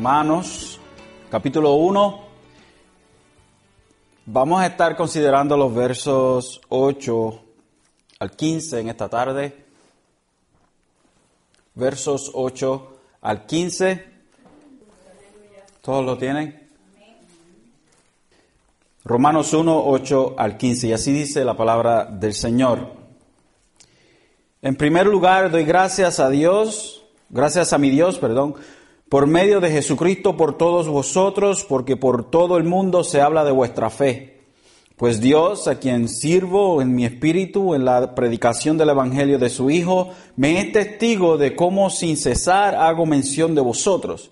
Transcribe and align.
Romanos, 0.00 0.80
capítulo 1.30 1.74
1. 1.74 2.20
Vamos 4.24 4.62
a 4.62 4.66
estar 4.66 4.96
considerando 4.96 5.58
los 5.58 5.74
versos 5.74 6.58
8 6.70 7.42
al 8.18 8.30
15 8.30 8.80
en 8.80 8.88
esta 8.88 9.10
tarde. 9.10 9.66
Versos 11.74 12.30
8 12.32 12.96
al 13.20 13.44
15. 13.44 14.06
¿Todos 15.82 16.06
lo 16.06 16.16
tienen? 16.16 16.66
Romanos 19.04 19.52
1, 19.52 19.84
8 19.86 20.34
al 20.38 20.56
15. 20.56 20.86
Y 20.86 20.92
así 20.94 21.12
dice 21.12 21.44
la 21.44 21.58
palabra 21.58 22.06
del 22.06 22.32
Señor. 22.32 22.90
En 24.62 24.76
primer 24.76 25.06
lugar, 25.06 25.50
doy 25.50 25.64
gracias 25.64 26.20
a 26.20 26.30
Dios, 26.30 27.04
gracias 27.28 27.74
a 27.74 27.78
mi 27.78 27.90
Dios, 27.90 28.18
perdón, 28.18 28.54
por 29.10 29.26
medio 29.26 29.60
de 29.60 29.72
Jesucristo 29.72 30.36
por 30.36 30.56
todos 30.56 30.86
vosotros, 30.86 31.66
porque 31.68 31.96
por 31.96 32.30
todo 32.30 32.56
el 32.56 32.62
mundo 32.62 33.02
se 33.02 33.20
habla 33.20 33.44
de 33.44 33.50
vuestra 33.50 33.90
fe. 33.90 34.38
Pues 34.96 35.20
Dios, 35.20 35.66
a 35.66 35.80
quien 35.80 36.08
sirvo 36.08 36.80
en 36.80 36.94
mi 36.94 37.04
espíritu 37.04 37.74
en 37.74 37.84
la 37.84 38.14
predicación 38.14 38.78
del 38.78 38.90
Evangelio 38.90 39.40
de 39.40 39.48
su 39.48 39.68
Hijo, 39.68 40.10
me 40.36 40.60
es 40.60 40.70
testigo 40.70 41.38
de 41.38 41.56
cómo 41.56 41.90
sin 41.90 42.16
cesar 42.16 42.76
hago 42.76 43.04
mención 43.04 43.56
de 43.56 43.62
vosotros, 43.62 44.30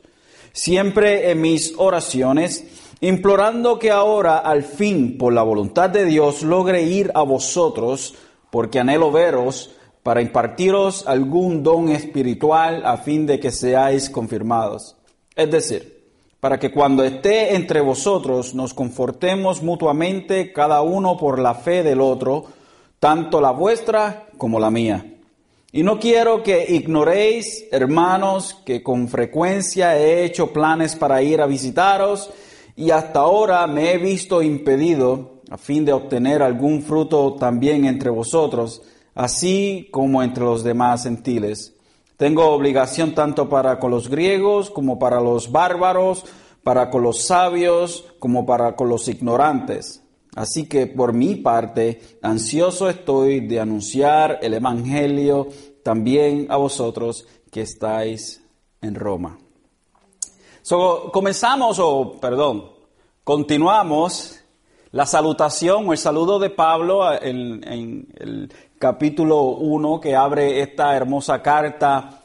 siempre 0.52 1.32
en 1.32 1.40
mis 1.40 1.74
oraciones, 1.76 2.65
implorando 3.01 3.80
que 3.80 3.90
ahora, 3.90 4.38
al 4.38 4.62
fin, 4.62 5.18
por 5.18 5.32
la 5.32 5.42
voluntad 5.42 5.90
de 5.90 6.04
Dios, 6.04 6.45
logre 6.45 6.85
ir 6.85 7.10
a 7.16 7.23
vosotros, 7.23 8.15
porque 8.51 8.79
anhelo 8.79 9.10
veros, 9.10 9.73
para 10.02 10.23
impartiros 10.23 11.07
algún 11.07 11.63
don 11.63 11.88
espiritual 11.91 12.85
a 12.85 12.96
fin 12.96 13.27
de 13.27 13.38
que 13.38 13.51
seáis 13.51 14.09
confirmados. 14.10 14.96
Es 15.35 15.51
decir, 15.51 15.99
para 16.41 16.59
que 16.59 16.71
cuando 16.71 17.04
esté 17.04 17.54
entre 17.54 17.80
vosotros 17.80 18.54
nos 18.54 18.74
confortemos 18.74 19.63
mutuamente 19.63 20.52
cada 20.52 20.82
uno 20.82 21.16
por 21.16 21.38
la 21.38 21.54
fe 21.54 21.82
del 21.82 22.01
otro, 22.01 22.45
tanto 23.01 23.41
la 23.41 23.51
vuestra 23.51 24.29
como 24.37 24.60
la 24.60 24.71
mía. 24.71 25.04
Y 25.71 25.82
no 25.82 25.99
quiero 25.99 26.43
que 26.43 26.65
ignoréis, 26.74 27.66
hermanos, 27.71 28.57
que 28.65 28.82
con 28.82 29.09
frecuencia 29.09 29.99
he 29.99 30.24
hecho 30.24 30.52
planes 30.52 30.96
para 30.96 31.23
ir 31.23 31.43
a 31.43 31.46
visitaros 31.46 32.30
y 32.74 32.91
hasta 32.91 33.21
ahora 33.21 33.66
me 33.66 33.93
he 33.93 33.99
visto 33.99 34.41
impedido 34.41 35.43
a 35.51 35.59
fin 35.59 35.85
de 35.85 35.93
obtener 35.93 36.43
algún 36.43 36.82
fruto 36.82 37.35
también 37.35 37.85
entre 37.85 38.10
vosotros 38.10 38.82
así 39.19 39.88
como 39.91 40.23
entre 40.23 40.45
los 40.45 40.63
demás 40.63 41.02
gentiles. 41.02 41.74
Tengo 42.16 42.47
obligación 42.47 43.16
tanto 43.16 43.49
para 43.49 43.80
con 43.80 43.91
los 43.91 44.09
griegos 44.09 44.71
como 44.71 45.01
para 45.01 45.21
los 45.21 45.51
bárbaros, 45.51 46.25
para 46.63 46.88
con 46.88 47.02
los 47.02 47.23
sabios 47.23 48.05
como 48.21 48.47
para 48.47 48.77
con 48.77 48.88
los 48.88 49.09
ignorantes. 49.09 50.05
Así 50.37 50.69
que 50.69 50.87
por 50.87 51.13
mi 51.15 51.35
parte, 51.35 52.01
ansioso 52.23 52.88
estoy 52.88 53.41
de 53.41 53.59
anunciar 53.59 54.38
el 54.41 54.55
Evangelio 54.55 55.49
también 55.82 56.47
a 56.49 56.57
vosotros 56.57 57.27
que 57.51 57.63
estáis 57.63 58.41
en 58.80 58.95
Roma. 58.95 59.37
comenzamos, 61.13 61.80
o 61.80 62.13
perdón, 62.21 62.71
continuamos 63.25 64.38
la 64.93 65.06
salutación 65.06 65.88
o 65.88 65.93
el 65.93 65.99
saludo 65.99 66.38
de 66.38 66.50
Pablo 66.50 67.12
en, 67.12 67.66
en 67.69 68.09
el 68.16 68.50
capítulo 68.78 69.43
1 69.43 70.00
que 70.00 70.14
abre 70.14 70.60
esta 70.60 70.94
hermosa 70.94 71.42
carta 71.42 72.20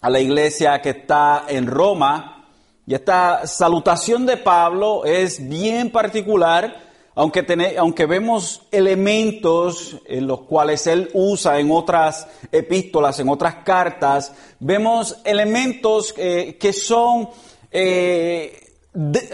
a 0.00 0.10
la 0.10 0.18
iglesia 0.18 0.80
que 0.80 0.90
está 0.90 1.44
en 1.48 1.66
Roma. 1.66 2.46
Y 2.86 2.94
esta 2.94 3.46
salutación 3.46 4.24
de 4.24 4.38
Pablo 4.38 5.04
es 5.04 5.46
bien 5.46 5.90
particular, 5.90 6.74
aunque, 7.14 7.76
aunque 7.78 8.06
vemos 8.06 8.62
elementos 8.72 9.98
en 10.06 10.26
los 10.26 10.40
cuales 10.40 10.86
él 10.86 11.10
usa 11.12 11.60
en 11.60 11.70
otras 11.70 12.26
epístolas, 12.50 13.20
en 13.20 13.28
otras 13.28 13.56
cartas, 13.56 14.32
vemos 14.58 15.18
elementos 15.24 16.14
eh, 16.16 16.56
que 16.58 16.72
son 16.72 17.28
eh, 17.70 18.58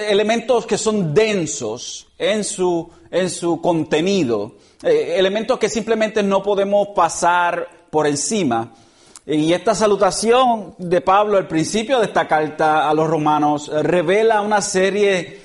elementos 0.08 0.66
que 0.66 0.76
son 0.76 1.14
densos 1.14 2.05
en 2.18 2.44
su, 2.44 2.90
en 3.10 3.30
su 3.30 3.60
contenido. 3.60 4.56
Eh, 4.82 5.14
elementos 5.16 5.58
que 5.58 5.68
simplemente 5.68 6.22
no 6.22 6.42
podemos 6.42 6.88
pasar 6.94 7.68
por 7.90 8.06
encima. 8.06 8.72
Y 9.26 9.52
esta 9.52 9.74
salutación 9.74 10.74
de 10.78 11.00
Pablo 11.00 11.36
al 11.36 11.48
principio 11.48 11.98
de 11.98 12.06
esta 12.06 12.28
carta 12.28 12.88
a 12.88 12.94
los 12.94 13.08
romanos 13.08 13.68
revela 13.68 14.40
una 14.40 14.60
serie 14.60 15.40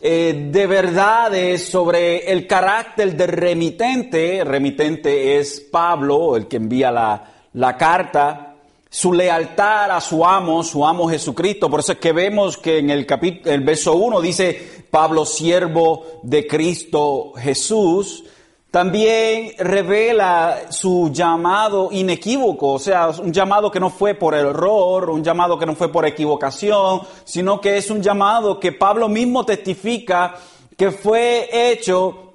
eh, 0.00 0.48
de 0.50 0.66
verdades 0.66 1.68
sobre 1.68 2.32
el 2.32 2.48
carácter 2.48 3.14
del 3.16 3.28
remitente. 3.28 4.42
remitente 4.42 5.38
es 5.38 5.60
Pablo, 5.60 6.36
el 6.36 6.48
que 6.48 6.56
envía 6.56 6.90
la, 6.90 7.24
la 7.52 7.76
carta, 7.76 8.51
su 8.94 9.14
lealtad 9.14 9.90
a 9.90 10.02
su 10.02 10.22
amo, 10.22 10.62
su 10.62 10.84
amo 10.84 11.08
Jesucristo. 11.08 11.70
Por 11.70 11.80
eso 11.80 11.92
es 11.92 11.98
que 11.98 12.12
vemos 12.12 12.58
que 12.58 12.76
en 12.76 12.90
el, 12.90 13.06
capítulo, 13.06 13.50
el 13.50 13.62
verso 13.62 13.94
1 13.94 14.20
dice 14.20 14.84
Pablo, 14.90 15.24
siervo 15.24 16.04
de 16.22 16.46
Cristo 16.46 17.32
Jesús 17.34 18.22
también 18.70 19.52
revela 19.58 20.70
su 20.70 21.10
llamado 21.10 21.88
inequívoco, 21.90 22.72
o 22.72 22.78
sea, 22.78 23.08
un 23.08 23.32
llamado 23.32 23.70
que 23.70 23.80
no 23.80 23.88
fue 23.88 24.14
por 24.14 24.34
error, 24.34 25.08
un 25.10 25.24
llamado 25.24 25.58
que 25.58 25.66
no 25.66 25.74
fue 25.74 25.90
por 25.90 26.06
equivocación, 26.06 27.00
sino 27.24 27.60
que 27.60 27.78
es 27.78 27.90
un 27.90 28.02
llamado 28.02 28.60
que 28.60 28.72
Pablo 28.72 29.08
mismo 29.08 29.44
testifica 29.44 30.34
que 30.76 30.90
fue 30.90 31.48
hecho 31.52 32.31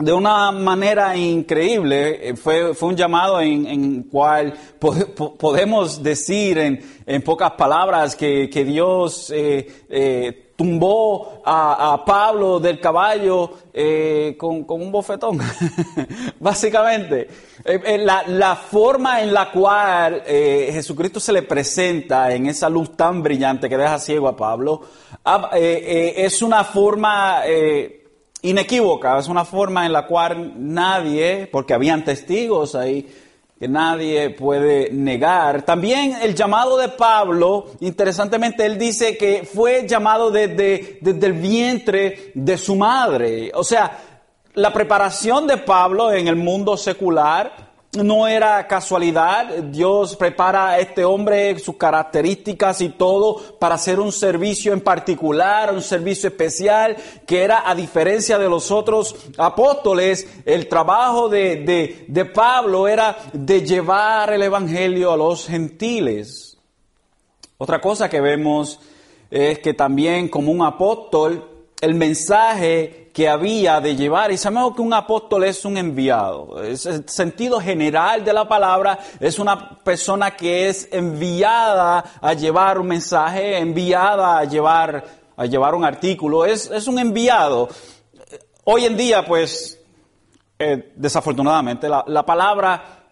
de 0.00 0.12
una 0.12 0.50
manera 0.50 1.16
increíble. 1.16 2.30
Eh, 2.30 2.36
fue, 2.36 2.74
fue 2.74 2.88
un 2.88 2.96
llamado 2.96 3.40
en, 3.40 3.66
en 3.66 4.02
cual 4.04 4.54
podemos 5.38 6.02
decir 6.02 6.58
en, 6.58 6.82
en, 7.06 7.22
pocas 7.22 7.52
palabras 7.52 8.16
que, 8.16 8.48
que 8.50 8.64
Dios 8.64 9.30
eh, 9.34 9.84
eh, 9.88 10.50
tumbó 10.60 11.40
a, 11.42 12.02
Pablo 12.04 12.60
del 12.60 12.78
caballo 12.78 13.50
eh, 13.72 14.36
con, 14.38 14.66
un 14.68 14.92
bofetón, 14.92 15.38
básicamente. 16.38 17.28
Eh, 17.64 17.80
eh, 17.82 17.98
la, 17.98 18.56
forma 18.56 19.22
en 19.22 19.32
la 19.32 19.50
cual 19.50 20.22
Jesucristo 20.26 21.18
se 21.18 21.32
le 21.32 21.42
presenta 21.42 22.34
en 22.34 22.44
esa 22.44 22.68
luz 22.68 22.94
tan 22.94 23.22
brillante 23.22 23.70
que 23.70 23.76
deja 23.78 23.98
ciego 23.98 24.28
a 24.28 24.36
Pablo, 24.36 24.82
ah, 25.24 25.50
es 25.54 26.42
una 26.42 26.62
forma 26.64 27.42
inequívoca, 28.42 29.18
es 29.18 29.28
una 29.28 29.44
forma 29.44 29.86
en 29.86 29.92
la 29.92 30.06
cual 30.06 30.54
nadie, 30.56 31.48
porque 31.50 31.74
habían 31.74 32.04
testigos 32.04 32.74
ahí, 32.74 33.06
que 33.58 33.68
nadie 33.68 34.30
puede 34.30 34.90
negar. 34.90 35.62
También 35.62 36.16
el 36.22 36.34
llamado 36.34 36.78
de 36.78 36.88
Pablo, 36.88 37.66
interesantemente, 37.80 38.64
él 38.64 38.78
dice 38.78 39.18
que 39.18 39.44
fue 39.44 39.86
llamado 39.86 40.30
desde, 40.30 40.98
desde 41.02 41.26
el 41.26 41.34
vientre 41.34 42.32
de 42.34 42.56
su 42.56 42.76
madre. 42.76 43.52
O 43.54 43.62
sea, 43.62 43.98
la 44.54 44.72
preparación 44.72 45.46
de 45.46 45.58
Pablo 45.58 46.12
en 46.12 46.26
el 46.26 46.36
mundo 46.36 46.76
secular 46.76 47.69
no 47.92 48.28
era 48.28 48.66
casualidad. 48.66 49.46
Dios 49.64 50.14
prepara 50.16 50.70
a 50.70 50.78
este 50.78 51.04
hombre, 51.04 51.58
sus 51.58 51.76
características 51.76 52.80
y 52.80 52.90
todo 52.90 53.58
para 53.58 53.74
hacer 53.74 53.98
un 53.98 54.12
servicio 54.12 54.72
en 54.72 54.80
particular, 54.80 55.72
un 55.72 55.82
servicio 55.82 56.28
especial, 56.28 56.96
que 57.26 57.42
era 57.42 57.68
a 57.68 57.74
diferencia 57.74 58.38
de 58.38 58.48
los 58.48 58.70
otros 58.70 59.16
apóstoles, 59.36 60.26
el 60.44 60.68
trabajo 60.68 61.28
de, 61.28 62.04
de 62.06 62.24
Pablo 62.26 62.86
era 62.86 63.16
de 63.32 63.62
llevar 63.62 64.32
el 64.32 64.42
Evangelio 64.42 65.12
a 65.12 65.16
los 65.16 65.46
gentiles. 65.46 66.58
Otra 67.58 67.80
cosa 67.80 68.08
que 68.08 68.20
vemos 68.20 68.80
es 69.30 69.58
que 69.58 69.74
también 69.74 70.28
como 70.28 70.50
un 70.50 70.62
apóstol, 70.62 71.46
el 71.80 71.94
mensaje 71.94 72.99
que 73.12 73.28
había 73.28 73.80
de 73.80 73.96
llevar. 73.96 74.30
Y 74.30 74.36
sabemos 74.36 74.74
que 74.74 74.82
un 74.82 74.92
apóstol 74.92 75.44
es 75.44 75.64
un 75.64 75.76
enviado. 75.76 76.62
Es 76.62 76.86
el 76.86 77.08
sentido 77.08 77.60
general 77.60 78.24
de 78.24 78.32
la 78.32 78.48
palabra 78.48 78.98
es 79.18 79.38
una 79.38 79.78
persona 79.82 80.36
que 80.36 80.68
es 80.68 80.88
enviada 80.92 82.04
a 82.20 82.32
llevar 82.34 82.78
un 82.78 82.88
mensaje, 82.88 83.58
enviada 83.58 84.38
a 84.38 84.44
llevar, 84.44 85.04
a 85.36 85.46
llevar 85.46 85.74
un 85.74 85.84
artículo. 85.84 86.44
Es, 86.44 86.70
es 86.70 86.86
un 86.86 86.98
enviado. 86.98 87.68
Hoy 88.64 88.84
en 88.84 88.96
día, 88.96 89.24
pues, 89.26 89.80
eh, 90.58 90.92
desafortunadamente, 90.94 91.88
la, 91.88 92.04
la, 92.06 92.24
palabra 92.24 93.04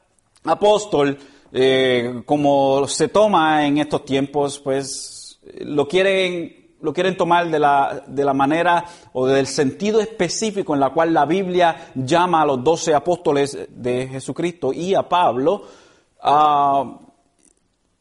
apóstol, 0.44 1.18
eh, 1.52 2.22
como 2.24 2.86
se 2.86 3.08
toma 3.08 3.66
en 3.66 3.78
estos 3.78 4.04
tiempos, 4.04 4.58
pues, 4.58 5.40
lo 5.60 5.88
quieren 5.88 6.67
lo 6.80 6.92
quieren 6.92 7.16
tomar 7.16 7.50
de 7.50 7.58
la, 7.58 8.04
de 8.06 8.24
la 8.24 8.34
manera 8.34 8.84
o 9.12 9.26
del 9.26 9.46
sentido 9.46 10.00
específico 10.00 10.74
en 10.74 10.80
la 10.80 10.90
cual 10.90 11.12
la 11.12 11.24
Biblia 11.24 11.90
llama 11.94 12.42
a 12.42 12.46
los 12.46 12.62
doce 12.62 12.94
apóstoles 12.94 13.58
de 13.68 14.08
Jesucristo 14.08 14.72
y 14.72 14.94
a 14.94 15.08
Pablo, 15.08 15.64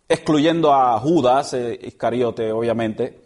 excluyendo 0.08 0.74
a 0.74 1.00
Judas, 1.00 1.54
eh, 1.54 1.80
Iscariote 1.84 2.52
obviamente, 2.52 3.22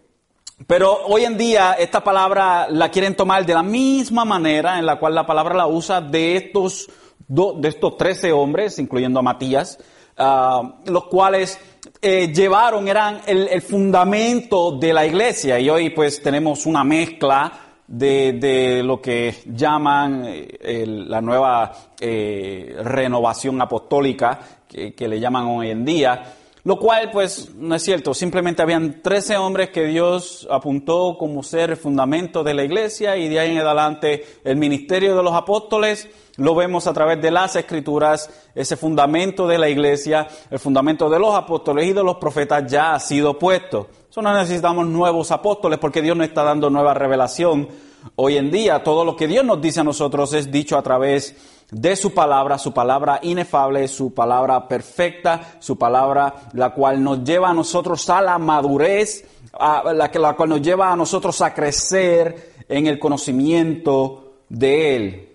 Pero 0.68 1.06
hoy 1.08 1.26
en 1.26 1.38
día 1.38 1.74
esta 1.74 2.04
palabra 2.04 2.68
la 2.70 2.90
quieren 2.90 3.16
tomar 3.16 3.46
de 3.46 3.54
la 3.54 3.64
misma 3.64 4.26
manera 4.26 4.80
en 4.80 4.86
la 4.86 5.00
cual 5.00 5.16
la 5.16 5.26
palabra 5.26 5.56
la 5.56 5.68
usa 5.68 6.02
de 6.02 6.38
estos, 6.38 6.90
de 7.28 7.68
estos 7.68 7.98
13 7.98 8.32
hombres, 8.32 8.80
incluyendo 8.80 9.20
a 9.20 9.24
Matías, 9.24 9.80
ah, 10.22 10.76
los 10.86 11.06
cuales 11.06 11.60
eh, 12.02 12.32
llevaron, 12.34 12.88
eran 12.88 13.22
el, 13.26 13.62
fundamento 13.62 14.72
de 14.72 14.94
la 14.94 15.06
iglesia. 15.06 15.60
Y 15.60 15.70
hoy 15.70 15.90
pues 15.92 16.22
tenemos 16.22 16.66
una 16.66 16.84
mezcla 16.84 17.52
de, 17.88 18.82
lo 18.84 19.02
que 19.02 19.36
llaman 19.46 20.24
eh, 20.26 20.86
la 20.88 21.22
nueva 21.22 21.72
eh, 22.00 22.76
renovación 22.84 23.62
apostólica, 23.62 24.40
que 24.68 25.08
le 25.08 25.20
llaman 25.20 25.46
hoy 25.48 25.70
en 25.70 25.84
día. 25.84 26.24
Lo 26.64 26.78
cual, 26.78 27.10
pues, 27.12 27.56
no 27.56 27.74
es 27.74 27.82
cierto. 27.84 28.14
Simplemente 28.14 28.62
habían 28.62 29.02
13 29.02 29.38
hombres 29.38 29.70
que 29.72 29.86
Dios 29.86 30.48
apuntó 30.52 31.18
como 31.18 31.42
ser 31.42 31.72
el 31.72 31.78
fundamento 31.78 32.44
de 32.44 32.54
la 32.54 32.64
iglesia 32.64 33.18
y 33.18 33.30
de 33.30 33.40
ahí 33.40 33.52
en 33.52 33.60
adelante 33.60 34.26
el 34.44 34.58
ministerio 34.58 35.16
de 35.16 35.24
los 35.24 35.34
apóstoles 35.34 36.08
lo 36.38 36.56
vemos 36.56 36.88
a 36.88 36.94
través 36.94 37.22
de 37.22 37.32
las 37.32 37.56
escrituras, 37.56 38.30
ese 38.56 38.78
fundamento 38.78 39.48
de 39.48 39.58
la 39.58 39.70
iglesia, 39.70 40.28
el 40.50 40.60
fundamento 40.60 41.10
de 41.10 41.20
los 41.20 41.36
apóstoles 41.36 41.88
y 41.88 41.94
de 41.94 42.04
los 42.04 42.18
profetas 42.18 42.72
ya 42.72 42.94
ha 42.94 43.00
sido 43.00 43.38
puesto. 43.38 43.90
Eso 44.10 44.22
no 44.22 44.34
necesitamos 44.34 44.88
nuevos 44.88 45.32
apóstoles 45.32 45.80
porque 45.80 46.02
Dios 46.02 46.16
no 46.16 46.24
está 46.24 46.44
dando 46.44 46.70
nueva 46.70 46.94
revelación. 46.94 47.68
Hoy 48.16 48.38
en 48.38 48.52
día 48.52 48.84
todo 48.84 49.06
lo 49.06 49.16
que 49.16 49.28
Dios 49.28 49.46
nos 49.46 49.62
dice 49.62 49.82
a 49.82 49.84
nosotros 49.84 50.34
es 50.34 50.52
dicho 50.52 50.78
a 50.78 50.82
través 50.82 51.36
de 51.72 51.96
su 51.96 52.14
palabra, 52.14 52.58
su 52.58 52.74
palabra 52.74 53.20
inefable, 53.22 53.88
su 53.88 54.14
palabra 54.14 54.68
perfecta, 54.68 55.56
su 55.60 55.78
palabra 55.78 56.50
la 56.54 56.74
cual 56.74 57.04
nos 57.04 57.24
lleva 57.24 57.50
a 57.50 57.54
nosotros 57.54 58.10
a 58.10 58.22
la 58.22 58.38
madurez, 58.38 59.26
a 59.54 59.94
la, 59.94 60.12
la 60.14 60.36
cual 60.36 60.50
nos 60.50 60.62
lleva 60.62 60.92
a 60.92 60.96
nosotros 60.96 61.42
a 61.42 61.54
crecer 61.54 62.54
en 62.68 62.88
el 62.88 63.00
conocimiento 63.00 64.34
de 64.50 64.96
Él. 64.96 65.30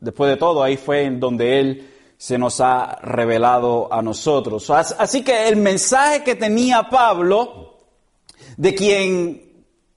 Después 0.00 0.30
de 0.30 0.36
todo, 0.36 0.62
ahí 0.62 0.76
fue 0.76 1.04
en 1.04 1.20
donde 1.20 1.60
Él 1.60 1.90
se 2.16 2.38
nos 2.38 2.60
ha 2.60 2.98
revelado 3.02 3.92
a 3.92 4.02
nosotros. 4.02 4.70
Así 4.70 5.22
que 5.22 5.48
el 5.48 5.56
mensaje 5.56 6.24
que 6.24 6.34
tenía 6.34 6.88
Pablo, 6.90 7.76
de 8.56 8.74
quien 8.74 9.47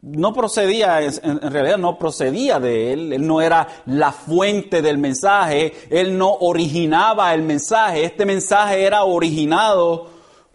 no 0.01 0.33
procedía, 0.33 1.01
en 1.01 1.51
realidad 1.51 1.77
no 1.77 1.99
procedía 1.99 2.59
de 2.59 2.93
él, 2.93 3.13
él 3.13 3.27
no 3.27 3.41
era 3.41 3.67
la 3.85 4.11
fuente 4.11 4.81
del 4.81 4.97
mensaje, 4.97 5.73
él 5.89 6.17
no 6.17 6.33
originaba 6.39 7.33
el 7.33 7.43
mensaje, 7.43 8.03
este 8.03 8.25
mensaje 8.25 8.83
era 8.83 9.03
originado 9.03 10.09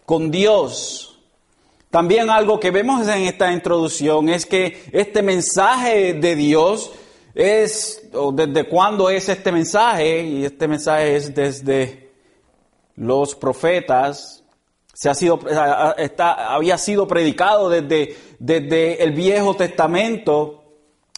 con 0.05 0.31
Dios. 0.31 1.17
También 1.89 2.29
algo 2.29 2.59
que 2.59 2.71
vemos 2.71 3.07
en 3.07 3.23
esta 3.23 3.51
introducción 3.53 4.27
es 4.27 4.45
que 4.45 4.83
este 4.91 5.21
mensaje 5.21 6.13
de 6.13 6.35
Dios 6.35 6.91
es, 7.33 8.09
o 8.13 8.33
desde 8.33 8.67
cuándo 8.67 9.09
es 9.09 9.29
este 9.29 9.53
mensaje, 9.53 10.23
y 10.23 10.43
este 10.43 10.67
mensaje 10.67 11.15
es 11.15 11.33
desde 11.33 12.11
los 12.97 13.33
profetas, 13.35 14.43
se 14.97 15.11
ha 15.11 15.13
sido, 15.13 15.39
está, 15.95 16.55
había 16.55 16.75
sido 16.79 17.07
predicado 17.07 17.69
desde, 17.69 18.17
desde 18.39 19.03
el 19.03 19.11
Viejo 19.11 19.55
Testamento, 19.55 20.63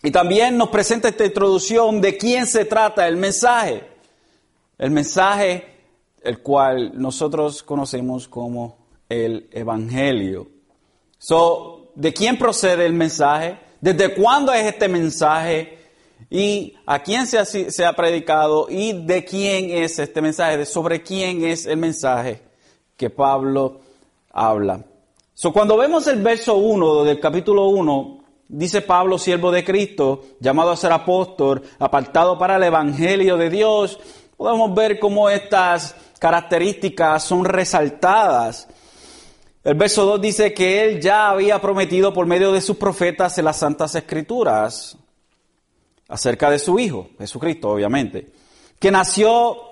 y 0.04 0.12
también 0.12 0.58
nos 0.58 0.68
presenta 0.68 1.08
esta 1.08 1.24
introducción 1.24 2.02
de 2.02 2.18
quién 2.18 2.46
se 2.46 2.66
trata 2.66 3.08
el 3.08 3.16
mensaje. 3.16 3.88
El 4.78 4.92
mensaje 4.92 5.78
el 6.22 6.40
cual 6.40 6.92
nosotros 7.00 7.64
conocemos 7.64 8.28
como 8.28 8.80
el 9.08 9.48
Evangelio. 9.50 10.50
So, 11.18 11.94
¿De 11.96 12.14
quién 12.14 12.38
procede 12.38 12.86
el 12.86 12.92
mensaje? 12.94 13.60
¿Desde 13.80 14.14
cuándo 14.14 14.52
es 14.52 14.66
este 14.66 14.90
mensaje? 14.90 15.78
y 16.30 16.76
a 16.86 17.02
quién 17.02 17.26
se 17.26 17.40
ha, 17.40 17.46
se 17.46 17.86
ha, 17.86 17.94
predicado 17.94 18.68
y 18.70 18.92
de 19.06 19.24
quién 19.24 19.70
es 19.70 20.00
este 20.00 20.22
mensaje, 20.22 20.66
sobre 20.66 21.02
quién 21.02 21.46
es 21.46 21.66
el 21.66 21.78
mensaje 21.78 22.49
que 23.00 23.10
Pablo 23.10 23.80
habla. 24.34 24.84
So, 25.34 25.54
cuando 25.54 25.78
vemos 25.78 26.06
el 26.08 26.22
verso 26.22 26.58
1 26.58 27.06
del 27.06 27.18
capítulo 27.18 27.70
1, 27.70 28.20
dice 28.50 28.82
Pablo, 28.82 29.18
siervo 29.18 29.52
de 29.52 29.64
Cristo, 29.64 30.24
llamado 30.42 30.72
a 30.72 30.76
ser 30.76 30.92
apóstol, 30.92 31.64
apartado 31.80 32.38
para 32.38 32.58
el 32.58 32.64
Evangelio 32.64 33.38
de 33.38 33.50
Dios, 33.50 33.98
podemos 34.36 34.76
ver 34.76 35.00
cómo 35.00 35.30
estas 35.30 35.96
características 36.20 37.24
son 37.24 37.46
resaltadas. 37.46 38.68
El 39.64 39.76
verso 39.76 40.04
2 40.06 40.20
dice 40.20 40.54
que 40.54 40.84
él 40.84 41.00
ya 41.00 41.30
había 41.30 41.62
prometido 41.62 42.12
por 42.14 42.26
medio 42.26 42.52
de 42.52 42.60
sus 42.60 42.76
profetas 42.76 43.38
en 43.38 43.46
las 43.46 43.60
Santas 43.60 43.96
Escrituras 43.96 44.98
acerca 46.10 46.52
de 46.52 46.60
su 46.60 46.78
Hijo, 46.78 47.12
Jesucristo, 47.18 47.70
obviamente, 47.70 48.28
que 48.78 48.92
nació 48.92 49.69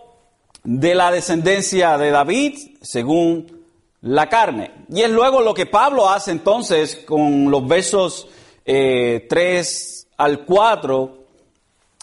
de 0.68 0.96
la 0.96 1.12
descendencia 1.12 1.98
de 1.98 2.12
David 2.12 2.58
según 2.82 3.64
la 4.02 4.28
carne. 4.28 4.72
Y 4.90 5.02
es 5.02 5.10
luego 5.10 5.40
lo 5.40 5.54
que 5.54 5.66
Pablo 5.66 6.10
hace 6.10 6.32
entonces 6.32 6.98
con 7.08 7.50
los 7.50 7.66
versos 7.66 8.28
3 8.66 8.66
eh, 8.66 10.08
al 10.18 10.44
4, 10.44 11.18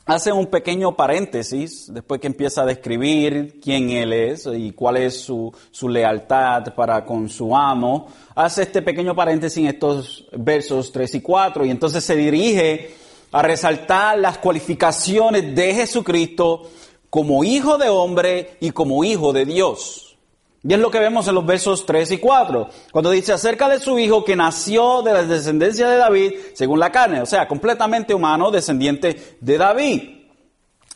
hace 0.07 0.33
un 0.33 0.47
pequeño 0.47 0.97
paréntesis 0.97 1.93
después 1.93 2.23
que 2.23 2.27
empieza 2.27 2.63
a 2.63 2.67
describir 2.67 3.61
quién 3.63 3.91
él 3.91 4.15
es 4.15 4.47
y 4.47 4.73
cuál 4.73 4.97
es 4.97 5.21
su, 5.21 5.55
su 5.71 5.91
lealtad 5.91 6.75
para 6.75 7.05
con 7.05 7.29
su 7.29 7.55
amo. 7.55 8.09
Hace 8.35 8.63
este 8.63 8.81
pequeño 8.81 9.15
paréntesis 9.15 9.59
en 9.59 9.67
estos 9.67 10.27
versos 10.33 10.91
3 10.91 11.17
y 11.17 11.21
4 11.21 11.67
y 11.67 11.71
entonces 11.71 12.03
se 12.03 12.17
dirige 12.17 12.95
a 13.31 13.43
resaltar 13.43 14.19
las 14.19 14.39
cualificaciones 14.39 15.55
de 15.55 15.75
Jesucristo 15.75 16.71
como 17.15 17.45
hijo 17.45 17.79
de 17.79 17.89
hombre 17.89 18.57
y 18.59 18.73
como 18.73 19.05
hijo 19.05 19.33
de 19.33 19.45
Dios. 19.45 20.17
Y 20.65 20.75
es 20.75 20.81
lo 20.81 20.91
que 20.91 20.99
vemos 20.99 21.29
en 21.29 21.37
los 21.37 21.47
versos 21.47 21.87
3 21.87 22.11
y 22.11 22.19
4, 22.19 22.69
cuando 22.91 23.13
dice 23.13 23.33
acerca 23.33 23.69
de 23.69 23.79
su 23.79 23.97
hijo 24.01 24.25
que 24.25 24.35
nació 24.35 25.01
de 25.03 25.13
la 25.13 25.23
descendencia 25.23 25.89
de 25.89 25.97
David 25.97 26.33
según 26.55 26.81
la 26.81 26.91
carne, 26.91 27.23
o 27.23 27.27
sea, 27.27 27.47
completamente 27.47 28.15
humano, 28.15 28.51
descendiente 28.51 29.37
de 29.41 29.57
David 29.59 30.24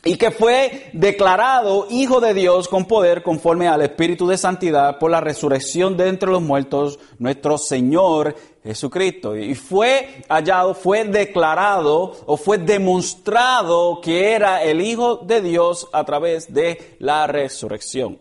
y 0.04 0.16
que 0.16 0.30
fue 0.30 0.90
declarado 0.92 1.86
Hijo 1.90 2.20
de 2.20 2.32
Dios 2.32 2.68
con 2.68 2.84
poder 2.84 3.22
conforme 3.22 3.66
al 3.66 3.82
Espíritu 3.82 4.26
de 4.28 4.38
Santidad 4.38 4.98
por 4.98 5.10
la 5.10 5.20
resurrección 5.20 5.96
de 5.96 6.08
entre 6.08 6.30
los 6.30 6.40
muertos, 6.40 6.98
nuestro 7.18 7.58
Señor 7.58 8.36
Jesucristo. 8.62 9.36
Y 9.36 9.54
fue 9.54 10.22
hallado, 10.28 10.74
fue 10.74 11.04
declarado 11.04 12.12
o 12.26 12.36
fue 12.36 12.58
demostrado 12.58 14.00
que 14.00 14.32
era 14.32 14.62
el 14.62 14.80
Hijo 14.80 15.16
de 15.16 15.40
Dios 15.40 15.88
a 15.92 16.04
través 16.04 16.52
de 16.52 16.96
la 17.00 17.26
resurrección. 17.26 18.18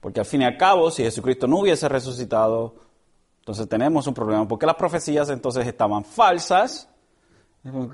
Porque 0.00 0.20
al 0.20 0.26
fin 0.26 0.42
y 0.42 0.44
al 0.44 0.56
cabo, 0.56 0.90
si 0.90 1.02
Jesucristo 1.02 1.48
no 1.48 1.58
hubiese 1.58 1.88
resucitado, 1.88 2.74
entonces 3.40 3.68
tenemos 3.68 4.06
un 4.06 4.14
problema, 4.14 4.46
porque 4.46 4.66
las 4.66 4.76
profecías 4.76 5.28
entonces 5.30 5.66
estaban 5.66 6.04
falsas 6.04 6.88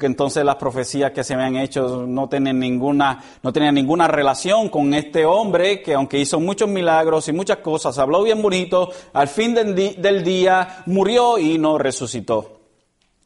entonces 0.00 0.45
las 0.45 0.57
profecías 0.57 1.12
que 1.12 1.25
se 1.25 1.35
habían 1.35 1.57
hecho 1.57 2.05
no 2.07 2.29
tenían 2.29 2.59
ninguna, 2.59 3.23
no 3.43 3.52
tenían 3.52 3.75
ninguna 3.75 4.07
relación 4.07 4.69
con 4.69 4.93
este 4.93 5.25
hombre 5.25 5.83
que 5.83 5.95
aunque 5.95 6.19
hizo 6.19 6.38
muchos 6.41 6.69
milagros 6.69 7.29
y 7.29 7.33
muchas 7.33 7.59
cosas, 7.59 7.99
habló 7.99 8.23
bien 8.23 8.43
bonito, 8.43 8.91
al 9.14 9.29
fin 9.29 9.55
del, 9.55 10.25
día 10.25 10.83
murió 10.87 11.38
y 11.38 11.57
no 11.57 11.79
resucitó. 11.79 12.61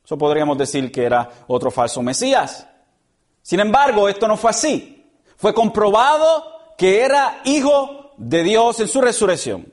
Eso 0.04 0.16
podríamos 0.16 0.56
decir 0.56 0.92
que 0.92 1.04
era 1.04 1.28
otro 1.48 1.72
falso 1.72 2.00
Mesías. 2.00 2.66
Sin 3.42 3.58
embargo, 3.58 4.08
esto 4.08 4.28
no 4.28 4.36
fue 4.36 4.50
así. 4.50 5.04
Fue 5.36 5.52
comprobado 5.52 6.44
que 6.78 7.00
era 7.00 7.40
hijo 7.44 8.12
de 8.16 8.44
Dios 8.44 8.78
en 8.78 8.88
su 8.88 9.00
resurrección. 9.00 9.72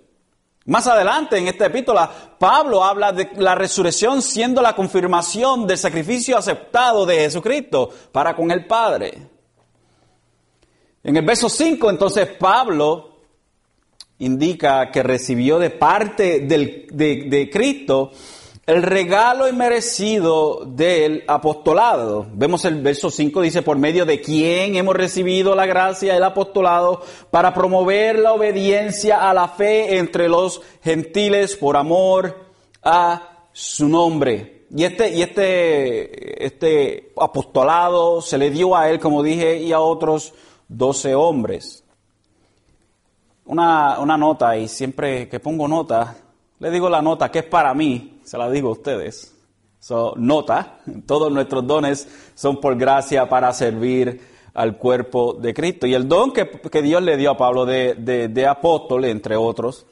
Más 0.66 0.88
adelante 0.88 1.38
en 1.38 1.48
esta 1.48 1.66
epístola, 1.66 2.10
Pablo 2.40 2.84
habla 2.84 3.12
de 3.12 3.32
la 3.36 3.54
resurrección 3.54 4.22
siendo 4.22 4.62
la 4.62 4.76
confirmación 4.76 5.68
del 5.68 5.78
sacrificio 5.78 6.38
aceptado 6.38 7.06
de 7.06 7.16
Jesucristo 7.16 7.90
para 8.12 8.34
con 8.34 8.50
el 8.50 8.66
Padre. 8.66 9.30
En 11.04 11.18
el 11.18 11.26
verso 11.26 11.50
5, 11.50 11.90
entonces, 11.90 12.30
Pablo 12.40 13.10
indica 14.20 14.90
que 14.90 15.04
recibió 15.04 15.60
de 15.60 15.70
parte 15.70 16.40
de, 16.42 16.88
de 17.28 17.50
Cristo 17.52 18.12
el 18.66 18.82
regalo 18.82 19.50
inmerecido 19.50 20.64
del 20.66 21.24
apostolado. 21.28 22.28
Vemos 22.34 22.64
el 22.64 22.82
verso 22.82 23.12
5, 23.12 23.42
dice, 23.42 23.62
por 23.62 23.78
medio 23.78 24.06
de 24.06 24.22
quién 24.22 24.76
hemos 24.76 24.96
recibido 24.96 25.54
la 25.54 25.66
gracia 25.66 26.14
del 26.14 26.24
apostolado 26.24 27.02
para 27.30 27.54
promover 27.54 28.20
la 28.20 28.32
obediencia 28.32 29.30
a 29.30 29.34
la 29.34 29.50
fe 29.50 29.98
entre 29.98 30.30
los 30.30 30.62
gentiles 30.82 31.58
por 31.58 31.76
amor 31.76 32.38
a 32.82 33.48
su 33.52 33.90
nombre. 33.90 34.66
Y 34.74 34.86
este, 34.86 35.10
y 35.10 35.22
este, 35.22 36.46
este 36.46 37.12
apostolado 37.20 38.22
se 38.22 38.38
le 38.38 38.50
dio 38.50 38.78
a 38.78 38.90
él, 38.90 38.98
como 38.98 39.22
dije, 39.22 39.58
y 39.58 39.74
a 39.74 39.82
otros 39.82 40.34
doce 40.70 41.14
hombres. 41.14 41.84
Una, 43.46 44.00
una 44.00 44.18
nota, 44.18 44.56
y 44.56 44.70
siempre 44.70 45.28
que 45.28 45.42
pongo 45.42 45.68
nota, 45.68 46.16
le 46.60 46.72
digo 46.72 46.90
la 46.90 47.02
nota 47.02 47.30
que 47.30 47.40
es 47.40 47.46
para 47.46 47.74
mí, 47.74 48.13
se 48.24 48.38
la 48.38 48.50
digo 48.50 48.70
a 48.70 48.74
ustedes. 48.74 49.36
So, 49.80 50.14
nota, 50.16 50.80
todos 51.06 51.32
nuestros 51.32 51.68
dones 51.68 52.08
son 52.36 52.62
por 52.62 52.78
gracia 52.78 53.28
para 53.28 53.52
servir 53.54 54.22
al 54.54 54.78
cuerpo 54.78 55.34
de 55.34 55.54
Cristo. 55.54 55.88
Y 55.88 55.94
el 55.94 56.08
don 56.08 56.32
que, 56.32 56.82
Dios 56.82 57.02
le 57.04 57.18
dio 57.18 57.32
a 57.32 57.38
Pablo 57.38 57.66
de, 57.66 57.96
de 57.96 58.48
apóstol, 58.48 59.06
entre 59.06 59.36
otros, 59.36 59.86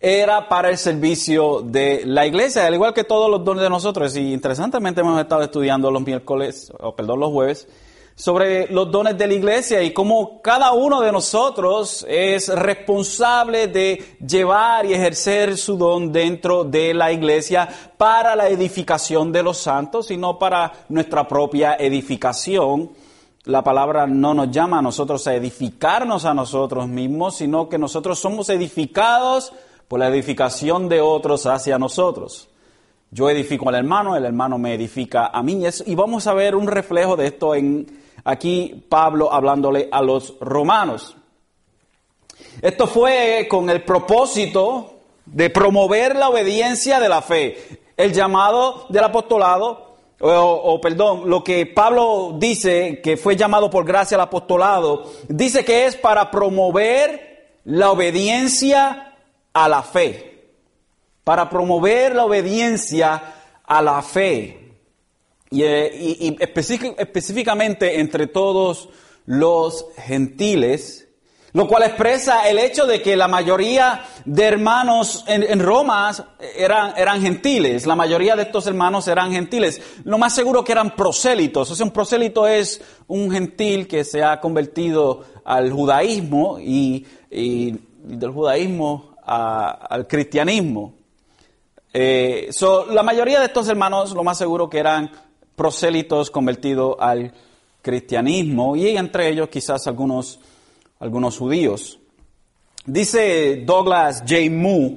era 0.00 0.48
para 0.48 0.70
el 0.70 0.78
servicio 0.78 1.60
de 1.60 2.02
la 2.06 2.26
iglesia, 2.26 2.66
al 2.66 2.72
igual 2.72 2.94
que 2.94 3.04
todos 3.04 3.30
los 3.30 3.44
dones 3.44 3.62
de 3.62 3.68
nosotros. 3.68 4.16
Y 4.16 4.32
interesantemente 4.32 5.02
hemos 5.02 5.20
estado 5.20 5.42
estudiando 5.42 5.90
los 5.90 6.02
miércoles, 6.02 6.72
o 6.80 6.96
perdón, 6.96 7.20
los 7.20 7.30
jueves, 7.30 7.68
sobre 8.14 8.68
los 8.68 8.90
dones 8.90 9.16
de 9.16 9.26
la 9.26 9.34
iglesia 9.34 9.82
y 9.82 9.92
cómo 9.92 10.42
cada 10.42 10.72
uno 10.72 11.00
de 11.00 11.10
nosotros 11.10 12.04
es 12.08 12.48
responsable 12.48 13.68
de 13.68 14.16
llevar 14.26 14.84
y 14.84 14.92
ejercer 14.92 15.56
su 15.56 15.78
don 15.78 16.12
dentro 16.12 16.64
de 16.64 16.92
la 16.92 17.12
iglesia 17.12 17.68
para 17.96 18.36
la 18.36 18.48
edificación 18.48 19.32
de 19.32 19.42
los 19.42 19.56
santos 19.56 20.10
y 20.10 20.18
no 20.18 20.38
para 20.38 20.72
nuestra 20.90 21.26
propia 21.26 21.76
edificación. 21.76 22.90
La 23.44 23.64
palabra 23.64 24.06
no 24.06 24.34
nos 24.34 24.50
llama 24.50 24.80
a 24.80 24.82
nosotros 24.82 25.26
a 25.26 25.34
edificarnos 25.34 26.26
a 26.26 26.34
nosotros 26.34 26.86
mismos, 26.88 27.36
sino 27.36 27.70
que 27.70 27.78
nosotros 27.78 28.18
somos 28.18 28.50
edificados 28.50 29.54
por 29.88 29.98
la 29.98 30.08
edificación 30.08 30.90
de 30.90 31.00
otros 31.00 31.46
hacia 31.46 31.78
nosotros. 31.78 32.49
Yo 33.10 33.28
edifico 33.28 33.68
al 33.68 33.74
hermano, 33.74 34.16
el 34.16 34.24
hermano 34.24 34.56
me 34.56 34.74
edifica 34.74 35.26
a 35.26 35.42
mí. 35.42 35.62
Y 35.86 35.94
vamos 35.94 36.26
a 36.26 36.34
ver 36.34 36.54
un 36.54 36.66
reflejo 36.66 37.16
de 37.16 37.26
esto 37.26 37.54
en 37.54 37.86
aquí 38.24 38.84
Pablo 38.88 39.32
hablándole 39.32 39.88
a 39.90 40.00
los 40.00 40.38
romanos. 40.40 41.16
Esto 42.62 42.86
fue 42.86 43.46
con 43.50 43.68
el 43.68 43.82
propósito 43.82 44.94
de 45.26 45.50
promover 45.50 46.14
la 46.16 46.28
obediencia 46.28 47.00
de 47.00 47.08
la 47.08 47.22
fe. 47.22 47.80
El 47.96 48.12
llamado 48.12 48.86
del 48.88 49.04
apostolado, 49.04 49.96
o, 50.20 50.28
o, 50.28 50.80
perdón, 50.80 51.28
lo 51.28 51.42
que 51.42 51.66
Pablo 51.66 52.34
dice 52.38 53.00
que 53.02 53.16
fue 53.16 53.36
llamado 53.36 53.70
por 53.70 53.84
gracia 53.84 54.16
al 54.16 54.22
apostolado, 54.22 55.10
dice 55.28 55.64
que 55.64 55.86
es 55.86 55.96
para 55.96 56.30
promover 56.30 57.30
la 57.64 57.90
obediencia 57.90 59.14
a 59.52 59.68
la 59.68 59.82
fe, 59.82 60.29
para 61.24 61.48
promover 61.48 62.14
la 62.14 62.24
obediencia 62.24 63.22
a 63.64 63.82
la 63.82 64.02
fe. 64.02 64.76
Y, 65.50 65.62
eh, 65.62 66.36
específicamente 66.38 68.00
entre 68.00 68.26
todos 68.26 68.88
los 69.26 69.86
gentiles, 69.96 71.08
lo 71.52 71.66
cual 71.66 71.82
expresa 71.82 72.48
el 72.48 72.58
hecho 72.58 72.86
de 72.86 73.02
que 73.02 73.16
la 73.16 73.26
mayoría 73.26 74.04
de 74.24 74.44
hermanos 74.44 75.24
en, 75.26 75.58
Roma 75.58 76.12
eran, 76.56 77.20
gentiles, 77.20 77.86
la 77.86 77.96
mayoría 77.96 78.36
de 78.36 78.42
estos 78.42 78.68
hermanos 78.68 79.08
eran 79.08 79.32
gentiles, 79.32 79.80
lo 80.04 80.18
más 80.18 80.32
seguro 80.34 80.62
que 80.62 80.72
eran 80.72 80.94
prosélitos, 80.94 81.70
o 81.70 81.74
sea, 81.74 81.84
un 81.84 81.92
prosélito 81.92 82.46
es 82.46 82.80
un 83.08 83.32
gentil 83.32 83.88
que 83.88 84.04
se 84.04 84.22
ha 84.22 84.40
convertido 84.40 85.24
al 85.44 85.72
judaísmo 85.72 86.60
y, 86.60 87.04
y 87.28 87.76
del 88.04 88.30
judaísmo 88.30 89.16
al 89.24 90.06
cristianismo. 90.06 90.99
Eh, 91.92 92.50
la 92.90 93.02
mayoría 93.02 93.40
de 93.40 93.46
estos 93.46 93.68
hermanos, 93.68 94.12
lo 94.12 94.22
más 94.22 94.38
seguro 94.38 94.70
que 94.70 94.78
eran 94.78 95.10
prosélitos 95.56 96.30
convertidos 96.30 96.96
al 97.00 97.32
cristianismo 97.82 98.76
y 98.76 98.96
entre 98.96 99.28
ellos 99.28 99.48
quizás 99.48 99.86
algunos, 99.86 100.38
algunos 101.00 101.36
judíos. 101.36 101.98
Dice 102.86 103.62
Douglas 103.66 104.20
J. 104.20 104.50
Moo, 104.50 104.92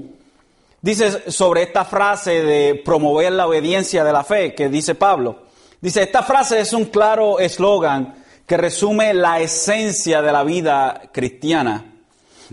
dice 0.82 1.32
sobre 1.32 1.64
esta 1.64 1.84
frase 1.84 2.44
de 2.44 2.76
promover 2.76 3.34
la 3.34 3.48
obediencia 3.48 4.04
de 4.04 4.14
la 4.14 4.24
fe 4.24 4.54
que 4.54 4.70
dice 4.70 4.96
Pablo. 4.96 5.44
Dice, 5.82 6.04
esta 6.04 6.24
frase 6.24 6.62
es 6.62 6.72
un 6.72 6.86
claro 6.86 7.40
eslogan 7.40 8.16
que 8.48 8.56
resume 8.56 9.14
la 9.14 9.42
esencia 9.42 10.22
de 10.22 10.32
la 10.32 10.46
vida 10.46 11.10
cristiana. 11.12 11.94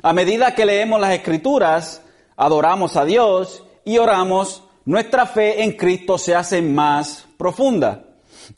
A 0.02 0.12
medida 0.12 0.54
que 0.56 0.66
leemos 0.66 1.00
las 1.00 1.14
escrituras, 1.14 2.02
adoramos 2.36 2.96
a 2.96 3.04
Dios 3.04 3.62
y 3.84 3.98
oramos, 3.98 4.62
nuestra 4.84 5.26
fe 5.26 5.62
en 5.62 5.72
Cristo 5.72 6.18
se 6.18 6.34
hace 6.34 6.62
más 6.62 7.26
profunda. 7.36 8.04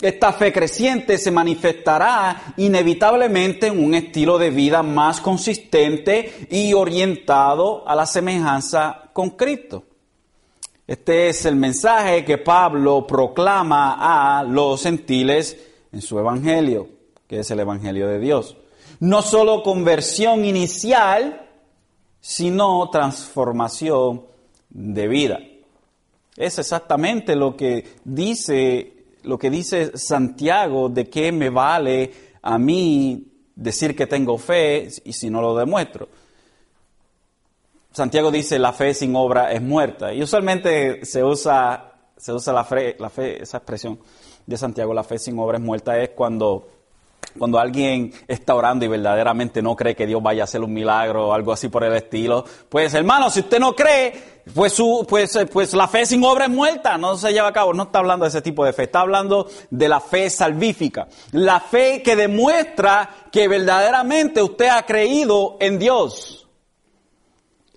Esta 0.00 0.32
fe 0.32 0.52
creciente 0.52 1.18
se 1.18 1.30
manifestará 1.30 2.54
inevitablemente 2.56 3.66
en 3.66 3.84
un 3.84 3.94
estilo 3.94 4.38
de 4.38 4.50
vida 4.50 4.82
más 4.82 5.20
consistente 5.20 6.46
y 6.50 6.72
orientado 6.72 7.86
a 7.86 7.94
la 7.94 8.06
semejanza 8.06 9.10
con 9.12 9.30
Cristo. 9.30 9.84
Este 10.86 11.28
es 11.28 11.44
el 11.44 11.56
mensaje 11.56 12.24
que 12.24 12.38
Pablo 12.38 13.06
proclama 13.06 14.38
a 14.38 14.44
los 14.44 14.82
gentiles 14.82 15.56
en 15.92 16.00
su 16.00 16.18
evangelio, 16.18 16.88
que 17.26 17.40
es 17.40 17.50
el 17.50 17.60
evangelio 17.60 18.08
de 18.08 18.18
Dios 18.18 18.56
no 19.02 19.20
solo 19.20 19.64
conversión 19.64 20.44
inicial, 20.44 21.48
sino 22.20 22.88
transformación 22.88 24.22
de 24.72 25.08
vida. 25.08 25.38
Es 26.36 26.58
exactamente 26.58 27.36
lo 27.36 27.56
que 27.56 27.84
dice, 28.04 28.92
lo 29.22 29.38
que 29.38 29.50
dice 29.50 29.96
Santiago 29.96 30.88
de 30.88 31.08
qué 31.08 31.30
me 31.30 31.50
vale 31.50 32.10
a 32.42 32.58
mí 32.58 33.28
decir 33.54 33.94
que 33.94 34.06
tengo 34.06 34.38
fe 34.38 34.88
y 35.04 35.12
si 35.12 35.30
no 35.30 35.42
lo 35.42 35.54
demuestro. 35.54 36.08
Santiago 37.92 38.30
dice 38.30 38.58
la 38.58 38.72
fe 38.72 38.94
sin 38.94 39.14
obra 39.14 39.52
es 39.52 39.60
muerta. 39.60 40.14
Y 40.14 40.22
usualmente 40.22 41.04
se 41.04 41.22
usa, 41.22 41.92
se 42.16 42.32
usa 42.32 42.52
la, 42.52 42.64
fe, 42.64 42.96
la 42.98 43.10
fe, 43.10 43.42
esa 43.42 43.58
expresión 43.58 43.98
de 44.46 44.56
Santiago, 44.56 44.94
la 44.94 45.04
fe 45.04 45.18
sin 45.18 45.38
obra 45.38 45.58
es 45.58 45.64
muerta, 45.64 45.98
es 45.98 46.10
cuando 46.10 46.66
cuando 47.38 47.58
alguien 47.58 48.12
está 48.28 48.54
orando 48.54 48.84
y 48.84 48.88
verdaderamente 48.88 49.62
no 49.62 49.76
cree 49.76 49.94
que 49.94 50.06
Dios 50.06 50.22
vaya 50.22 50.42
a 50.42 50.44
hacer 50.44 50.62
un 50.62 50.72
milagro 50.72 51.28
o 51.28 51.32
algo 51.32 51.52
así 51.52 51.68
por 51.68 51.84
el 51.84 51.94
estilo, 51.94 52.44
pues 52.68 52.94
hermano, 52.94 53.30
si 53.30 53.40
usted 53.40 53.58
no 53.58 53.74
cree, 53.74 54.12
pues, 54.54 54.76
pues, 55.08 55.38
pues 55.52 55.72
la 55.72 55.86
fe 55.86 56.04
sin 56.04 56.24
obra 56.24 56.46
es 56.46 56.50
muerta, 56.50 56.98
no 56.98 57.16
se 57.16 57.32
lleva 57.32 57.48
a 57.48 57.52
cabo. 57.52 57.72
No 57.72 57.84
está 57.84 58.00
hablando 58.00 58.24
de 58.24 58.30
ese 58.30 58.42
tipo 58.42 58.64
de 58.64 58.72
fe, 58.72 58.84
está 58.84 59.00
hablando 59.00 59.48
de 59.70 59.88
la 59.88 60.00
fe 60.00 60.28
salvífica. 60.30 61.08
La 61.32 61.60
fe 61.60 62.02
que 62.02 62.16
demuestra 62.16 63.08
que 63.30 63.48
verdaderamente 63.48 64.42
usted 64.42 64.68
ha 64.68 64.84
creído 64.84 65.56
en 65.60 65.78
Dios. 65.78 66.48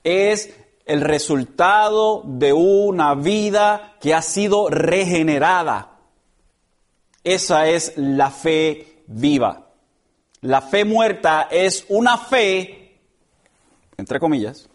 Es 0.04 0.54
el 0.86 1.02
resultado 1.02 2.22
de 2.26 2.54
una 2.54 3.16
vida 3.16 3.96
que 4.00 4.14
ha 4.14 4.22
sido 4.22 4.70
regenerada. 4.70 5.92
Esa 7.24 7.68
es 7.68 7.94
la 7.96 8.30
fe 8.30 8.95
viva. 9.08 9.68
La 10.42 10.62
fe 10.62 10.86
muerta 10.86 11.48
es 11.50 11.86
una 11.90 12.18
fe, 12.18 13.00
entre 13.98 14.20
comillas, 14.20 14.70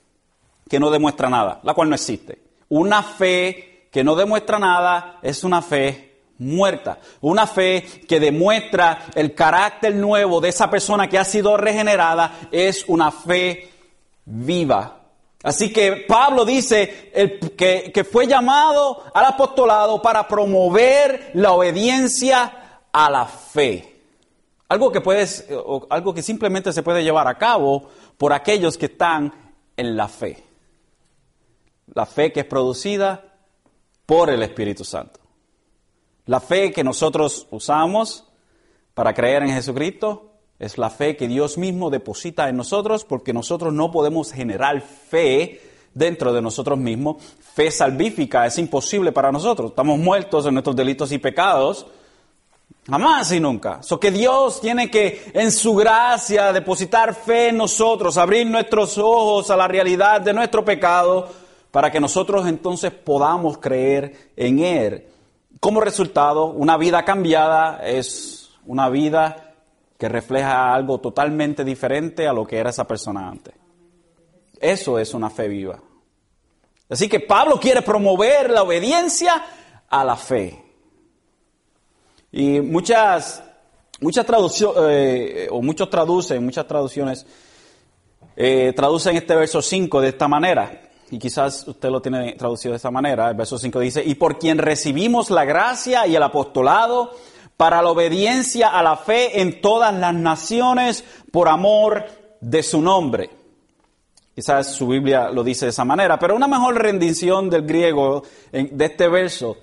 que 0.68 0.80
no 0.80 0.90
demuestra 0.90 1.28
nada, 1.28 1.60
la 1.62 1.74
cual 1.74 1.88
no 1.88 1.94
existe. 1.94 2.40
Una 2.68 3.02
fe 3.02 3.88
que 3.90 4.04
no 4.04 4.14
demuestra 4.14 4.58
nada 4.58 5.18
es 5.22 5.44
una 5.44 5.62
fe 5.62 6.10
muerta. 6.38 6.98
Una 7.20 7.46
fe 7.46 7.82
que 8.08 8.18
demuestra 8.18 9.06
el 9.14 9.34
carácter 9.34 9.94
nuevo 9.94 10.40
de 10.40 10.48
esa 10.48 10.70
persona 10.70 11.08
que 11.08 11.18
ha 11.18 11.24
sido 11.24 11.56
regenerada 11.56 12.48
es 12.50 12.84
una 12.88 13.10
fe 13.10 13.70
viva. 14.24 14.96
Así 15.42 15.72
que 15.72 16.04
Pablo 16.06 16.44
dice 16.44 17.10
que, 17.56 17.90
que 17.92 18.04
fue 18.04 18.26
llamado 18.26 19.04
al 19.14 19.24
apostolado 19.24 20.02
para 20.02 20.28
promover 20.28 21.30
la 21.34 21.52
obediencia 21.52 22.82
a 22.92 23.10
la 23.10 23.24
fe. 23.26 23.89
Algo 24.70 24.92
que 24.92 25.00
puedes, 25.00 25.48
o 25.50 25.84
algo 25.90 26.14
que 26.14 26.22
simplemente 26.22 26.72
se 26.72 26.84
puede 26.84 27.02
llevar 27.02 27.26
a 27.26 27.36
cabo 27.36 27.88
por 28.16 28.32
aquellos 28.32 28.78
que 28.78 28.86
están 28.86 29.32
en 29.76 29.96
la 29.96 30.06
fe. 30.06 30.44
La 31.92 32.06
fe 32.06 32.32
que 32.32 32.40
es 32.40 32.46
producida 32.46 33.34
por 34.06 34.30
el 34.30 34.44
Espíritu 34.44 34.84
Santo. 34.84 35.18
La 36.26 36.38
fe 36.38 36.70
que 36.70 36.84
nosotros 36.84 37.48
usamos 37.50 38.28
para 38.94 39.12
creer 39.12 39.42
en 39.42 39.50
Jesucristo 39.50 40.34
es 40.60 40.78
la 40.78 40.88
fe 40.88 41.16
que 41.16 41.26
Dios 41.26 41.58
mismo 41.58 41.90
deposita 41.90 42.48
en 42.48 42.56
nosotros 42.56 43.04
porque 43.04 43.32
nosotros 43.32 43.72
no 43.72 43.90
podemos 43.90 44.32
generar 44.32 44.80
fe 44.82 45.60
dentro 45.94 46.32
de 46.32 46.42
nosotros 46.42 46.78
mismos. 46.78 47.16
Fe 47.40 47.72
salvífica 47.72 48.46
es 48.46 48.56
imposible 48.56 49.10
para 49.10 49.32
nosotros. 49.32 49.70
Estamos 49.70 49.98
muertos 49.98 50.46
en 50.46 50.54
nuestros 50.54 50.76
delitos 50.76 51.10
y 51.10 51.18
pecados 51.18 51.88
Jamás 52.90 53.30
y 53.30 53.38
nunca. 53.38 53.82
So 53.84 54.00
que 54.00 54.10
Dios 54.10 54.60
tiene 54.60 54.90
que, 54.90 55.30
en 55.32 55.52
su 55.52 55.76
gracia, 55.76 56.52
depositar 56.52 57.14
fe 57.14 57.50
en 57.50 57.58
nosotros, 57.58 58.18
abrir 58.18 58.48
nuestros 58.48 58.98
ojos 58.98 59.48
a 59.50 59.56
la 59.56 59.68
realidad 59.68 60.20
de 60.20 60.32
nuestro 60.32 60.64
pecado, 60.64 61.28
para 61.70 61.88
que 61.92 62.00
nosotros 62.00 62.48
entonces 62.48 62.90
podamos 62.90 63.58
creer 63.58 64.32
en 64.36 64.58
Él. 64.58 65.06
Como 65.60 65.80
resultado, 65.80 66.46
una 66.46 66.76
vida 66.76 67.04
cambiada 67.04 67.80
es 67.86 68.50
una 68.66 68.88
vida 68.88 69.54
que 69.96 70.08
refleja 70.08 70.74
algo 70.74 70.98
totalmente 70.98 71.62
diferente 71.62 72.26
a 72.26 72.32
lo 72.32 72.44
que 72.44 72.56
era 72.56 72.70
esa 72.70 72.88
persona 72.88 73.28
antes. 73.28 73.54
Eso 74.60 74.98
es 74.98 75.14
una 75.14 75.30
fe 75.30 75.46
viva. 75.46 75.78
Así 76.88 77.08
que 77.08 77.20
Pablo 77.20 77.60
quiere 77.60 77.82
promover 77.82 78.50
la 78.50 78.64
obediencia 78.64 79.44
a 79.88 80.04
la 80.04 80.16
fe. 80.16 80.69
Y 82.32 82.60
muchas, 82.60 83.42
muchas 84.00 84.24
traducciones, 84.24 84.76
eh, 84.78 85.48
o 85.50 85.62
muchos 85.62 85.90
traducen, 85.90 86.44
muchas 86.44 86.66
traducciones, 86.66 87.26
eh, 88.36 88.72
traducen 88.74 89.16
este 89.16 89.34
verso 89.34 89.60
5 89.60 90.00
de 90.00 90.08
esta 90.08 90.28
manera. 90.28 90.82
Y 91.10 91.18
quizás 91.18 91.66
usted 91.66 91.90
lo 91.90 92.00
tiene 92.00 92.34
traducido 92.34 92.72
de 92.72 92.76
esta 92.76 92.90
manera. 92.90 93.30
El 93.30 93.36
verso 93.36 93.58
5 93.58 93.80
dice, 93.80 94.02
y 94.04 94.14
por 94.14 94.38
quien 94.38 94.58
recibimos 94.58 95.30
la 95.30 95.44
gracia 95.44 96.06
y 96.06 96.14
el 96.14 96.22
apostolado 96.22 97.10
para 97.56 97.82
la 97.82 97.90
obediencia 97.90 98.68
a 98.68 98.82
la 98.82 98.96
fe 98.96 99.40
en 99.40 99.60
todas 99.60 99.92
las 99.92 100.14
naciones 100.14 101.04
por 101.32 101.48
amor 101.48 102.06
de 102.40 102.62
su 102.62 102.80
nombre. 102.80 103.28
Quizás 104.34 104.68
su 104.68 104.86
Biblia 104.86 105.30
lo 105.30 105.42
dice 105.42 105.66
de 105.66 105.70
esa 105.70 105.84
manera, 105.84 106.18
pero 106.18 106.36
una 106.36 106.46
mejor 106.46 106.80
rendición 106.80 107.50
del 107.50 107.66
griego 107.66 108.22
de 108.52 108.84
este 108.84 109.08
verso 109.08 109.56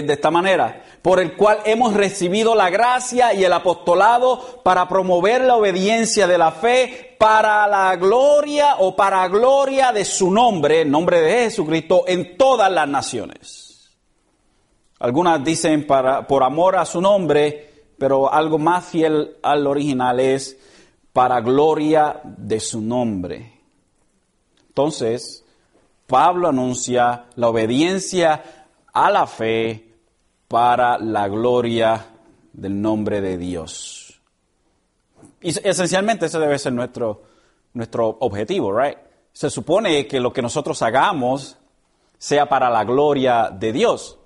de 0.00 0.14
esta 0.14 0.30
manera, 0.30 0.82
por 1.02 1.20
el 1.20 1.36
cual 1.36 1.58
hemos 1.66 1.92
recibido 1.92 2.54
la 2.54 2.70
gracia 2.70 3.34
y 3.34 3.44
el 3.44 3.52
apostolado 3.52 4.60
para 4.62 4.88
promover 4.88 5.42
la 5.42 5.56
obediencia 5.56 6.26
de 6.26 6.38
la 6.38 6.52
fe 6.52 7.16
para 7.18 7.66
la 7.66 7.94
gloria 7.96 8.76
o 8.78 8.96
para 8.96 9.28
gloria 9.28 9.92
de 9.92 10.06
su 10.06 10.30
nombre, 10.30 10.80
el 10.80 10.90
nombre 10.90 11.20
de 11.20 11.44
Jesucristo, 11.44 12.04
en 12.06 12.38
todas 12.38 12.72
las 12.72 12.88
naciones. 12.88 13.90
Algunas 14.98 15.44
dicen 15.44 15.86
para, 15.86 16.26
por 16.26 16.42
amor 16.42 16.76
a 16.76 16.86
su 16.86 17.00
nombre, 17.00 17.70
pero 17.98 18.32
algo 18.32 18.58
más 18.58 18.86
fiel 18.86 19.36
al 19.42 19.66
original 19.66 20.18
es 20.20 20.56
para 21.12 21.40
gloria 21.40 22.20
de 22.24 22.60
su 22.60 22.80
nombre. 22.80 23.60
Entonces, 24.68 25.44
Pablo 26.06 26.48
anuncia 26.48 27.26
la 27.36 27.48
obediencia 27.48 28.61
a 28.92 29.10
la 29.10 29.26
fe 29.26 29.92
para 30.48 30.98
la 30.98 31.28
gloria 31.28 32.06
del 32.52 32.80
nombre 32.80 33.20
de 33.20 33.38
Dios. 33.38 34.20
Y 35.40 35.48
esencialmente 35.66 36.26
ese 36.26 36.38
debe 36.38 36.58
ser 36.58 36.72
nuestro, 36.72 37.22
nuestro 37.74 38.16
objetivo, 38.20 38.78
right? 38.78 38.98
Se 39.32 39.50
supone 39.50 40.06
que 40.06 40.20
lo 40.20 40.32
que 40.32 40.42
nosotros 40.42 40.82
hagamos 40.82 41.56
sea 42.18 42.48
para 42.48 42.70
la 42.70 42.84
gloria 42.84 43.50
de 43.50 43.72
Dios. 43.72 44.18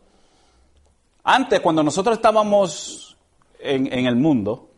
Antes, 1.25 1.61
cuando 1.61 1.82
nosotros 1.82 2.16
estábamos 2.16 3.16
en, 3.58 3.92
en 3.92 4.06
el 4.06 4.16
mundo, 4.16 4.68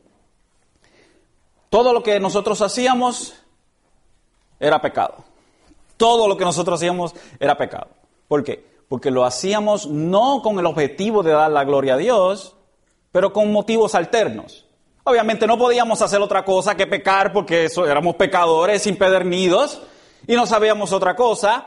todo 1.70 1.92
lo 1.92 2.02
que 2.02 2.20
nosotros 2.20 2.62
hacíamos 2.62 3.34
era 4.60 4.80
pecado. 4.80 5.24
Todo 5.96 6.28
lo 6.28 6.36
que 6.36 6.44
nosotros 6.44 6.78
hacíamos 6.78 7.14
era 7.40 7.56
pecado. 7.56 7.88
¿Por 8.28 8.44
qué? 8.44 8.64
Porque 8.88 9.10
lo 9.10 9.24
hacíamos 9.24 9.86
no 9.86 10.40
con 10.42 10.58
el 10.58 10.66
objetivo 10.66 11.22
de 11.22 11.32
dar 11.32 11.50
la 11.50 11.64
gloria 11.64 11.94
a 11.94 11.98
Dios, 11.98 12.56
pero 13.12 13.32
con 13.32 13.52
motivos 13.52 13.94
alternos. 13.94 14.66
Obviamente 15.04 15.46
no 15.46 15.56
podíamos 15.56 16.02
hacer 16.02 16.20
otra 16.20 16.44
cosa 16.44 16.74
que 16.74 16.86
pecar 16.86 17.32
porque 17.32 17.68
éramos 17.86 18.16
pecadores 18.16 18.86
impedernidos 18.86 19.80
y 20.26 20.34
no 20.34 20.46
sabíamos 20.46 20.92
otra 20.92 21.16
cosa. 21.16 21.66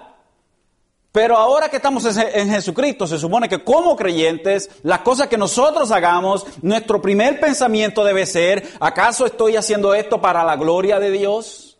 Pero 1.12 1.36
ahora 1.36 1.68
que 1.68 1.76
estamos 1.76 2.06
en 2.16 2.50
Jesucristo, 2.50 3.06
se 3.06 3.20
supone 3.20 3.50
que 3.50 3.64
como 3.64 3.98
creyentes, 3.98 4.70
las 4.84 5.00
cosas 5.00 5.28
que 5.28 5.38
nosotros 5.38 5.92
hagamos, 5.92 6.46
nuestro 6.62 7.02
primer 7.02 7.40
pensamiento 7.40 8.06
debe 8.06 8.26
ser, 8.26 8.66
¿acaso 8.80 9.26
estoy 9.26 9.58
haciendo 9.58 9.94
esto 9.94 10.22
para 10.22 10.46
la 10.46 10.56
gloria 10.56 11.00
de 11.00 11.12
Dios? 11.12 11.78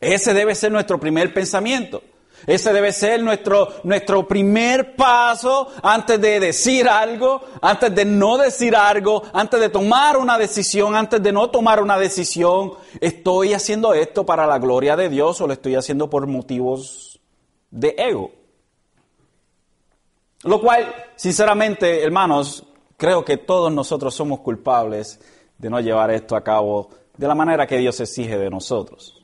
Ese 0.00 0.32
debe 0.32 0.54
ser 0.54 0.72
nuestro 0.72 0.98
primer 0.98 1.34
pensamiento. 1.34 2.02
Ese 2.46 2.72
debe 2.72 2.92
ser 2.92 3.22
nuestro, 3.22 3.68
nuestro 3.84 4.26
primer 4.26 4.96
paso 4.96 5.68
antes 5.82 6.20
de 6.20 6.40
decir 6.40 6.88
algo, 6.88 7.42
antes 7.60 7.94
de 7.94 8.04
no 8.04 8.38
decir 8.38 8.74
algo, 8.74 9.22
antes 9.32 9.60
de 9.60 9.68
tomar 9.68 10.16
una 10.16 10.38
decisión, 10.38 10.94
antes 10.94 11.22
de 11.22 11.32
no 11.32 11.50
tomar 11.50 11.82
una 11.82 11.98
decisión. 11.98 12.72
¿Estoy 13.00 13.54
haciendo 13.54 13.94
esto 13.94 14.24
para 14.24 14.46
la 14.46 14.58
gloria 14.58 14.96
de 14.96 15.08
Dios 15.08 15.40
o 15.40 15.46
lo 15.46 15.52
estoy 15.52 15.74
haciendo 15.74 16.08
por 16.08 16.26
motivos 16.26 17.10
de 17.70 17.94
ego. 17.96 18.32
Lo 20.42 20.60
cual, 20.60 20.92
sinceramente, 21.16 22.02
hermanos, 22.02 22.64
creo 22.96 23.24
que 23.24 23.36
todos 23.36 23.72
nosotros 23.72 24.14
somos 24.14 24.40
culpables 24.40 25.20
de 25.58 25.70
no 25.70 25.80
llevar 25.80 26.10
esto 26.10 26.34
a 26.34 26.42
cabo 26.42 26.90
de 27.16 27.28
la 27.28 27.34
manera 27.34 27.66
que 27.66 27.78
Dios 27.78 28.00
exige 28.00 28.38
de 28.38 28.50
nosotros. 28.50 29.22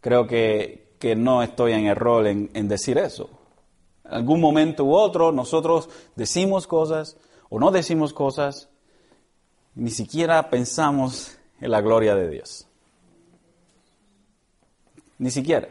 Creo 0.00 0.26
que, 0.26 0.81
que 1.02 1.16
no 1.16 1.42
estoy 1.42 1.72
en 1.72 1.86
error 1.86 2.24
en, 2.28 2.68
decir 2.68 2.96
eso. 2.96 3.28
En 4.04 4.12
algún 4.12 4.40
momento 4.40 4.84
u 4.84 4.94
otro 4.94 5.32
nosotros 5.32 5.88
decimos 6.14 6.68
cosas 6.68 7.16
o 7.48 7.58
no 7.58 7.72
decimos 7.72 8.12
cosas, 8.12 8.68
ni 9.74 9.90
siquiera 9.90 10.48
pensamos 10.48 11.36
en 11.60 11.72
la 11.72 11.80
gloria 11.80 12.14
de 12.14 12.30
Dios. 12.30 12.68
Ni 15.18 15.32
siquiera. 15.32 15.68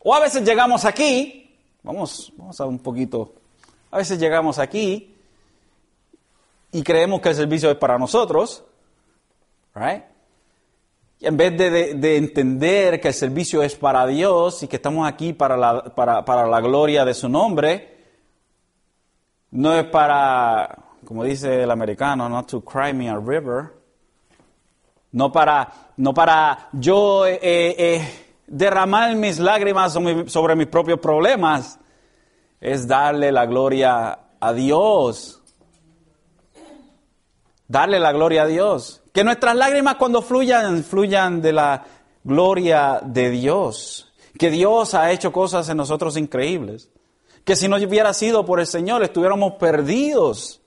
O 0.00 0.12
a 0.16 0.18
veces 0.18 0.42
llegamos 0.42 0.84
aquí, 0.84 1.56
vamos, 1.84 2.32
vamos 2.36 2.60
a 2.60 2.66
un 2.66 2.80
poquito, 2.80 3.34
a 3.88 3.98
veces 3.98 4.18
llegamos 4.18 4.58
aquí 4.58 5.14
y 6.72 6.82
creemos 6.82 7.20
que 7.20 7.28
el 7.28 7.36
servicio 7.36 7.70
es 7.70 7.76
para 7.76 7.98
nosotros, 7.98 8.64
right? 9.76 10.02
En 11.24 11.36
vez 11.36 11.56
de, 11.56 12.16
entender 12.16 13.00
que 13.00 13.08
el 13.08 13.14
servicio 13.14 13.62
es 13.62 13.76
para 13.76 14.04
Dios 14.08 14.64
y 14.64 14.66
que 14.66 14.74
estamos 14.74 15.06
aquí 15.06 15.32
para 15.32 15.56
la, 15.56 15.84
para, 15.84 16.24
para 16.24 16.48
la 16.48 16.60
gloria 16.60 17.04
de 17.04 17.14
su 17.14 17.28
nombre, 17.28 17.96
no 19.52 19.72
es 19.72 19.84
para, 19.84 20.76
como 21.04 21.22
dice 21.22 21.62
el 21.62 21.70
americano, 21.70 22.28
not 22.28 22.50
to 22.50 22.60
cry 22.60 22.92
me 22.92 23.08
a 23.08 23.16
river, 23.16 23.72
no 25.12 25.30
para, 25.30 25.72
no 25.96 26.12
para 26.12 26.68
yo 26.72 27.24
eh, 27.24 27.38
eh, 27.40 28.08
derramar 28.48 29.14
mis 29.14 29.38
lágrimas 29.38 29.92
sobre 29.92 30.56
mis 30.56 30.66
propios 30.66 30.98
problemas, 30.98 31.78
es 32.60 32.88
darle 32.88 33.30
la 33.30 33.46
gloria 33.46 34.18
a 34.40 34.52
Dios. 34.52 35.40
Darle 37.68 38.00
la 38.00 38.10
gloria 38.10 38.42
a 38.42 38.46
Dios. 38.46 39.01
Que 39.12 39.24
nuestras 39.24 39.54
lágrimas 39.56 39.96
cuando 39.96 40.22
fluyan, 40.22 40.84
fluyan 40.84 41.42
de 41.42 41.52
la 41.52 41.84
gloria 42.24 43.00
de 43.04 43.30
Dios. 43.30 44.12
Que 44.38 44.50
Dios 44.50 44.94
ha 44.94 45.10
hecho 45.12 45.32
cosas 45.32 45.68
en 45.68 45.76
nosotros 45.76 46.16
increíbles. 46.16 46.88
Que 47.44 47.56
si 47.56 47.68
no 47.68 47.76
hubiera 47.76 48.14
sido 48.14 48.44
por 48.44 48.60
el 48.60 48.66
Señor, 48.66 49.02
estuviéramos 49.02 49.54
perdidos. 49.54 50.60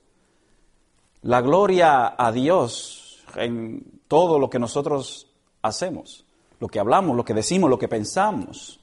La 1.22 1.40
gloria 1.40 2.14
a 2.16 2.30
Dios 2.30 3.24
en 3.34 4.00
todo 4.06 4.38
lo 4.38 4.48
que 4.48 4.58
nosotros 4.58 5.28
hacemos 5.62 6.26
lo 6.60 6.68
que 6.68 6.80
hablamos, 6.80 7.16
lo 7.16 7.24
que 7.24 7.34
decimos, 7.34 7.68
lo 7.70 7.78
que 7.78 7.88
pensamos. 7.88 8.80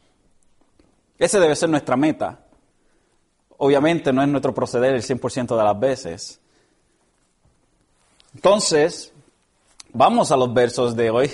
Ese 1.17 1.39
debe 1.39 1.55
ser 1.55 1.69
nuestra 1.69 1.95
meta. 1.95 2.45
Obviamente 3.57 4.11
no 4.11 4.21
es 4.21 4.27
nuestro 4.27 4.53
proceder 4.53 4.93
el 4.93 5.01
100% 5.01 5.57
de 5.57 5.63
las 5.63 5.79
veces. 5.79 6.39
Entonces, 8.35 9.12
vamos 9.93 10.31
a 10.31 10.37
los 10.37 10.53
versos 10.53 10.95
de 10.95 11.09
hoy. 11.09 11.31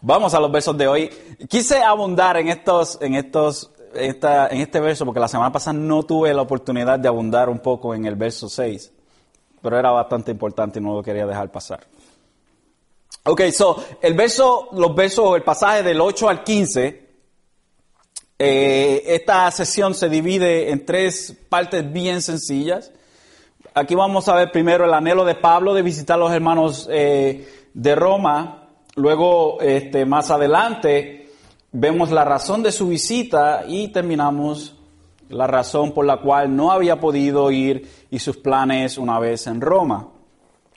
vamos 0.00 0.34
a 0.34 0.40
los 0.40 0.52
versos 0.52 0.76
de 0.76 0.86
hoy. 0.86 1.10
Quise 1.48 1.82
abundar 1.82 2.36
en 2.36 2.48
estos, 2.48 2.98
en 3.00 3.14
estos, 3.14 3.70
en 3.94 4.60
este 4.60 4.80
verso 4.80 5.04
porque 5.04 5.20
la 5.20 5.28
semana 5.28 5.50
pasada 5.50 5.78
no 5.78 6.02
tuve 6.04 6.32
la 6.32 6.42
oportunidad 6.42 6.98
de 6.98 7.08
abundar 7.08 7.48
un 7.48 7.58
poco 7.58 7.94
en 7.94 8.04
el 8.04 8.14
verso 8.14 8.48
6, 8.48 8.92
pero 9.62 9.78
era 9.78 9.90
bastante 9.90 10.30
importante 10.30 10.78
y 10.78 10.82
no 10.82 10.94
lo 10.94 11.02
quería 11.02 11.26
dejar 11.26 11.50
pasar. 11.50 11.80
Ok, 13.24 13.42
so, 13.50 13.82
el 14.00 14.14
verso, 14.14 14.68
los 14.72 14.94
versos, 14.94 15.36
el 15.36 15.42
pasaje 15.42 15.82
del 15.82 16.00
8 16.00 16.28
al 16.28 16.44
15, 16.44 17.08
eh, 18.38 19.02
esta 19.06 19.50
sesión 19.50 19.94
se 19.94 20.08
divide 20.08 20.70
en 20.70 20.86
tres 20.86 21.36
partes 21.48 21.92
bien 21.92 22.22
sencillas. 22.22 22.92
Aquí 23.78 23.94
vamos 23.94 24.28
a 24.28 24.34
ver 24.34 24.50
primero 24.50 24.86
el 24.86 24.92
anhelo 24.92 25.24
de 25.24 25.36
Pablo 25.36 25.72
de 25.72 25.82
visitar 25.82 26.16
a 26.16 26.18
los 26.18 26.32
hermanos 26.32 26.88
eh, 26.90 27.68
de 27.72 27.94
Roma. 27.94 28.70
Luego, 28.96 29.60
este, 29.60 30.04
más 30.04 30.32
adelante, 30.32 31.30
vemos 31.70 32.10
la 32.10 32.24
razón 32.24 32.64
de 32.64 32.72
su 32.72 32.88
visita 32.88 33.62
y 33.68 33.86
terminamos 33.92 34.74
la 35.28 35.46
razón 35.46 35.92
por 35.92 36.06
la 36.06 36.16
cual 36.16 36.56
no 36.56 36.72
había 36.72 36.98
podido 36.98 37.52
ir 37.52 37.88
y 38.10 38.18
sus 38.18 38.38
planes 38.38 38.98
una 38.98 39.20
vez 39.20 39.46
en 39.46 39.60
Roma. 39.60 40.08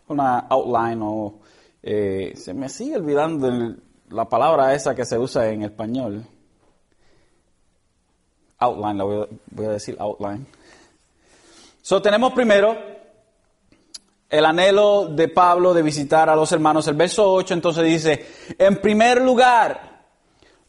Una 0.07 0.37
outline 0.41 1.01
o 1.01 1.39
eh, 1.81 2.33
se 2.35 2.53
me 2.53 2.69
sigue 2.69 2.97
olvidando 2.97 3.77
la 4.11 4.29
palabra 4.29 4.75
esa 4.75 4.93
que 4.93 5.05
se 5.05 5.17
usa 5.17 5.49
en 5.49 5.63
español. 5.63 6.23
Outline, 8.59 8.97
la 8.99 9.03
voy 9.03 9.65
a, 9.65 9.69
decir 9.69 9.95
outline. 9.97 10.45
So, 11.81 11.99
tenemos 11.99 12.33
primero 12.33 12.90
el 14.31 14.45
anhelo 14.45 15.07
de 15.07 15.27
Pablo 15.27 15.73
de 15.73 15.83
visitar 15.83 16.29
a 16.29 16.35
los 16.35 16.51
hermanos. 16.53 16.87
El 16.87 16.95
verso 16.95 17.31
8 17.33 17.53
entonces 17.53 17.83
dice, 17.83 18.25
en 18.57 18.77
primer 18.77 19.21
lugar, 19.21 20.05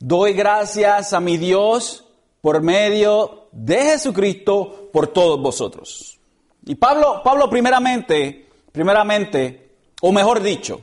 doy 0.00 0.32
gracias 0.32 1.12
a 1.12 1.20
mi 1.20 1.36
Dios 1.36 2.04
por 2.40 2.60
medio 2.60 3.46
de 3.52 3.76
Jesucristo 3.84 4.90
por 4.92 5.06
todos 5.06 5.40
vosotros. 5.40 6.18
Y 6.66 6.74
Pablo, 6.74 7.22
Pablo 7.24 7.48
primeramente, 7.48 8.48
primeramente, 8.72 9.70
o 10.02 10.10
mejor 10.10 10.42
dicho, 10.42 10.80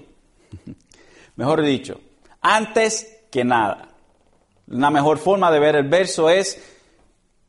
mejor 1.35 1.61
dicho, 1.61 1.99
antes 2.41 3.23
que 3.29 3.43
nada, 3.43 3.89
una 4.69 4.89
mejor 4.89 5.17
forma 5.17 5.51
de 5.51 5.59
ver 5.59 5.75
el 5.75 5.89
verso 5.89 6.29
es 6.29 6.61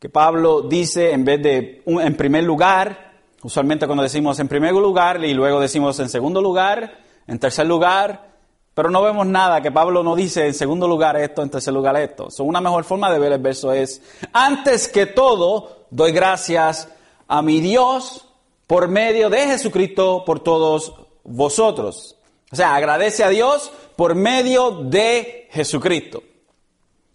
que 0.00 0.08
Pablo 0.08 0.62
dice 0.62 1.12
en 1.12 1.24
vez 1.24 1.40
de 1.40 1.82
en 1.86 2.16
primer 2.16 2.42
lugar, 2.42 3.09
usualmente 3.42 3.86
cuando 3.86 4.02
decimos 4.02 4.38
en 4.38 4.48
primer 4.48 4.72
lugar 4.72 5.24
y 5.24 5.34
luego 5.34 5.60
decimos 5.60 5.98
en 6.00 6.08
segundo 6.08 6.40
lugar, 6.40 6.98
en 7.26 7.38
tercer 7.38 7.66
lugar, 7.66 8.30
pero 8.74 8.90
no 8.90 9.02
vemos 9.02 9.26
nada 9.26 9.60
que 9.60 9.72
Pablo 9.72 10.02
no 10.02 10.16
dice 10.16 10.46
en 10.46 10.54
segundo 10.54 10.86
lugar 10.86 11.16
esto, 11.16 11.42
en 11.42 11.50
tercer 11.50 11.74
lugar 11.74 11.96
esto. 11.96 12.30
So, 12.30 12.44
una 12.44 12.60
mejor 12.60 12.84
forma 12.84 13.12
de 13.12 13.18
ver 13.18 13.32
el 13.32 13.40
verso 13.40 13.72
es, 13.72 14.02
antes 14.32 14.88
que 14.88 15.06
todo, 15.06 15.86
doy 15.90 16.12
gracias 16.12 16.88
a 17.26 17.42
mi 17.42 17.60
Dios 17.60 18.26
por 18.66 18.88
medio 18.88 19.28
de 19.28 19.46
Jesucristo 19.46 20.24
por 20.24 20.40
todos 20.40 20.94
vosotros. 21.24 22.16
O 22.52 22.56
sea, 22.56 22.74
agradece 22.74 23.24
a 23.24 23.28
Dios 23.28 23.70
por 23.96 24.14
medio 24.14 24.82
de 24.84 25.48
Jesucristo. 25.50 26.22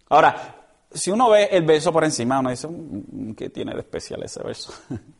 Ahora, 0.08 0.56
si 0.92 1.10
uno 1.10 1.30
ve 1.30 1.48
el 1.50 1.64
verso 1.64 1.92
por 1.92 2.04
encima, 2.04 2.38
uno 2.38 2.50
dice, 2.50 2.68
mm, 2.68 3.34
¿qué 3.34 3.50
tiene 3.50 3.74
de 3.74 3.80
especial 3.80 4.22
ese 4.22 4.42
verso? 4.42 4.72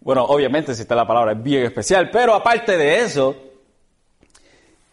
bueno, 0.00 0.24
obviamente 0.24 0.74
si 0.74 0.82
está 0.82 0.94
la 0.94 1.06
palabra 1.06 1.32
es 1.32 1.42
bien 1.42 1.64
especial, 1.64 2.10
pero 2.10 2.34
aparte 2.34 2.76
de 2.76 3.00
eso, 3.00 3.36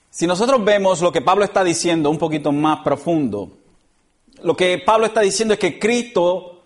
si 0.09 0.25
nosotros 0.27 0.63
vemos 0.63 1.01
lo 1.01 1.11
que 1.11 1.21
Pablo 1.21 1.45
está 1.45 1.63
diciendo 1.63 2.09
un 2.09 2.17
poquito 2.17 2.51
más 2.51 2.79
profundo, 2.79 3.51
lo 4.41 4.55
que 4.55 4.79
Pablo 4.79 5.05
está 5.05 5.21
diciendo 5.21 5.53
es 5.53 5.59
que 5.59 5.79
Cristo, 5.79 6.61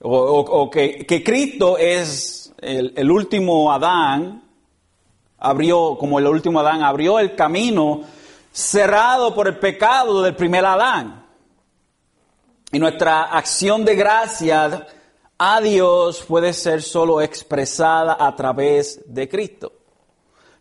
o, 0.00 0.70
que, 0.70 1.22
Cristo 1.24 1.78
es 1.78 2.52
el, 2.60 2.92
el 2.96 3.10
último 3.10 3.72
Adán, 3.72 4.42
abrió, 5.38 5.96
como 5.98 6.18
el 6.18 6.26
último 6.26 6.60
Adán, 6.60 6.82
abrió 6.82 7.18
el 7.18 7.34
camino 7.34 8.02
cerrado 8.52 9.34
por 9.34 9.48
el 9.48 9.58
pecado 9.58 10.22
del 10.22 10.34
primer 10.34 10.64
Adán. 10.64 11.26
Y 12.72 12.78
nuestra 12.78 13.24
acción 13.24 13.84
de 13.84 13.94
gracia 13.94 14.86
a 15.38 15.60
Dios 15.60 16.24
puede 16.26 16.52
ser 16.52 16.82
solo 16.82 17.20
expresada 17.20 18.16
a 18.18 18.34
través 18.34 19.00
de 19.06 19.28
Cristo. 19.28 19.72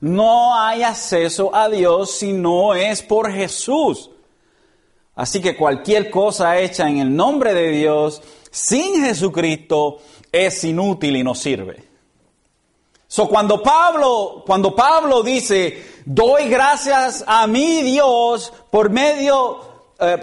No 0.01 0.59
hay 0.59 0.83
acceso 0.83 1.55
a 1.55 1.69
Dios 1.69 2.11
si 2.11 2.33
no 2.33 2.73
es 2.73 3.01
por 3.01 3.31
Jesús. 3.31 4.11
Así 5.15 5.41
que 5.41 5.55
cualquier 5.55 6.09
cosa 6.11 6.59
hecha 6.59 6.89
en 6.89 6.99
el 6.99 7.15
nombre 7.15 7.53
de 7.53 7.69
Dios 7.69 8.21
sin 8.51 9.03
Jesucristo 9.03 9.99
es 10.31 10.63
inútil 10.63 11.15
y 11.15 11.23
no 11.23 11.33
sirve. 11.33 11.83
So, 13.07 13.29
cuando 13.29 13.63
Pablo, 13.63 14.43
cuando 14.45 14.75
Pablo 14.75 15.23
dice, 15.23 16.01
doy 16.05 16.49
gracias 16.49 17.23
a 17.25 17.47
mi 17.47 17.81
Dios 17.81 18.51
por 18.69 18.89
medio, 18.89 19.59
eh, 19.99 20.17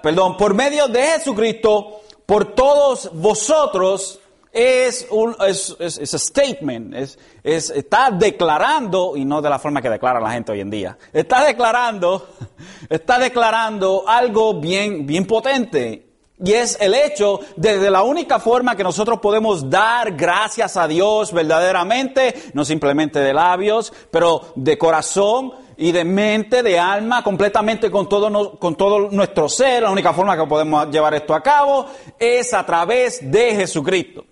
perdón, 0.00 0.36
por 0.36 0.54
medio 0.54 0.86
de 0.86 1.02
Jesucristo, 1.02 2.02
por 2.26 2.54
todos 2.54 3.10
vosotros, 3.12 4.20
es 4.54 5.08
un 5.10 5.34
es, 5.46 5.76
es, 5.80 6.10
statement, 6.12 6.94
es, 6.94 7.18
es, 7.42 7.70
está 7.70 8.10
declarando, 8.12 9.16
y 9.16 9.24
no 9.24 9.42
de 9.42 9.50
la 9.50 9.58
forma 9.58 9.82
que 9.82 9.90
declara 9.90 10.20
la 10.20 10.30
gente 10.30 10.52
hoy 10.52 10.60
en 10.60 10.70
día, 10.70 10.96
está 11.12 11.44
declarando, 11.44 12.28
está 12.88 13.18
declarando 13.18 14.04
algo 14.06 14.54
bien, 14.60 15.06
bien 15.06 15.26
potente. 15.26 16.02
Y 16.44 16.52
es 16.52 16.76
el 16.80 16.94
hecho 16.94 17.40
de, 17.56 17.78
de 17.78 17.90
la 17.90 18.02
única 18.02 18.40
forma 18.40 18.76
que 18.76 18.82
nosotros 18.82 19.20
podemos 19.20 19.70
dar 19.70 20.12
gracias 20.12 20.76
a 20.76 20.88
Dios 20.88 21.32
verdaderamente, 21.32 22.50
no 22.54 22.64
simplemente 22.64 23.20
de 23.20 23.32
labios, 23.32 23.92
pero 24.10 24.52
de 24.56 24.76
corazón 24.76 25.52
y 25.76 25.92
de 25.92 26.04
mente, 26.04 26.62
de 26.62 26.78
alma, 26.78 27.22
completamente 27.22 27.90
con 27.90 28.08
todo, 28.08 28.58
con 28.58 28.76
todo 28.76 29.10
nuestro 29.10 29.48
ser. 29.48 29.82
La 29.82 29.90
única 29.90 30.12
forma 30.12 30.36
que 30.36 30.46
podemos 30.46 30.90
llevar 30.90 31.14
esto 31.14 31.34
a 31.34 31.42
cabo 31.42 31.86
es 32.18 32.54
a 32.54 32.64
través 32.64 33.30
de 33.30 33.54
Jesucristo. 33.56 34.24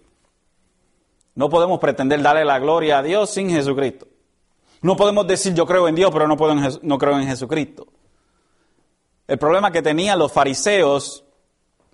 No 1.35 1.49
podemos 1.49 1.79
pretender 1.79 2.21
darle 2.23 2.45
la 2.45 2.59
gloria 2.59 2.99
a 2.99 3.03
Dios 3.03 3.31
sin 3.31 3.51
Jesucristo. 3.51 4.07
No 4.83 4.97
podemos 4.97 5.27
decir 5.27 5.55
yo 5.55 5.65
creo 5.65 5.89
en 5.89 5.95
Dios, 5.95 6.11
pero 6.13 6.27
no, 6.27 6.37
puedo 6.37 6.55
no 6.55 6.99
creo 6.99 7.19
en 7.19 7.27
Jesucristo. 7.27 7.87
El 9.27 9.39
problema 9.39 9.71
que 9.71 9.81
tenían 9.81 10.19
los 10.19 10.33
fariseos, 10.33 11.25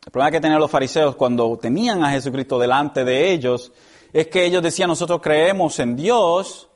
el 0.04 0.10
problema 0.10 0.30
que 0.30 0.40
tenían 0.40 0.60
los 0.60 0.70
fariseos 0.70 1.14
cuando 1.14 1.56
tenían 1.58 2.02
a 2.02 2.10
Jesucristo 2.10 2.58
delante 2.58 3.04
de 3.04 3.30
ellos, 3.30 3.72
es 4.12 4.28
que 4.28 4.44
ellos 4.44 4.62
decían 4.62 4.88
nosotros 4.88 5.20
creemos 5.22 5.78
en 5.78 5.94
Dios, 5.94 6.67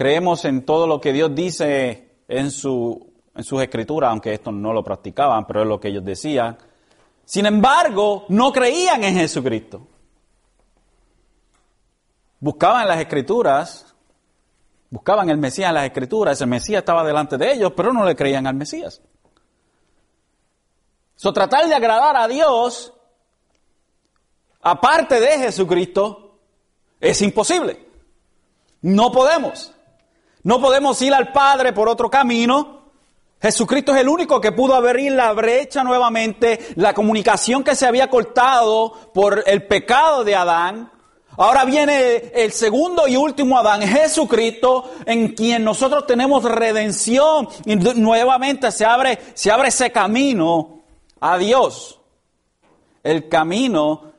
creemos 0.00 0.46
en 0.46 0.64
todo 0.64 0.86
lo 0.86 0.98
que 0.98 1.12
Dios 1.12 1.34
dice 1.34 2.22
en, 2.26 2.50
su, 2.50 3.12
en 3.34 3.44
sus 3.44 3.60
escrituras, 3.60 4.08
aunque 4.08 4.32
esto 4.32 4.50
no 4.50 4.72
lo 4.72 4.82
practicaban, 4.82 5.46
pero 5.46 5.60
es 5.60 5.68
lo 5.68 5.78
que 5.78 5.88
ellos 5.88 6.02
decían. 6.02 6.56
Sin 7.26 7.44
embargo, 7.44 8.24
no 8.30 8.50
creían 8.50 9.04
en 9.04 9.16
Jesucristo. 9.16 9.86
Buscaban 12.38 12.88
las 12.88 12.98
escrituras, 12.98 13.94
buscaban 14.88 15.28
el 15.28 15.36
Mesías 15.36 15.68
en 15.68 15.74
las 15.74 15.84
escrituras, 15.84 16.40
el 16.40 16.46
Mesías 16.46 16.78
estaba 16.78 17.04
delante 17.04 17.36
de 17.36 17.52
ellos, 17.52 17.74
pero 17.76 17.92
no 17.92 18.02
le 18.02 18.16
creían 18.16 18.46
al 18.46 18.54
Mesías. 18.54 19.02
So, 21.14 21.30
tratar 21.30 21.68
de 21.68 21.74
agradar 21.74 22.16
a 22.16 22.26
Dios, 22.26 22.94
aparte 24.62 25.20
de 25.20 25.40
Jesucristo, 25.40 26.38
es 26.98 27.20
imposible. 27.20 27.86
No 28.80 29.12
podemos. 29.12 29.74
No 30.42 30.60
podemos 30.60 31.00
ir 31.02 31.12
al 31.12 31.32
Padre 31.32 31.72
por 31.72 31.88
otro 31.88 32.10
camino. 32.10 32.80
Jesucristo 33.40 33.94
es 33.94 34.00
el 34.00 34.08
único 34.08 34.40
que 34.40 34.52
pudo 34.52 34.74
abrir 34.74 35.12
la 35.12 35.32
brecha 35.32 35.82
nuevamente, 35.82 36.58
la 36.76 36.92
comunicación 36.92 37.64
que 37.64 37.74
se 37.74 37.86
había 37.86 38.08
cortado 38.08 38.92
por 39.14 39.42
el 39.46 39.66
pecado 39.66 40.24
de 40.24 40.36
Adán. 40.36 40.90
Ahora 41.36 41.64
viene 41.64 42.32
el 42.34 42.52
segundo 42.52 43.08
y 43.08 43.16
último 43.16 43.58
Adán, 43.58 43.82
Jesucristo, 43.82 44.90
en 45.06 45.28
quien 45.28 45.64
nosotros 45.64 46.06
tenemos 46.06 46.44
redención 46.44 47.48
y 47.64 47.76
nuevamente 47.76 48.70
se 48.72 48.84
abre, 48.84 49.18
se 49.32 49.50
abre 49.50 49.68
ese 49.68 49.90
camino 49.90 50.82
a 51.20 51.38
Dios. 51.38 51.98
El 53.02 53.28
camino 53.28 54.12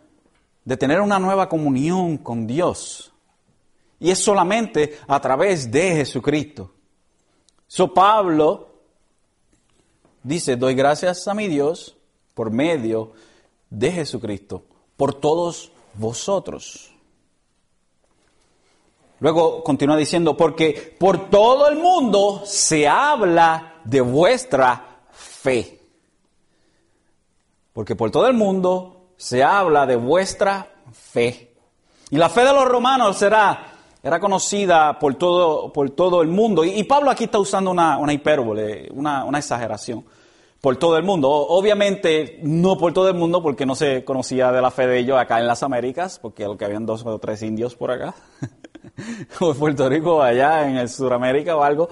de 0.65 0.77
tener 0.77 0.99
una 0.99 1.19
nueva 1.19 1.47
comunión 1.47 2.17
con 2.17 2.47
Dios. 2.47 3.10
Y 4.01 4.11
es 4.11 4.21
solamente 4.21 4.99
a 5.07 5.21
través 5.21 5.71
de 5.71 5.95
Jesucristo. 5.95 6.73
So 7.67 7.93
Pablo 7.93 8.67
dice, 10.23 10.57
doy 10.57 10.73
gracias 10.73 11.27
a 11.27 11.33
mi 11.33 11.47
Dios 11.47 11.95
por 12.33 12.51
medio 12.51 13.13
de 13.69 13.91
Jesucristo, 13.91 14.63
por 14.97 15.13
todos 15.13 15.71
vosotros. 15.93 16.91
Luego 19.19 19.63
continúa 19.63 19.97
diciendo, 19.97 20.35
porque 20.35 20.95
por 20.99 21.29
todo 21.29 21.69
el 21.69 21.77
mundo 21.77 22.41
se 22.43 22.87
habla 22.87 23.75
de 23.83 24.01
vuestra 24.01 25.03
fe. 25.11 25.79
Porque 27.71 27.95
por 27.95 28.09
todo 28.09 28.25
el 28.27 28.33
mundo 28.33 29.11
se 29.15 29.43
habla 29.43 29.85
de 29.85 29.95
vuestra 29.95 30.73
fe. 30.91 31.53
Y 32.09 32.17
la 32.17 32.29
fe 32.29 32.41
de 32.41 32.51
los 32.51 32.65
romanos 32.65 33.17
será, 33.17 33.70
era 34.03 34.19
conocida 34.19 34.97
por 34.97 35.15
todo, 35.15 35.71
por 35.71 35.91
todo 35.91 36.21
el 36.21 36.27
mundo. 36.27 36.63
Y, 36.63 36.83
Pablo 36.83 37.11
aquí 37.11 37.25
está 37.25 37.39
usando 37.39 37.71
una, 37.71 37.97
una 37.97 38.13
hipérbole, 38.13 38.89
una, 38.91 39.25
una 39.25 39.37
exageración 39.37 40.03
por 40.59 40.77
todo 40.77 40.97
el 40.97 41.03
mundo. 41.03 41.29
Obviamente 41.29 42.39
no 42.43 42.77
por 42.77 42.93
todo 42.93 43.09
el 43.09 43.15
mundo 43.15 43.41
porque 43.41 43.65
no 43.65 43.75
se 43.75 44.03
conocía 44.03 44.51
de 44.51 44.61
la 44.61 44.71
fe 44.71 44.87
de 44.87 44.99
ellos 44.99 45.19
acá 45.19 45.39
en 45.39 45.47
las 45.47 45.63
Américas, 45.63 46.19
porque 46.19 46.45
lo 46.45 46.57
que 46.57 46.65
habían 46.65 46.85
dos 46.85 47.05
o 47.05 47.19
tres 47.19 47.41
indios 47.41 47.75
por 47.75 47.91
acá. 47.91 48.13
o 49.39 49.53
Puerto 49.53 49.89
Rico, 49.89 50.21
allá 50.21 50.67
en 50.67 50.77
el 50.77 50.89
Suramérica 50.89 51.55
o 51.55 51.63
algo. 51.63 51.89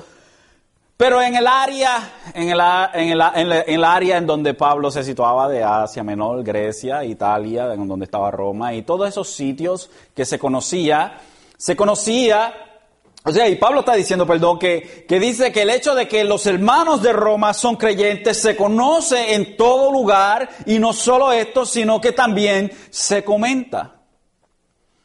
Pero 0.98 1.22
en 1.22 1.34
el 1.34 1.48
área, 1.48 2.12
en 2.34 2.50
el, 2.50 2.60
en, 2.94 3.10
el, 3.12 3.22
en, 3.22 3.74
el, 3.74 3.84
área 3.86 4.18
en 4.18 4.28
donde 4.28 4.54
Pablo 4.54 4.92
se 4.92 5.02
situaba 5.02 5.48
de 5.48 5.64
Asia 5.64 6.04
Menor, 6.04 6.44
Grecia, 6.44 7.06
Italia, 7.06 7.74
en 7.74 7.88
donde 7.88 8.04
estaba 8.04 8.30
Roma, 8.32 8.74
y 8.74 8.82
todos 8.82 9.08
esos 9.08 9.30
sitios 9.30 9.90
que 10.14 10.26
se 10.26 10.38
conocía, 10.38 11.22
se 11.60 11.76
conocía, 11.76 12.82
o 13.26 13.32
sea, 13.34 13.50
y 13.50 13.58
Pablo 13.58 13.82
está 13.82 13.94
diciendo, 13.94 14.26
perdón, 14.26 14.58
que, 14.58 15.06
que 15.06 15.20
dice 15.20 15.52
que 15.52 15.64
el 15.64 15.70
hecho 15.70 15.94
de 15.94 16.08
que 16.08 16.24
los 16.24 16.46
hermanos 16.46 17.02
de 17.02 17.12
Roma 17.12 17.54
son 17.54 17.76
creyentes 17.76 18.42
se 18.42 18.56
conoce 18.56 19.34
en 19.34 19.58
todo 19.58 19.92
lugar, 19.92 20.50
y 20.66 20.80
no 20.80 20.94
solo 20.94 21.34
esto, 21.34 21.66
sino 21.66 22.00
que 22.00 22.14
también 22.14 22.72
se 22.90 23.24
comenta. 23.26 23.98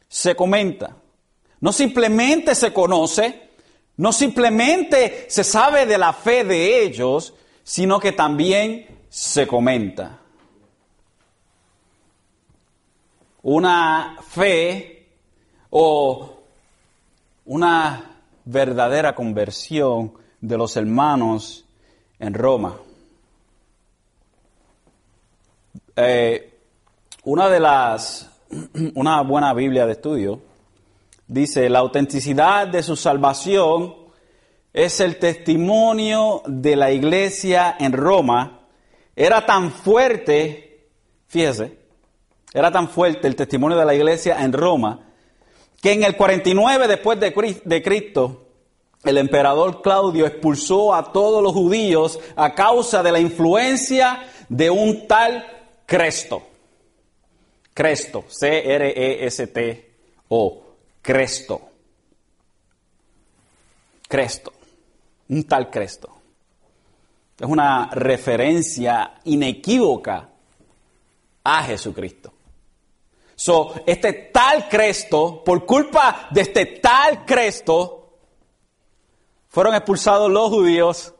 Se 0.07 0.33
comenta. 0.33 0.95
No 1.59 1.73
simplemente 1.73 2.55
se 2.55 2.71
conoce, 2.71 3.49
no 3.97 4.13
simplemente 4.13 5.25
se 5.29 5.43
sabe 5.43 5.85
de 5.85 5.97
la 5.97 6.13
fe 6.13 6.45
de 6.45 6.83
ellos, 6.83 7.33
sino 7.63 7.99
que 7.99 8.13
también 8.13 9.03
se 9.09 9.45
comenta. 9.45 10.21
una 13.45 14.17
fe 14.27 15.07
o 15.69 16.34
una 17.45 18.21
verdadera 18.43 19.15
conversión 19.15 20.13
de 20.41 20.57
los 20.57 20.75
hermanos 20.77 21.65
en 22.19 22.33
Roma. 22.33 22.75
Eh, 25.95 26.59
una 27.23 27.49
de 27.49 27.59
las, 27.59 28.29
una 28.95 29.21
buena 29.21 29.53
Biblia 29.53 29.85
de 29.85 29.93
estudio 29.93 30.41
dice, 31.27 31.69
la 31.69 31.79
autenticidad 31.79 32.67
de 32.67 32.83
su 32.83 32.95
salvación 32.95 33.95
es 34.73 34.99
el 34.99 35.17
testimonio 35.17 36.41
de 36.45 36.75
la 36.75 36.91
iglesia 36.91 37.75
en 37.79 37.93
Roma. 37.93 38.59
Era 39.15 39.45
tan 39.45 39.71
fuerte, 39.71 40.89
fíjese, 41.27 41.79
era 42.53 42.71
tan 42.71 42.89
fuerte 42.89 43.27
el 43.27 43.35
testimonio 43.35 43.77
de 43.77 43.85
la 43.85 43.95
iglesia 43.95 44.43
en 44.43 44.51
Roma, 44.51 45.13
que 45.85 45.93
en 45.93 46.03
el 46.03 46.17
49 46.17 46.87
después 46.87 47.19
de 47.19 47.83
Cristo, 47.83 48.47
el 49.03 49.19
emperador 49.19 49.83
Claudio 49.83 50.25
expulsó 50.25 50.95
a 50.95 51.11
todos 51.11 51.43
los 51.43 51.53
judíos 51.53 52.19
a 52.35 52.55
causa 52.55 53.03
de 53.03 53.11
la 53.11 53.19
influencia 53.19 54.27
de 54.49 54.71
un 54.71 55.07
tal 55.07 55.45
Cresto. 55.85 56.41
Cresto, 57.71 58.25
C-R-E-S-T-O, 58.29 59.43
Cresto. 61.03 61.61
Cresto, 64.07 64.53
un 65.29 65.43
tal 65.43 65.69
Cresto. 65.69 66.09
Es 67.39 67.47
una 67.47 67.91
referencia 67.91 69.19
inequívoca 69.25 70.29
a 71.43 71.63
Jesucristo. 71.63 72.24
So, 73.35 73.73
este 73.85 74.13
tal 74.13 74.69
Cresto, 74.69 75.43
por 75.43 75.65
culpa 75.65 76.27
de 76.31 76.41
este 76.41 76.65
tal 76.65 77.25
Cresto, 77.25 78.13
fueron 79.49 79.75
expulsados 79.75 80.31
los 80.31 80.49
judíos 80.49 81.13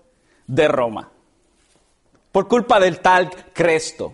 de 0.47 0.67
Roma. 0.67 1.11
Por 2.31 2.47
culpa 2.47 2.79
del 2.79 2.99
tal 2.99 3.29
Cresto. 3.53 4.13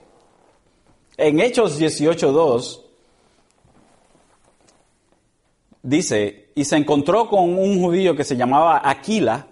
En 1.18 1.40
Hechos 1.40 1.80
18.2 1.80 2.82
dice, 5.84 6.52
y 6.56 6.66
se 6.66 6.78
encontró 6.78 7.28
con 7.28 7.58
un 7.58 7.82
judío 7.82 8.16
que 8.16 8.24
se 8.24 8.36
llamaba 8.36 8.82
Aquila, 8.84 9.48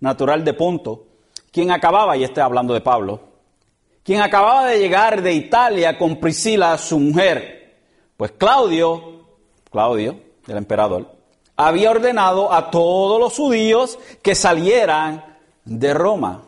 natural 0.00 0.44
de 0.44 0.54
Ponto, 0.54 1.06
quien 1.50 1.70
acababa, 1.70 2.16
y 2.16 2.24
estoy 2.24 2.42
hablando 2.42 2.74
de 2.74 2.80
Pablo, 2.80 3.20
quien 4.02 4.20
acababa 4.20 4.66
de 4.66 4.78
llegar 4.78 5.22
de 5.22 5.32
Italia 5.32 5.96
con 5.96 6.16
Priscila, 6.16 6.76
su 6.78 6.98
mujer. 6.98 7.53
Pues 8.16 8.32
Claudio, 8.32 9.24
Claudio, 9.70 10.20
el 10.46 10.56
emperador, 10.56 11.14
había 11.56 11.90
ordenado 11.90 12.52
a 12.52 12.70
todos 12.70 13.20
los 13.20 13.36
judíos 13.36 13.98
que 14.22 14.34
salieran 14.34 15.38
de 15.64 15.94
Roma. 15.94 16.42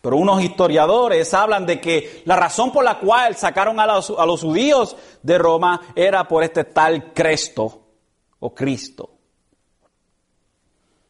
Pero 0.00 0.16
unos 0.16 0.42
historiadores 0.42 1.32
hablan 1.32 1.64
de 1.64 1.80
que 1.80 2.22
la 2.24 2.36
razón 2.36 2.72
por 2.72 2.84
la 2.84 2.98
cual 2.98 3.36
sacaron 3.36 3.78
a 3.78 3.86
los, 3.86 4.40
judíos 4.40 4.96
de 5.22 5.38
Roma 5.38 5.80
era 5.94 6.26
por 6.26 6.42
este 6.42 6.64
tal 6.64 7.12
Cristo 7.12 7.82
o 8.40 8.52
Cristo. 8.52 9.10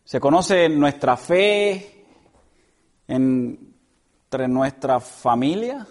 Se 0.05 0.21
conoce 0.21 0.69
nuestra 0.69 1.17
fe 1.17 2.05
entre 3.09 4.47
nuestra 4.47 5.01
familia. 5.01 5.87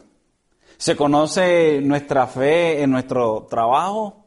Se 0.81 0.95
conoce 0.95 1.79
nuestra 1.79 2.25
fe 2.25 2.81
en 2.81 2.89
nuestro 2.89 3.45
trabajo. 3.47 4.25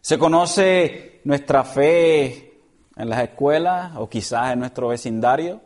Se 0.00 0.16
conoce 0.16 1.20
nuestra 1.24 1.64
fe 1.64 2.62
en 2.96 3.10
las 3.10 3.22
escuelas 3.22 3.92
o 3.96 4.08
quizás 4.08 4.54
en 4.54 4.60
nuestro 4.60 4.88
vecindario 4.88 5.60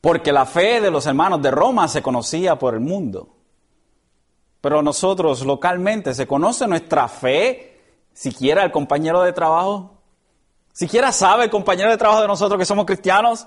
porque 0.00 0.32
la 0.32 0.46
fe 0.46 0.80
de 0.80 0.90
los 0.90 1.04
hermanos 1.06 1.42
de 1.42 1.50
Roma 1.50 1.86
se 1.86 2.00
conocía 2.00 2.58
por 2.58 2.72
el 2.72 2.80
mundo. 2.80 3.28
Pero 4.62 4.80
nosotros 4.80 5.44
localmente, 5.44 6.14
¿se 6.14 6.26
conoce 6.26 6.66
nuestra 6.66 7.06
fe? 7.06 7.82
Siquiera 8.14 8.64
el 8.64 8.72
compañero 8.72 9.20
de 9.20 9.34
trabajo. 9.34 10.00
Siquiera 10.72 11.12
sabe 11.12 11.44
el 11.44 11.50
compañero 11.50 11.90
de 11.90 11.98
trabajo 11.98 12.22
de 12.22 12.28
nosotros 12.28 12.58
que 12.58 12.64
somos 12.64 12.86
cristianos. 12.86 13.46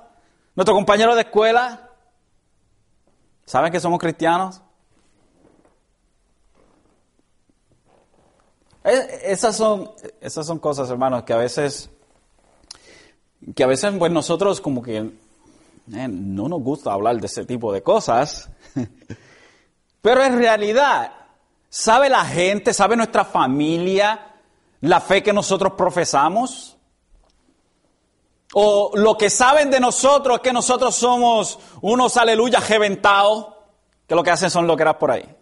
Nuestro 0.56 0.76
compañero 0.76 1.16
de 1.16 1.22
escuela. 1.22 1.90
¿Saben 3.44 3.72
que 3.72 3.80
somos 3.80 3.98
cristianos? 3.98 4.62
Esas 8.88 9.58
son, 9.58 9.92
esas 10.22 10.48
son 10.48 10.60
cosas, 10.60 10.90
hermanos, 10.90 11.24
que 11.24 11.34
a 11.34 11.38
veces, 11.38 11.90
que 13.54 13.64
a 13.64 13.68
veces, 13.68 13.94
pues 14.00 14.12
nosotros 14.14 14.62
como 14.62 14.82
que 14.82 14.98
eh, 14.98 16.08
no 16.10 16.48
nos 16.48 16.62
gusta 16.62 16.94
hablar 16.94 17.20
de 17.20 17.26
ese 17.26 17.46
tipo 17.46 17.74
de 17.74 17.84
cosas, 17.84 18.50
pero 20.02 20.24
en 20.24 20.38
realidad, 20.38 21.12
¿sabe 21.68 22.08
la 22.08 22.24
gente, 22.24 22.74
sabe 22.74 22.96
nuestra 22.96 23.26
familia 23.26 24.36
la 24.80 25.02
fe 25.02 25.22
que 25.22 25.34
nosotros 25.34 25.74
profesamos? 25.74 26.78
¿O 28.54 28.92
lo 28.96 29.18
que 29.18 29.30
saben 29.30 29.70
de 29.70 29.82
nosotros 29.82 30.38
es 30.38 30.42
que 30.42 30.54
nosotros 30.54 30.96
somos 30.96 31.60
unos 31.82 32.16
aleluya 32.16 32.62
reventados, 32.62 33.48
que 34.08 34.16
lo 34.16 34.24
que 34.24 34.32
hacen 34.32 34.50
son 34.50 34.66
lo 34.66 34.78
que 34.78 34.84
eras 34.84 34.96
por 34.96 35.12
ahí? 35.12 35.37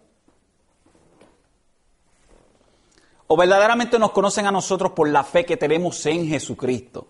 ¿O 3.28 3.36
verdaderamente 3.36 3.98
nos 3.98 4.12
conocen 4.12 4.46
a 4.46 4.52
nosotros 4.52 4.92
por 4.92 5.08
la 5.08 5.24
fe 5.24 5.44
que 5.44 5.56
tenemos 5.56 6.04
en 6.06 6.28
Jesucristo? 6.28 7.06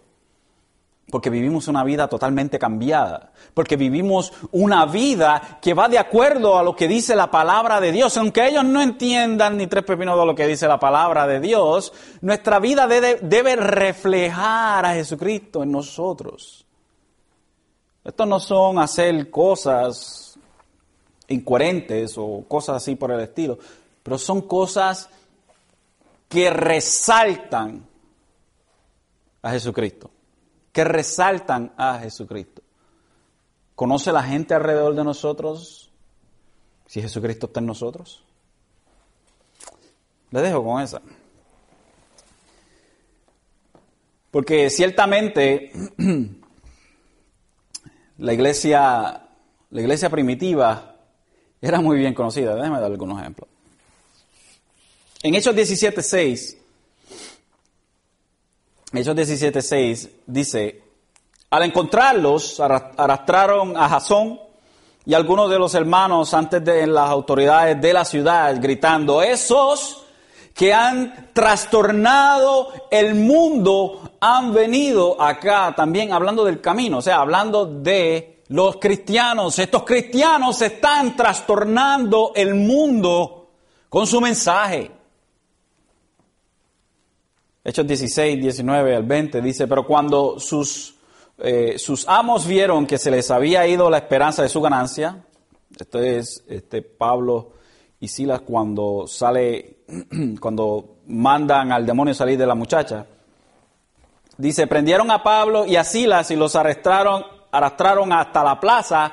Porque 1.11 1.31
vivimos 1.31 1.69
una 1.69 1.85
vida 1.85 2.09
totalmente 2.09 2.59
cambiada. 2.59 3.33
Porque 3.55 3.77
vivimos 3.77 4.33
una 4.51 4.87
vida 4.87 5.59
que 5.61 5.75
va 5.75 5.89
de 5.89 5.99
acuerdo 5.99 6.59
a 6.59 6.63
lo 6.63 6.75
que 6.75 6.89
dice 6.89 7.15
la 7.15 7.31
palabra 7.31 7.81
de 7.81 7.93
Dios. 7.93 8.17
Aunque 8.17 8.49
ellos 8.49 8.65
no 8.65 8.81
entiendan 8.81 9.57
ni 9.57 9.67
tres 9.67 9.85
pepinos 9.85 10.19
de 10.19 10.27
lo 10.27 10.35
que 10.35 10.47
dice 10.47 10.67
la 10.67 10.81
palabra 10.81 11.27
de 11.27 11.39
Dios, 11.39 11.93
nuestra 12.23 12.59
vida 12.59 12.89
debe, 12.89 13.19
debe 13.23 13.55
reflejar 13.55 14.85
a 14.85 14.95
Jesucristo 14.95 15.63
en 15.63 15.71
nosotros. 15.71 16.67
Estos 18.03 18.27
no 18.27 18.41
son 18.41 18.79
hacer 18.79 19.31
cosas 19.31 20.39
incoherentes 21.29 22.15
o 22.17 22.45
cosas 22.49 22.77
así 22.77 22.95
por 22.97 23.13
el 23.13 23.21
estilo, 23.21 23.59
pero 24.03 24.17
son 24.17 24.43
cosas 24.43 25.09
que 26.29 26.51
resaltan 26.51 27.87
a 29.43 29.51
Jesucristo 29.51 30.11
que 30.77 30.85
resaltan 30.85 31.73
a 31.79 32.01
Jesucristo. 32.01 32.61
¿Conoce 33.75 34.13
la 34.13 34.23
gente 34.23 34.53
alrededor 34.53 34.95
de 34.95 35.05
nosotros 35.05 35.91
si 36.85 37.01
Jesucristo 37.01 37.47
está 37.47 37.61
en 37.61 37.67
nosotros? 37.67 38.23
Le 40.33 40.43
dejo 40.43 40.63
con 40.63 40.83
esa. 40.83 41.01
Porque 44.31 44.69
ciertamente 44.69 45.73
la 48.19 48.35
iglesia, 48.35 49.29
la 49.71 49.81
iglesia 49.81 50.11
primitiva 50.11 50.95
era 51.63 51.81
muy 51.81 51.97
bien 51.97 52.13
conocida. 52.13 52.55
Déjeme 52.55 52.81
dar 52.81 52.93
algunos 52.93 53.19
ejemplos. 53.19 53.49
En 55.23 55.35
Hechos 55.35 55.55
17.6 55.55 56.57
Hechos 58.93 59.17
17:6 59.17 60.09
dice, 60.27 60.83
al 61.51 61.65
encontrarlos 61.65 62.61
arrastraron 62.61 63.77
a 63.77 63.89
Jasón 63.89 64.41
y 65.05 65.15
algunos 65.15 65.51
de 65.51 65.59
los 65.59 65.75
hermanos 65.75 66.33
antes 66.35 66.65
de 66.65 66.87
las 66.87 67.11
autoridades 67.11 67.81
de 67.81 67.93
la 67.93 68.05
ciudad 68.05 68.57
gritando, 68.61 69.23
esos 69.23 70.05
que 70.55 70.73
han 70.73 71.31
trastornado 71.33 72.73
el 72.91 73.15
mundo 73.15 74.13
han 74.21 74.55
venido 74.55 75.21
acá 75.21 75.75
también 75.77 76.13
hablando 76.13 76.45
del 76.45 76.61
camino, 76.61 76.99
o 76.99 77.03
sea, 77.03 77.17
hablando 77.19 77.67
de 77.67 78.43
los 78.49 78.77
cristianos. 78.77 79.59
Estos 79.59 79.83
cristianos 79.83 80.63
están 80.63 81.15
trastornando 81.15 82.33
el 82.35 82.55
mundo 82.55 83.49
con 83.89 84.07
su 84.07 84.21
mensaje. 84.21 84.96
Hechos 87.69 87.85
16, 87.85 88.41
19 88.41 88.95
al 88.95 89.03
20 89.03 89.41
dice, 89.43 89.67
pero 89.67 89.85
cuando 89.85 90.39
sus, 90.39 90.95
eh, 91.39 91.75
sus 91.81 92.07
amos 92.07 92.47
vieron 92.47 92.87
que 92.87 92.97
se 92.97 93.11
les 93.11 93.29
había 93.33 93.67
ido 93.67 93.91
la 93.91 93.97
esperanza 93.97 94.41
de 94.45 94.49
su 94.49 94.61
ganancia, 94.61 95.25
esto 95.77 95.99
es 95.99 96.45
este, 96.47 96.83
Pablo 96.83 97.55
y 97.99 98.07
Silas 98.07 98.43
cuando 98.43 99.09
sale, 99.09 99.79
cuando 100.41 100.99
mandan 101.09 101.73
al 101.73 101.85
demonio 101.85 102.15
salir 102.15 102.39
de 102.39 102.47
la 102.47 102.55
muchacha, 102.55 103.05
dice, 104.39 104.69
prendieron 104.69 105.11
a 105.11 105.25
Pablo 105.25 105.67
y 105.67 105.75
a 105.75 105.83
Silas 105.83 106.31
y 106.31 106.37
los 106.37 106.55
arrestaron, 106.55 107.25
arrastraron 107.51 108.13
hasta 108.13 108.45
la 108.45 108.61
plaza 108.61 109.13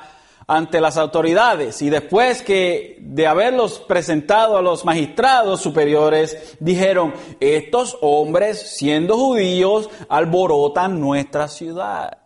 ante 0.56 0.82
las 0.82 0.98
autoridades 0.98 1.82
y 1.82 1.89
después 1.89 2.42
que 2.42 2.98
de 3.00 3.28
haberlos 3.28 3.80
presentado 3.80 4.58
a 4.58 4.62
los 4.62 4.86
magistrados 4.86 5.62
superiores, 5.62 6.56
dijeron, 6.60 7.13
estos 7.39 7.98
hombres, 8.02 8.76
siendo 8.78 9.18
judíos, 9.18 9.89
alborotan 10.10 11.00
nuestra 11.00 11.48
ciudad. 11.48 12.18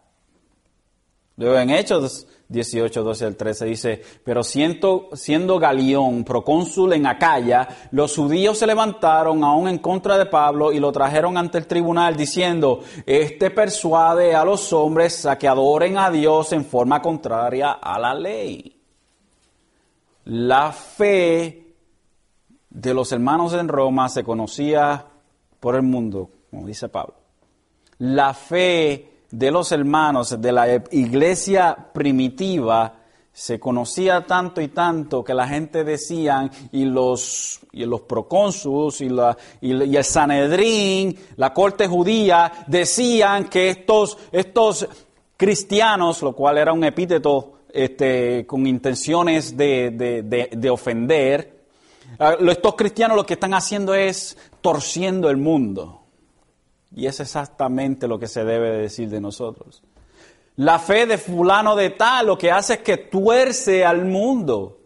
Luego 1.35 1.59
en 1.59 1.69
Hechos 1.69 2.27
18, 2.49 3.03
12 3.03 3.25
al 3.25 3.35
13 3.35 3.65
dice, 3.65 4.01
pero 4.23 4.41
siendo, 4.41 5.09
Galión 5.59 6.23
procónsul 6.23 6.93
en 6.93 7.05
Acaya, 7.05 7.67
los 7.91 8.15
judíos 8.15 8.57
se 8.57 8.67
levantaron 8.67 9.43
aún 9.43 9.67
en 9.67 9.79
contra 9.79 10.17
de 10.17 10.27
Pablo 10.27 10.71
y 10.71 10.79
lo 10.79 10.91
trajeron 10.91 11.37
ante 11.37 11.57
el 11.57 11.67
tribunal 11.67 12.15
diciendo, 12.15 12.81
este 13.05 13.51
persuade 13.51 14.33
a 14.33 14.45
los 14.45 14.71
hombres 14.71 15.25
a 15.25 15.37
que 15.37 15.47
adoren 15.47 15.97
a 15.97 16.09
Dios 16.09 16.53
en 16.53 16.63
forma 16.63 17.01
contraria 17.01 17.73
a 17.73 17.99
la 17.99 18.13
ley. 18.13 18.79
La 20.25 20.71
fe 20.71 21.75
de 22.69 22.93
los 22.93 23.11
hermanos 23.11 23.53
en 23.53 23.67
Roma 23.67 24.07
se 24.07 24.23
conocía 24.23 25.05
por 25.59 25.75
el 25.75 25.83
mundo, 25.83 26.29
como 26.49 26.65
dice 26.65 26.87
Pablo. 26.87 27.15
La 27.99 28.33
fe 28.33 29.16
de 29.31 29.51
los 29.51 29.71
hermanos 29.71 30.39
de 30.39 30.51
la 30.51 30.83
iglesia 30.91 31.75
primitiva 31.93 32.93
se 33.37 33.59
conocía 33.59 34.25
tanto 34.25 34.61
y 34.61 34.69
tanto 34.69 35.23
que 35.23 35.35
la 35.35 35.47
gente 35.47 35.83
decían, 35.83 36.49
y 36.71 36.85
los, 36.85 37.59
y 37.71 37.85
los 37.85 38.01
procónsulos 38.01 38.99
y, 39.01 39.09
la, 39.09 39.37
y, 39.61 39.95
el 39.95 40.03
Sanedrín, 40.03 41.15
la 41.35 41.53
corte 41.53 41.87
judía, 41.87 42.51
decían 42.65 43.47
que 43.47 43.69
estos, 43.69 44.17
estos 44.31 44.87
cristianos, 45.37 46.23
lo 46.23 46.33
cual 46.33 46.57
era 46.57 46.73
un 46.73 46.83
epíteto 46.83 47.59
este, 47.71 48.47
con 48.47 48.65
intenciones 48.65 49.55
de, 49.55 49.91
de, 49.91 50.49
de 50.51 50.69
ofender, 50.71 51.61
ah, 52.17 52.37
estos 52.39 52.73
cristianos 52.73 53.17
lo 53.17 53.25
que 53.27 53.35
están 53.35 53.53
haciendo 53.53 53.93
es 53.93 54.35
torciendo 54.61 55.29
el 55.29 55.37
mundo. 55.37 56.06
Y 56.97 57.05
es 57.05 57.19
exactamente 57.19 58.07
lo 58.07 58.17
que 58.17 58.27
se 58.27 58.43
debe 58.43 58.71
decir 58.71 59.07
de 59.07 59.21
nosotros. 59.21 59.83
La 60.55 60.79
fe 60.79 61.05
de 61.05 61.19
fulano 61.19 61.75
de 61.75 61.91
tal 61.91 62.25
lo 62.25 62.39
que 62.39 62.51
hace 62.51 62.73
es 62.73 62.79
que 62.79 62.97
tuerce 62.97 63.85
al 63.85 64.03
mundo. 64.03 64.79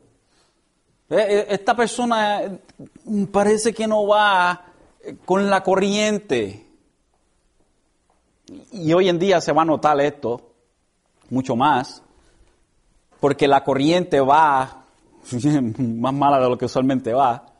Eh, 1.10 1.16
eh, 1.18 1.46
esta 1.52 1.74
persona 1.74 2.60
mm, 3.06 3.24
parece 3.28 3.74
que 3.74 3.88
no 3.88 4.08
va 4.08 4.62
eh, 5.02 5.16
con 5.24 5.50
la 5.50 5.64
corriente. 5.64 6.68
Y 8.74 8.92
hoy 8.92 9.08
en 9.08 9.18
día 9.18 9.40
se 9.40 9.54
va 9.54 9.62
a 9.62 9.66
notar 9.66 10.02
esto 10.02 10.52
mucho 11.30 11.56
más, 11.56 12.04
porque 13.22 13.48
la 13.48 13.64
corriente 13.64 14.20
va 14.20 14.84
más 15.78 16.14
mala 16.14 16.42
de 16.42 16.50
lo 16.50 16.58
que 16.58 16.66
usualmente 16.66 17.14
va. 17.14 17.51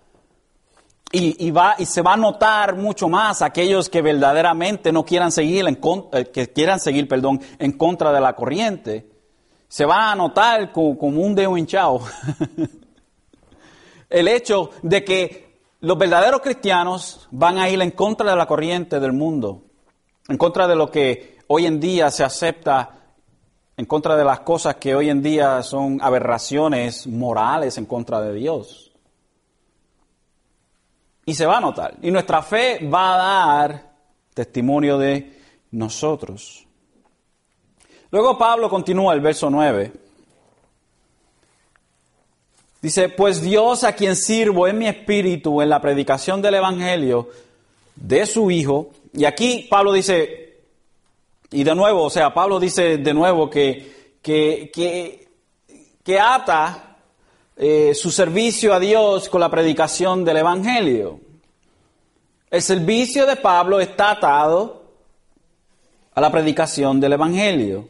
Y, 1.14 1.52
va, 1.52 1.76
y 1.78 1.86
se 1.86 2.02
va 2.02 2.14
a 2.14 2.18
notar 2.18 2.78
mucho 2.78 3.10
más 3.10 3.42
aquellos 3.42 3.90
que 3.90 4.02
verdaderamente 4.02 4.94
no 4.94 5.04
quieran 5.04 5.34
seguir, 5.34 5.68
en, 5.68 5.78
eh, 6.14 6.26
que 6.32 6.54
quieran 6.54 6.80
seguir 6.80 7.10
perdón, 7.10 7.42
en 7.60 7.74
contra 7.74 8.14
de 8.14 8.22
la 8.22 8.34
corriente. 8.34 9.10
Se 9.68 9.84
va 9.84 10.12
a 10.12 10.16
notar 10.16 10.72
como, 10.72 11.22
un 11.22 11.36
dedo 11.36 11.58
hinchado. 11.58 12.00
El 14.10 14.30
hecho 14.30 14.70
de 14.84 15.04
que 15.04 15.60
los 15.82 15.98
verdaderos 15.98 16.40
cristianos 16.40 17.28
van 17.32 17.58
a 17.58 17.70
ir 17.70 17.82
en 17.82 17.92
contra 17.92 18.30
de 18.30 18.38
la 18.38 18.46
corriente 18.46 19.02
del 19.02 19.12
mundo, 19.12 19.64
en 20.30 20.38
contra 20.38 20.66
de 20.66 20.78
lo 20.78 20.90
que 20.90 21.40
hoy 21.48 21.66
en 21.66 21.82
día 21.82 22.10
se 22.10 22.24
acepta, 22.24 22.90
en 23.76 23.86
contra 23.86 24.16
de 24.16 24.24
las 24.24 24.42
cosas 24.42 24.76
que 24.76 24.96
hoy 24.96 25.10
en 25.10 25.22
día 25.22 25.62
son 25.62 26.00
aberraciones 26.02 27.06
morales 27.06 27.78
en 27.78 27.86
contra 27.86 28.22
de 28.22 28.34
Dios 28.34 28.91
y 31.32 31.34
se 31.34 31.46
va 31.46 31.60
a 31.60 31.62
notar. 31.62 31.96
Y 32.02 32.12
nuestra 32.12 32.42
fe 32.42 32.86
va 32.86 33.14
a 33.14 33.18
dar 33.18 33.92
testimonio 34.34 34.98
de 34.98 35.32
nosotros. 35.72 36.68
Luego 38.12 38.38
Pablo 38.38 38.70
continúa 38.70 39.14
el 39.14 39.22
verso 39.22 39.50
9. 39.50 39.94
Dice, 42.82 43.08
pues 43.08 43.42
Dios 43.42 43.86
a 43.86 43.94
quien 43.94 44.18
sirvo 44.18 44.68
en 44.68 44.78
mi 44.78 44.88
espíritu 44.88 45.62
en 45.62 45.70
la 45.70 45.80
predicación 45.80 46.42
del 46.42 46.56
Evangelio 46.56 47.30
de 47.96 48.26
su 48.26 48.52
Hijo. 48.52 48.90
Y 49.14 49.24
aquí 49.24 49.68
Pablo 49.70 49.94
dice, 49.94 50.60
y 51.50 51.64
de 51.64 51.76
nuevo, 51.76 52.04
o 52.04 52.10
sea, 52.10 52.34
Pablo 52.34 52.60
dice 52.60 52.98
de 52.98 53.14
nuevo 53.14 53.50
que, 53.50 54.18
que, 54.22 54.70
que, 54.74 55.30
que 56.04 56.20
ata 56.20 56.91
eh, 57.64 57.94
su 57.94 58.10
servicio 58.10 58.74
a 58.74 58.80
Dios 58.80 59.30
con 59.30 59.40
la 59.40 59.52
predicación 59.52 60.26
del 60.26 60.38
Evangelio. 60.38 61.20
El 62.50 62.64
servicio 62.64 63.28
de 63.28 63.36
Pablo 63.36 63.80
está 63.80 64.10
atado 64.10 64.82
a 66.16 66.20
la 66.20 66.32
predicación 66.32 67.00
del 67.00 67.14
Evangelio. 67.14 67.88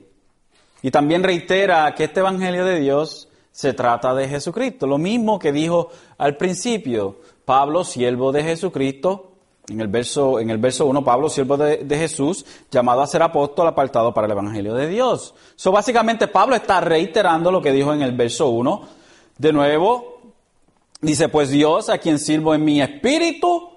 Y 0.81 0.91
también 0.91 1.23
reitera 1.23 1.95
que 1.95 2.03
este 2.03 2.19
Evangelio 2.19 2.65
de 2.65 2.81
Dios 2.81 3.29
se 3.53 3.71
trata 3.71 4.13
de 4.13 4.27
Jesucristo. 4.27 4.87
Lo 4.87 4.97
mismo 4.97 5.39
que 5.39 5.53
dijo 5.53 5.87
al 6.17 6.35
principio, 6.35 7.21
Pablo, 7.45 7.85
siervo 7.85 8.33
de 8.33 8.43
Jesucristo, 8.43 9.31
en 9.69 9.79
el 9.79 9.87
verso, 9.87 10.41
en 10.41 10.49
el 10.49 10.57
verso 10.57 10.85
1, 10.85 11.01
Pablo, 11.01 11.29
siervo 11.29 11.55
de, 11.55 11.77
de, 11.77 11.97
Jesús, 11.97 12.45
llamado 12.69 13.03
a 13.03 13.07
ser 13.07 13.21
apóstol, 13.21 13.67
apartado 13.67 14.13
para 14.13 14.25
el 14.25 14.31
Evangelio 14.33 14.73
de 14.73 14.89
Dios. 14.89 15.33
So, 15.55 15.71
básicamente, 15.71 16.27
Pablo 16.27 16.57
está 16.57 16.81
reiterando 16.81 17.53
lo 17.53 17.61
que 17.61 17.71
dijo 17.71 17.93
en 17.93 18.01
el 18.01 18.11
verso 18.11 18.49
1, 18.49 19.00
de 19.41 19.51
nuevo, 19.51 20.21
dice, 21.01 21.27
pues 21.27 21.49
Dios 21.49 21.89
a 21.89 21.97
quien 21.97 22.19
sirvo 22.19 22.53
en 22.53 22.63
mi 22.63 22.79
espíritu, 22.79 23.71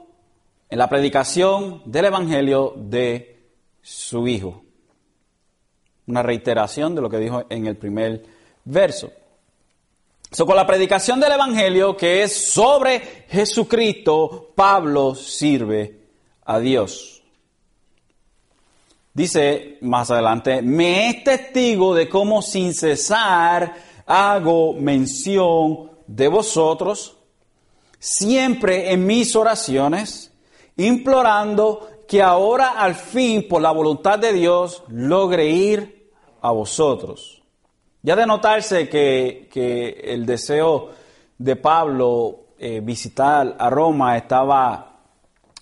en 0.69 0.79
la 0.79 0.91
predicación 0.91 1.81
del 1.87 2.05
Evangelio 2.05 2.75
de 2.77 3.47
su 3.81 4.29
Hijo. 4.29 4.63
Una 6.07 6.23
reiteración 6.23 6.95
de 6.95 7.01
lo 7.01 7.09
que 7.09 7.17
dijo 7.17 7.45
en 7.49 7.67
el 7.67 7.79
primer 7.79 8.27
verso. 8.67 9.11
So, 10.31 10.45
con 10.45 10.55
la 10.55 10.67
predicación 10.67 11.19
del 11.19 11.33
Evangelio, 11.33 11.97
que 11.97 12.25
es 12.25 12.51
sobre 12.51 13.25
Jesucristo, 13.31 14.53
Pablo 14.55 15.15
sirve 15.15 15.99
a 16.45 16.59
Dios. 16.59 17.23
Dice 19.15 19.79
más 19.81 20.11
adelante, 20.11 20.61
me 20.61 21.09
es 21.09 21.25
testigo 21.25 21.95
de 21.95 22.07
cómo 22.07 22.43
sin 22.43 22.75
cesar 22.75 23.94
hago 24.07 24.75
mención 24.75 25.91
de 26.07 26.29
vosotros 26.29 27.17
siempre 28.05 28.93
en 28.93 29.07
mis 29.07 29.35
oraciones, 29.35 30.31
implorando 30.77 31.89
que 32.07 32.23
ahora 32.23 32.73
al 32.73 32.95
fin, 32.95 33.49
por 33.49 33.63
la 33.63 33.71
voluntad 33.71 34.19
de 34.19 34.35
Dios, 34.35 34.83
logre 34.89 35.47
ir 35.47 36.11
a 36.43 36.51
vosotros. 36.51 37.43
Ya 38.03 38.15
de 38.15 38.27
notarse 38.27 38.91
que, 38.91 40.01
el 40.05 40.27
deseo 40.27 40.91
de 41.39 41.57
Pablo 41.57 42.41
eh, 42.59 42.81
visitar 42.81 43.57
a 43.59 43.71
Roma 43.71 44.19
estaba 44.19 45.01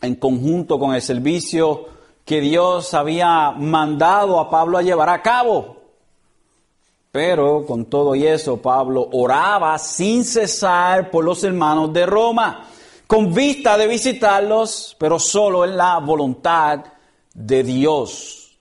en 0.01 0.17
conjunto 0.17 0.81
con 0.81 0.95
el 0.95 1.01
servicio 1.01 1.87
que 2.25 2.41
Dios 2.41 2.93
había 2.95 3.53
mandado 3.53 4.41
a 4.41 4.51
Pablo 4.51 4.79
a 4.79 4.83
llevar 4.83 5.09
a 5.09 5.23
cabo. 5.23 5.82
Pero 7.13 7.67
con 7.67 7.85
todo 7.85 8.15
y 8.15 8.27
eso, 8.27 8.57
Pablo 8.57 9.07
oraba 9.13 9.79
sin 9.79 10.25
cesar 10.25 11.11
por 11.11 11.23
los 11.23 11.45
hermanos 11.45 11.93
de 11.93 12.07
Roma, 12.07 12.67
con 13.07 13.35
vista 13.35 13.77
de 13.77 13.87
visitarlos, 13.87 14.97
pero 14.99 15.19
solo 15.19 15.67
en 15.67 15.77
la 15.77 15.99
voluntad 15.99 16.83
de 17.35 17.63
Dios. 17.63 18.59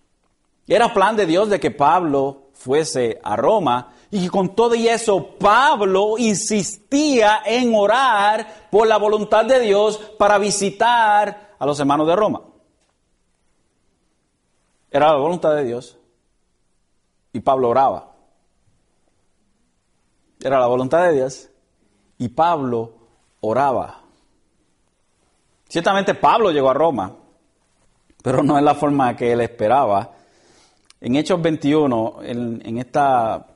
Era 0.68 0.94
plan 0.94 1.16
de 1.16 1.26
Dios 1.26 1.50
de 1.50 1.62
que 1.62 1.72
Pablo 1.72 2.50
fuese 2.52 3.22
a 3.24 3.38
Roma 3.38 3.94
y 4.12 4.28
con 4.28 4.54
todo 4.54 4.76
y 4.76 4.90
eso 4.90 5.30
Pablo 5.40 6.18
insistía 6.18 7.44
en 7.46 7.74
orar 7.74 8.68
por 8.70 8.86
la 8.86 8.98
voluntad 8.98 9.46
de 9.46 9.62
Dios 9.62 9.98
para 10.20 10.38
visitar 10.38 11.56
a 11.58 11.66
los 11.66 11.80
hermanos 11.80 12.06
de 12.06 12.16
Roma. 12.18 12.42
Era 14.92 15.08
la 15.08 15.16
voluntad 15.16 15.56
de 15.56 15.64
Dios 15.64 15.98
y 17.32 17.40
Pablo 17.40 17.70
oraba. 17.70 18.11
Era 20.44 20.60
la 20.60 20.68
voluntad 20.68 21.04
de 21.04 21.14
Dios. 21.14 21.50
Y 22.18 22.30
Pablo 22.30 22.94
oraba. 23.42 24.02
Ciertamente 25.68 26.16
Pablo 26.16 26.52
llegó 26.52 26.70
a 26.70 26.74
Roma, 26.74 27.16
pero 28.22 28.44
no 28.44 28.58
es 28.58 28.64
la 28.64 28.76
forma 28.76 29.16
que 29.16 29.32
él 29.32 29.42
esperaba. 29.42 30.12
En 31.00 31.16
Hechos 31.16 31.42
21, 31.42 32.20
en, 32.24 32.78
esta, 32.78 33.48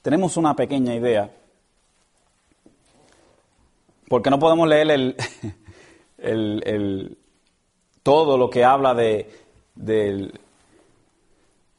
tenemos 0.00 0.36
una 0.36 0.54
pequeña 0.54 0.94
idea, 0.94 1.30
porque 4.08 4.30
no 4.30 4.38
podemos 4.38 4.68
leer 4.68 4.90
el, 6.18 6.62
el, 6.64 7.18
todo 8.02 8.38
lo 8.38 8.48
que 8.48 8.64
habla 8.64 8.94
de, 8.94 9.30
del, 9.74 10.40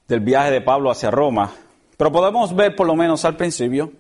del 0.08 0.20
viaje 0.20 0.52
de 0.52 0.62
Pablo 0.62 0.91
hacia 0.91 1.10
Roma, 1.10 1.52
Pero 1.98 2.12
podemos 2.12 2.56
ver 2.56 2.76
por 2.76 2.88
lo 2.88 2.96
menos 2.96 3.24
al 3.26 3.38
principio 3.38 3.91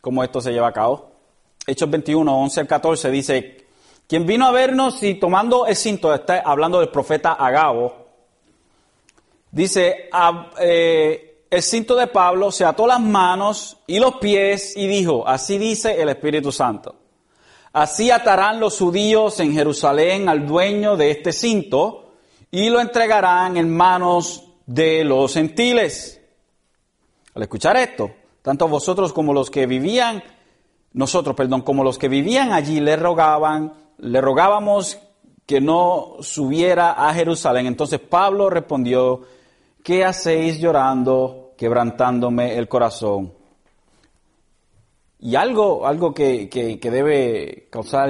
cómo 0.00 0.22
esto 0.22 0.40
se 0.40 0.52
lleva 0.52 0.68
a 0.68 0.72
cabo. 0.72 1.10
Hechos 1.66 1.90
21, 1.90 2.38
11 2.42 2.60
al 2.60 2.66
14 2.66 3.10
dice, 3.10 3.66
quien 4.06 4.24
vino 4.24 4.46
a 4.46 4.52
vernos 4.52 5.02
y 5.02 5.14
tomando 5.14 5.66
el 5.66 5.74
cinto, 5.74 6.14
está 6.14 6.40
hablando 6.44 6.78
del 6.78 6.90
profeta 6.90 7.32
Agabo, 7.32 8.06
dice, 9.50 10.08
eh, 10.60 11.44
el 11.50 11.62
cinto 11.62 11.96
de 11.96 12.06
Pablo 12.06 12.52
se 12.52 12.64
ató 12.64 12.86
las 12.86 13.00
manos 13.00 13.78
y 13.86 13.98
los 13.98 14.16
pies 14.16 14.76
y 14.76 14.86
dijo, 14.86 15.26
así 15.26 15.58
dice 15.58 16.00
el 16.00 16.08
Espíritu 16.08 16.52
Santo. 16.52 16.94
Así 17.72 18.10
atarán 18.10 18.60
los 18.60 18.78
judíos 18.78 19.38
en 19.40 19.52
Jerusalén 19.52 20.28
al 20.28 20.46
dueño 20.46 20.96
de 20.96 21.10
este 21.10 21.32
cinto 21.32 22.12
y 22.50 22.70
lo 22.70 22.80
entregarán 22.80 23.56
en 23.56 23.76
manos 23.76 24.44
de 24.66 25.04
los 25.04 25.34
gentiles. 25.34 26.22
Al 27.36 27.42
escuchar 27.42 27.76
esto, 27.76 28.12
tanto 28.40 28.66
vosotros 28.66 29.12
como 29.12 29.34
los 29.34 29.50
que 29.50 29.66
vivían, 29.66 30.22
nosotros, 30.94 31.36
perdón, 31.36 31.60
como 31.60 31.84
los 31.84 31.98
que 31.98 32.08
vivían 32.08 32.50
allí 32.50 32.80
le 32.80 32.96
rogaban, 32.96 33.74
le 33.98 34.22
rogábamos 34.22 34.98
que 35.44 35.60
no 35.60 36.16
subiera 36.20 36.92
a 36.92 37.12
Jerusalén. 37.12 37.66
Entonces 37.66 38.00
Pablo 38.00 38.48
respondió, 38.48 39.20
¿qué 39.82 40.02
hacéis 40.02 40.58
llorando, 40.58 41.52
quebrantándome 41.58 42.56
el 42.56 42.68
corazón? 42.68 43.34
Y 45.20 45.34
algo, 45.34 45.86
algo 45.86 46.14
que, 46.14 46.48
que, 46.48 46.90
debe 46.90 47.68
causar 47.68 48.08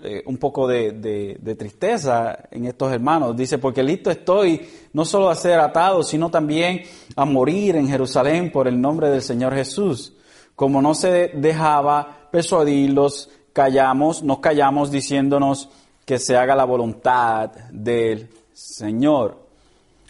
eh, 0.00 0.22
un 0.26 0.36
poco 0.36 0.68
de, 0.68 1.56
tristeza 1.58 2.38
en 2.50 2.66
estos 2.66 2.92
hermanos. 2.92 3.36
Dice, 3.36 3.58
porque 3.58 3.82
listo 3.82 4.10
estoy 4.10 4.68
no 4.92 5.04
solo 5.04 5.28
a 5.28 5.34
ser 5.34 5.58
atado, 5.58 6.04
sino 6.04 6.30
también 6.30 6.82
a 7.16 7.24
morir 7.24 7.74
en 7.74 7.88
Jerusalén 7.88 8.52
por 8.52 8.68
el 8.68 8.80
nombre 8.80 9.10
del 9.10 9.22
Señor 9.22 9.54
Jesús. 9.54 10.12
Como 10.54 10.80
no 10.80 10.94
se 10.94 11.32
dejaba 11.34 12.28
persuadirlos, 12.30 13.28
callamos, 13.52 14.22
nos 14.22 14.38
callamos 14.38 14.90
diciéndonos 14.90 15.68
que 16.04 16.18
se 16.18 16.36
haga 16.36 16.54
la 16.54 16.64
voluntad 16.64 17.50
del 17.72 18.30
Señor. 18.52 19.36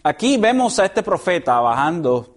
Aquí 0.03 0.37
vemos 0.37 0.79
a 0.79 0.85
este 0.85 1.03
profeta 1.03 1.61
bajando 1.61 2.35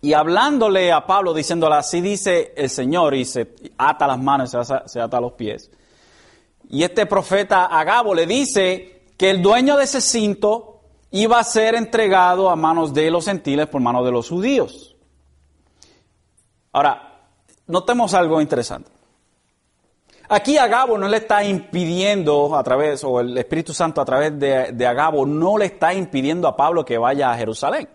y 0.00 0.12
hablándole 0.12 0.92
a 0.92 1.06
Pablo, 1.06 1.34
diciéndole, 1.34 1.74
así 1.74 2.00
dice 2.00 2.52
el 2.56 2.70
Señor, 2.70 3.14
y 3.14 3.24
se 3.24 3.54
ata 3.78 4.06
las 4.06 4.20
manos, 4.20 4.50
se, 4.50 4.58
se 4.86 5.00
ata 5.00 5.20
los 5.20 5.32
pies. 5.32 5.70
Y 6.72 6.84
este 6.84 7.04
profeta 7.04 7.66
Agabo 7.66 8.14
le 8.14 8.26
dice 8.26 9.02
que 9.18 9.28
el 9.28 9.42
dueño 9.42 9.76
de 9.76 9.84
ese 9.84 10.00
cinto 10.00 10.80
iba 11.10 11.38
a 11.38 11.44
ser 11.44 11.74
entregado 11.74 12.48
a 12.48 12.56
manos 12.56 12.94
de 12.94 13.10
los 13.10 13.26
gentiles 13.26 13.66
por 13.66 13.82
manos 13.82 14.06
de 14.06 14.10
los 14.10 14.30
judíos. 14.30 14.96
Ahora, 16.72 17.20
notemos 17.66 18.14
algo 18.14 18.40
interesante. 18.40 18.90
Aquí 20.30 20.56
Agabo 20.56 20.96
no 20.96 21.08
le 21.08 21.18
está 21.18 21.44
impidiendo 21.44 22.56
a 22.56 22.62
través, 22.62 23.04
o 23.04 23.20
el 23.20 23.36
Espíritu 23.36 23.74
Santo 23.74 24.00
a 24.00 24.06
través 24.06 24.38
de, 24.38 24.72
de 24.72 24.86
Agabo 24.86 25.26
no 25.26 25.58
le 25.58 25.66
está 25.66 25.92
impidiendo 25.92 26.48
a 26.48 26.56
Pablo 26.56 26.86
que 26.86 26.96
vaya 26.96 27.30
a 27.30 27.36
Jerusalén. 27.36 27.86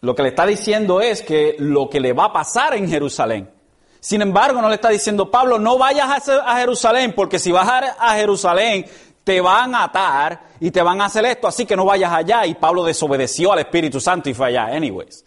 Lo 0.00 0.16
que 0.16 0.22
le 0.24 0.30
está 0.30 0.46
diciendo 0.46 1.00
es 1.00 1.22
que 1.22 1.54
lo 1.60 1.88
que 1.88 2.00
le 2.00 2.12
va 2.12 2.24
a 2.24 2.32
pasar 2.32 2.74
en 2.74 2.88
Jerusalén. 2.88 3.59
Sin 4.00 4.22
embargo, 4.22 4.60
no 4.60 4.68
le 4.68 4.76
está 4.76 4.88
diciendo, 4.88 5.30
Pablo, 5.30 5.58
no 5.58 5.76
vayas 5.76 6.28
a 6.28 6.56
Jerusalén, 6.58 7.12
porque 7.14 7.38
si 7.38 7.52
vas 7.52 7.68
a 7.68 8.14
Jerusalén 8.14 8.86
te 9.22 9.40
van 9.40 9.74
a 9.74 9.84
atar 9.84 10.40
y 10.58 10.70
te 10.70 10.82
van 10.82 11.00
a 11.00 11.04
hacer 11.04 11.24
esto, 11.26 11.46
así 11.46 11.66
que 11.66 11.76
no 11.76 11.84
vayas 11.84 12.12
allá. 12.12 12.46
Y 12.46 12.54
Pablo 12.54 12.84
desobedeció 12.84 13.52
al 13.52 13.60
Espíritu 13.60 14.00
Santo 14.00 14.30
y 14.30 14.34
fue 14.34 14.48
allá, 14.48 14.74
anyways. 14.74 15.24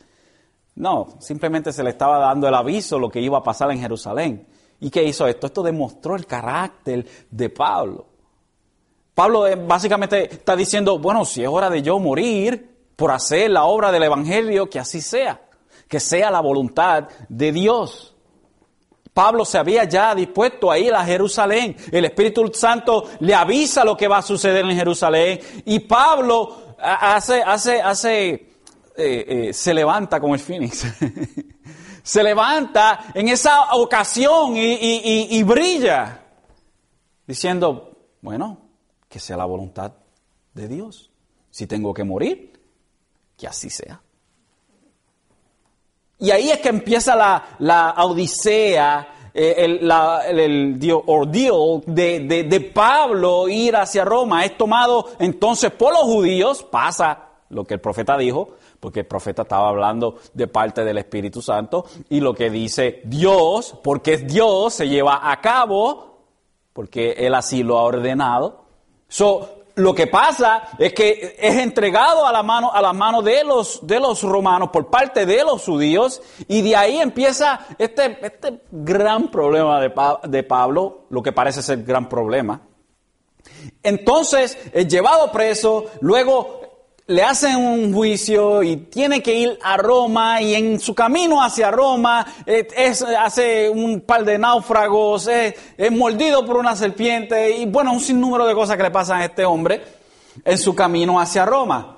No, 0.76 1.15
simplemente 1.19 1.71
se 1.71 1.84
le 1.84 1.91
estaba 1.91 2.17
dando 2.17 2.47
el 2.47 2.55
aviso 2.55 2.97
lo 2.97 3.09
que 3.09 3.21
iba 3.21 3.38
a 3.38 3.43
pasar 3.43 3.71
en 3.71 3.80
Jerusalén. 3.80 4.47
¿Y 4.80 4.89
qué 4.89 5.03
hizo 5.03 5.28
esto? 5.28 5.47
Esto 5.47 5.61
demostró 5.61 6.15
el 6.15 6.26
carácter 6.26 7.05
de 7.30 7.49
Pablo. 7.49 8.07
Pablo 9.13 9.45
eh, 9.45 9.55
básicamente 9.55 10.34
está 10.34 10.55
diciendo, 10.55 10.97
bueno, 10.97 11.24
si 11.26 11.43
es 11.43 11.47
hora 11.47 11.69
de 11.69 11.84
yo 11.84 11.99
morir, 11.99 12.74
por 12.95 13.11
hacer 13.11 13.51
la 13.51 13.65
obra 13.65 13.91
del 13.91 14.03
Evangelio, 14.03 14.69
que 14.69 14.80
así 14.80 15.01
sea, 15.01 15.41
que 15.88 15.99
sea 15.99 16.32
la 16.32 16.41
voluntad 16.41 17.07
de 17.30 17.51
Dios. 17.51 18.12
Pablo 19.14 19.45
se 19.45 19.57
había 19.57 19.84
ya 19.84 20.16
dispuesto 20.16 20.72
a 20.72 20.80
ir 20.80 20.93
a 20.93 21.05
Jerusalén. 21.05 21.76
El 21.91 22.05
Espíritu 22.05 22.49
Santo 22.53 23.05
le 23.20 23.36
avisa 23.36 23.86
lo 23.86 23.95
que 23.95 24.07
va 24.07 24.18
a 24.18 24.22
suceder 24.22 24.66
en 24.66 24.76
Jerusalén. 24.76 25.39
Y 25.66 25.80
Pablo 25.80 26.76
hace, 26.80 27.43
hace, 27.43 27.82
hace, 27.82 28.30
eh, 28.32 28.45
eh, 28.97 29.53
se 29.53 29.74
levanta 29.74 30.20
como 30.20 30.34
el 30.34 30.39
Phoenix. 30.39 30.86
se 32.03 32.24
levanta 32.24 33.11
en 33.14 33.28
esa 33.28 33.76
ocasión 33.76 34.53
y 34.55 35.43
brilla, 35.43 36.22
diciendo, 37.28 37.95
bueno, 38.22 38.57
que 39.07 39.20
sea 39.20 39.38
la 39.38 39.45
voluntad 39.45 39.93
de 40.55 40.68
Dios. 40.68 41.11
Si 41.51 41.68
tengo 41.68 41.93
que 41.93 42.03
morir, 42.03 42.59
que 43.38 43.47
así 43.47 43.70
sea. 43.70 44.01
Y 46.24 46.32
ahí 46.32 46.51
es 46.51 46.59
que 46.59 46.69
empieza 46.69 47.17
la, 47.59 47.95
odisea, 47.97 49.30
eh, 49.34 49.55
el, 49.57 49.91
el, 50.39 50.93
ordeal 51.05 51.82
de, 51.86 52.45
de, 52.47 52.61
Pablo 52.61 53.49
ir 53.49 53.76
hacia 53.76 54.05
Roma. 54.05 54.45
Es 54.45 54.57
tomado 54.57 55.09
entonces 55.19 55.69
por 55.71 55.91
los 55.91 56.03
judíos, 56.03 56.63
pasa 56.63 57.28
lo 57.49 57.65
que 57.65 57.74
el 57.74 57.82
profeta 57.82 58.17
dijo, 58.17 58.55
porque 58.80 59.01
el 59.01 59.05
profeta 59.05 59.41
estaba 59.41 59.67
hablando 59.67 60.15
de 60.34 60.47
parte 60.47 60.86
del 60.86 60.97
Espíritu 60.97 61.41
Santo, 61.41 61.88
y 62.09 62.21
lo 62.21 62.34
que 62.34 62.49
dice 62.49 63.01
Dios, 63.03 63.78
porque 63.84 64.13
es 64.13 64.26
Dios, 64.26 64.76
se 64.76 64.88
lleva 64.88 65.30
a 65.30 65.41
cabo, 65.41 66.19
porque 66.71 67.15
Él 67.17 67.36
así 67.36 67.63
lo 67.63 67.78
ha 67.80 67.84
ordenado. 67.84 68.63
Lo 69.76 69.95
que 69.95 70.07
pasa 70.07 70.69
es 70.78 70.93
que 70.93 71.36
es 71.39 71.55
entregado 71.57 72.28
a 72.28 72.32
la 72.32 72.43
mano, 72.43 72.71
a 72.71 72.82
las 72.82 72.93
manos 72.93 73.24
de 73.24 73.43
los, 73.43 73.86
de 73.86 73.99
los 73.99 74.21
romanos 74.21 74.69
por 74.71 74.89
parte 74.89 75.26
de 75.26 75.43
los 75.43 75.63
judíos 75.63 76.21
y 76.47 76.61
de 76.61 76.76
ahí 76.76 76.99
empieza 76.99 77.65
este, 77.78 78.19
este 78.21 78.61
gran 78.71 79.32
problema 79.32 79.80
de, 79.82 79.91
de 80.28 80.43
Pablo, 80.43 81.05
lo 81.09 81.24
que 81.24 81.32
parece 81.32 81.63
ser 81.63 81.84
gran 81.84 82.07
problema. 82.07 82.61
Entonces, 83.82 84.57
es 84.74 84.88
llevado 84.88 85.32
preso, 85.32 85.86
luego 86.01 86.61
le 87.08 87.22
hacen 87.22 87.58
un 87.58 87.93
juicio 87.93 88.64
y 88.64 88.78
tiene 88.78 89.22
que 89.22 89.36
ir 89.36 89.60
a 89.62 89.76
Roma 89.76 90.41
y 90.41 90.56
en 90.56 90.80
su 90.80 90.95
camino 90.95 91.43
hacia 91.43 91.70
Roma 91.70 92.26
eh, 92.45 92.68
es, 92.76 93.01
hace 93.01 93.70
un 93.70 94.01
par 94.01 94.24
de 94.24 94.38
náufragos, 94.38 95.28
es, 95.28 95.56
mordido 95.91 96.45
por 96.45 96.58
una 96.58 96.76
serpiente 96.76 97.58
y 97.58 97.66
bueno, 97.66 97.91
un 97.91 97.99
sinnúmero 97.99 98.45
de 98.45 98.54
cosas 98.54 98.78
que 98.78 98.84
le 98.84 98.91
pasan 98.91 99.22
a 99.22 99.26
este 99.26 99.43
hombre 99.43 99.84
en 100.45 100.58
su 100.58 100.74
camino 100.74 101.20
hacia 101.20 101.45
Roma. 101.45 101.97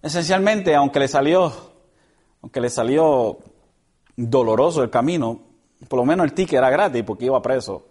Esencialmente, 0.00 0.74
aunque 0.74 1.00
le 1.00 1.08
salió, 1.08 1.52
aunque 2.40 2.60
le 2.60 2.70
salió 2.70 3.38
doloroso 4.16 4.82
el 4.82 4.90
camino, 4.90 5.40
por 5.88 5.98
lo 5.98 6.06
menos 6.06 6.24
el 6.24 6.32
ticket 6.32 6.58
era 6.58 6.70
gratis 6.70 7.04
porque 7.04 7.26
iba 7.26 7.40
preso. 7.42 7.84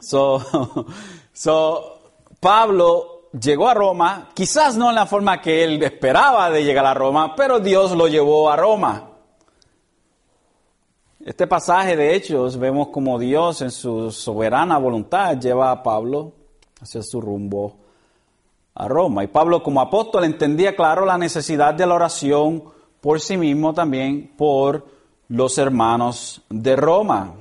So, 0.00 0.86
so 1.32 2.00
Pablo 2.40 3.13
llegó 3.40 3.68
a 3.68 3.74
Roma, 3.74 4.30
quizás 4.34 4.76
no 4.76 4.90
en 4.90 4.94
la 4.94 5.06
forma 5.06 5.40
que 5.40 5.64
él 5.64 5.82
esperaba 5.82 6.50
de 6.50 6.64
llegar 6.64 6.86
a 6.86 6.94
Roma, 6.94 7.34
pero 7.34 7.60
Dios 7.60 7.92
lo 7.92 8.08
llevó 8.08 8.50
a 8.50 8.56
Roma. 8.56 9.10
Este 11.24 11.46
pasaje 11.46 11.96
de 11.96 12.14
Hechos 12.14 12.58
vemos 12.58 12.88
como 12.88 13.18
Dios 13.18 13.62
en 13.62 13.70
su 13.70 14.10
soberana 14.10 14.76
voluntad 14.78 15.38
lleva 15.38 15.70
a 15.70 15.82
Pablo 15.82 16.32
hacia 16.80 17.02
su 17.02 17.20
rumbo 17.20 17.76
a 18.74 18.86
Roma. 18.88 19.24
Y 19.24 19.28
Pablo 19.28 19.62
como 19.62 19.80
apóstol 19.80 20.24
entendía 20.24 20.76
claro 20.76 21.06
la 21.06 21.16
necesidad 21.16 21.72
de 21.72 21.86
la 21.86 21.94
oración 21.94 22.64
por 23.00 23.20
sí 23.20 23.38
mismo 23.38 23.72
también 23.72 24.32
por 24.36 24.86
los 25.28 25.56
hermanos 25.56 26.42
de 26.50 26.76
Roma. 26.76 27.34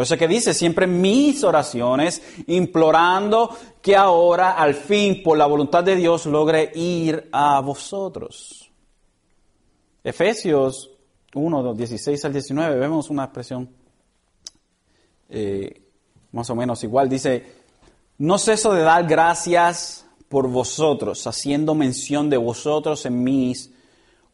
Por 0.00 0.06
eso 0.06 0.16
que 0.16 0.28
dice 0.28 0.54
siempre 0.54 0.86
mis 0.86 1.44
oraciones, 1.44 2.22
implorando 2.46 3.54
que 3.82 3.94
ahora 3.94 4.52
al 4.52 4.74
fin, 4.74 5.22
por 5.22 5.36
la 5.36 5.44
voluntad 5.44 5.84
de 5.84 5.94
Dios, 5.94 6.24
logre 6.24 6.72
ir 6.74 7.28
a 7.32 7.60
vosotros. 7.60 8.72
Efesios 10.02 10.90
1, 11.34 11.74
16 11.74 12.24
al 12.24 12.32
19, 12.32 12.78
vemos 12.78 13.10
una 13.10 13.24
expresión 13.24 13.68
eh, 15.28 15.82
más 16.32 16.48
o 16.48 16.54
menos 16.54 16.82
igual. 16.82 17.10
Dice, 17.10 17.44
no 18.16 18.38
ceso 18.38 18.72
de 18.72 18.80
dar 18.80 19.06
gracias 19.06 20.06
por 20.30 20.48
vosotros, 20.48 21.26
haciendo 21.26 21.74
mención 21.74 22.30
de 22.30 22.38
vosotros 22.38 23.04
en 23.04 23.22
mis 23.22 23.70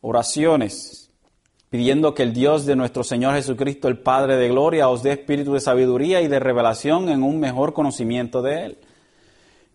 oraciones 0.01 1.06
pidiendo 1.71 2.15
que 2.15 2.23
el 2.23 2.33
Dios 2.33 2.67
de 2.67 2.77
nuestro 2.77 3.05
Señor 3.05 3.35
Jesucristo, 3.35 3.89
el 3.89 3.99
Padre 3.99 4.37
de 4.37 4.49
Gloria, 4.49 4.89
os 4.89 5.03
dé 5.03 5.13
espíritu 5.13 5.55
de 5.55 5.61
sabiduría 5.61 6.21
y 6.21 6.29
de 6.29 6.39
revelación 6.39 7.09
en 7.09 7.23
un 7.23 7.41
mejor 7.41 7.73
conocimiento 7.73 8.43
de 8.43 8.65
Él. 8.67 8.79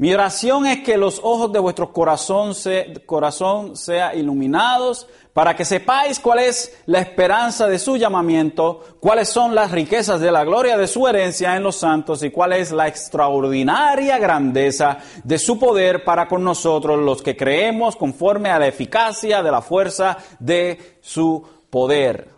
Mi 0.02 0.12
oración 0.16 0.66
es 0.66 0.80
que 0.80 0.98
los 0.98 1.20
ojos 1.22 1.54
de 1.54 1.60
vuestro 1.60 1.94
corazón, 1.94 2.56
se, 2.56 3.04
corazón 3.06 3.76
sea 3.76 4.16
iluminados 4.16 5.06
para 5.32 5.56
que 5.56 5.64
sepáis 5.64 6.20
cuál 6.20 6.40
es 6.40 6.76
la 6.88 7.02
esperanza 7.02 7.68
de 7.68 7.78
su 7.78 7.98
llamamiento, 7.98 8.84
cuáles 9.00 9.30
son 9.30 9.54
las 9.54 9.70
riquezas 9.70 10.20
de 10.20 10.32
la 10.32 10.44
gloria 10.44 10.76
de 10.76 10.88
su 10.88 11.08
herencia 11.08 11.56
en 11.56 11.62
los 11.62 11.76
santos 11.76 12.24
y 12.24 12.32
cuál 12.32 12.54
es 12.54 12.72
la 12.72 12.88
extraordinaria 12.88 14.18
grandeza 14.18 14.98
de 15.24 15.38
su 15.38 15.60
poder 15.60 16.04
para 16.04 16.28
con 16.28 16.44
nosotros 16.44 17.00
los 17.00 17.22
que 17.22 17.38
creemos 17.38 17.96
conforme 17.96 18.50
a 18.50 18.58
la 18.58 18.68
eficacia 18.68 19.44
de 19.44 19.52
la 19.52 19.62
fuerza 19.62 20.18
de 20.40 20.98
su 21.02 21.46
poder. 21.72 22.30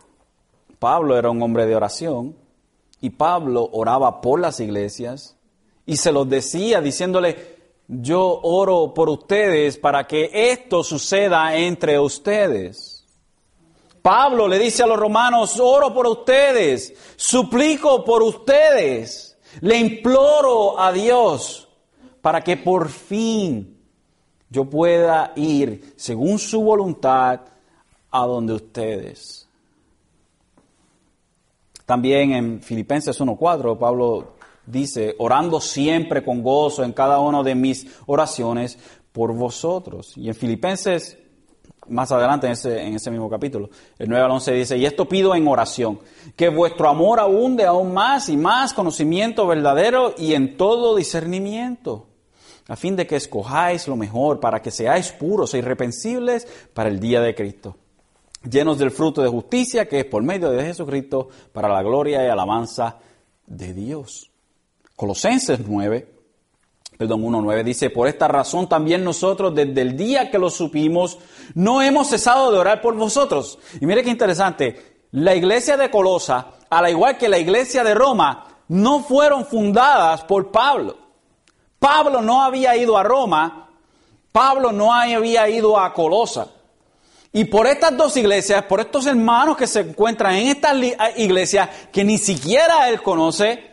Pablo 0.78 1.18
era 1.18 1.28
un 1.28 1.42
hombre 1.42 1.66
de 1.66 1.76
oración 1.76 2.34
y 3.00 3.10
Pablo 3.10 3.68
oraba 3.72 4.22
por 4.22 4.40
las 4.40 4.60
iglesias 4.60 5.36
y 5.84 5.96
se 5.96 6.12
los 6.12 6.26
decía 6.28 6.80
diciéndole, 6.80 7.54
yo 7.86 8.40
oro 8.42 8.94
por 8.94 9.10
ustedes 9.10 9.76
para 9.76 10.06
que 10.06 10.30
esto 10.32 10.82
suceda 10.82 11.54
entre 11.54 11.98
ustedes. 11.98 13.04
Pablo 14.00 14.48
le 14.48 14.58
dice 14.58 14.82
a 14.82 14.86
los 14.86 14.98
romanos, 14.98 15.58
oro 15.60 15.92
por 15.92 16.06
ustedes, 16.06 16.94
suplico 17.16 18.04
por 18.04 18.22
ustedes, 18.22 19.36
le 19.60 19.76
imploro 19.76 20.78
a 20.78 20.92
Dios 20.92 21.68
para 22.20 22.42
que 22.42 22.56
por 22.56 22.88
fin 22.88 23.78
yo 24.48 24.64
pueda 24.64 25.32
ir 25.36 25.94
según 25.96 26.38
su 26.38 26.62
voluntad 26.62 27.40
a 28.14 28.26
donde 28.26 28.52
ustedes. 28.52 29.48
También 31.84 32.32
en 32.32 32.62
Filipenses 32.62 33.20
1.4 33.20 33.76
Pablo 33.76 34.34
dice, 34.64 35.16
orando 35.18 35.60
siempre 35.60 36.24
con 36.24 36.40
gozo 36.40 36.84
en 36.84 36.92
cada 36.92 37.18
una 37.18 37.42
de 37.42 37.56
mis 37.56 37.88
oraciones 38.06 38.78
por 39.10 39.34
vosotros. 39.34 40.16
Y 40.16 40.28
en 40.28 40.34
Filipenses, 40.36 41.18
más 41.88 42.12
adelante 42.12 42.46
en 42.46 42.52
ese, 42.52 42.82
en 42.86 42.94
ese 42.94 43.10
mismo 43.10 43.28
capítulo, 43.28 43.68
el 43.98 44.08
9 44.08 44.24
al 44.24 44.30
11 44.30 44.52
dice, 44.52 44.78
y 44.78 44.86
esto 44.86 45.08
pido 45.08 45.34
en 45.34 45.48
oración, 45.48 45.98
que 46.36 46.48
vuestro 46.48 46.88
amor 46.88 47.18
abunde 47.18 47.64
aún 47.64 47.92
más 47.92 48.28
y 48.28 48.36
más 48.36 48.72
conocimiento 48.72 49.44
verdadero 49.48 50.14
y 50.16 50.34
en 50.34 50.56
todo 50.56 50.94
discernimiento, 50.94 52.06
a 52.68 52.76
fin 52.76 52.94
de 52.94 53.08
que 53.08 53.16
escojáis 53.16 53.88
lo 53.88 53.96
mejor 53.96 54.38
para 54.38 54.62
que 54.62 54.70
seáis 54.70 55.10
puros 55.10 55.52
e 55.52 55.58
irreprensibles 55.58 56.46
para 56.72 56.88
el 56.88 57.00
día 57.00 57.20
de 57.20 57.34
Cristo 57.34 57.76
llenos 58.48 58.78
del 58.78 58.90
fruto 58.90 59.22
de 59.22 59.28
justicia 59.28 59.88
que 59.88 60.00
es 60.00 60.04
por 60.04 60.22
medio 60.22 60.50
de 60.50 60.64
Jesucristo 60.64 61.28
para 61.52 61.68
la 61.68 61.82
gloria 61.82 62.24
y 62.24 62.28
alabanza 62.28 62.98
de 63.46 63.72
Dios. 63.72 64.30
Colosenses 64.96 65.60
9, 65.66 66.08
perdón, 66.96 67.22
1.9 67.22 67.64
dice, 67.64 67.90
por 67.90 68.06
esta 68.06 68.28
razón 68.28 68.68
también 68.68 69.02
nosotros 69.02 69.54
desde 69.54 69.80
el 69.80 69.96
día 69.96 70.30
que 70.30 70.38
lo 70.38 70.50
supimos 70.50 71.18
no 71.54 71.82
hemos 71.82 72.08
cesado 72.08 72.52
de 72.52 72.58
orar 72.58 72.80
por 72.80 72.94
vosotros. 72.94 73.58
Y 73.80 73.86
mire 73.86 74.02
qué 74.02 74.10
interesante, 74.10 74.98
la 75.12 75.34
iglesia 75.34 75.76
de 75.76 75.90
Colosa, 75.90 76.48
al 76.70 76.90
igual 76.90 77.16
que 77.16 77.28
la 77.28 77.38
iglesia 77.38 77.84
de 77.84 77.94
Roma, 77.94 78.46
no 78.68 79.00
fueron 79.02 79.44
fundadas 79.46 80.24
por 80.24 80.50
Pablo. 80.50 80.96
Pablo 81.78 82.22
no 82.22 82.42
había 82.42 82.76
ido 82.76 82.96
a 82.96 83.02
Roma, 83.02 83.68
Pablo 84.32 84.72
no 84.72 84.92
había 84.92 85.48
ido 85.48 85.78
a 85.78 85.92
Colosa. 85.92 86.48
Y 87.36 87.46
por 87.46 87.66
estas 87.66 87.96
dos 87.96 88.16
iglesias, 88.16 88.64
por 88.66 88.78
estos 88.78 89.06
hermanos 89.06 89.56
que 89.56 89.66
se 89.66 89.80
encuentran 89.80 90.36
en 90.36 90.46
esta 90.46 90.72
iglesia 91.16 91.68
que 91.92 92.04
ni 92.04 92.16
siquiera 92.16 92.88
él 92.88 93.02
conoce, 93.02 93.72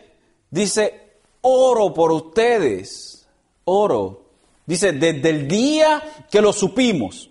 dice, 0.50 1.20
oro 1.42 1.94
por 1.94 2.10
ustedes, 2.10 3.24
oro. 3.64 4.24
Dice, 4.66 4.90
desde 4.90 5.30
el 5.30 5.46
día 5.46 6.02
que 6.28 6.40
lo 6.40 6.52
supimos, 6.52 7.30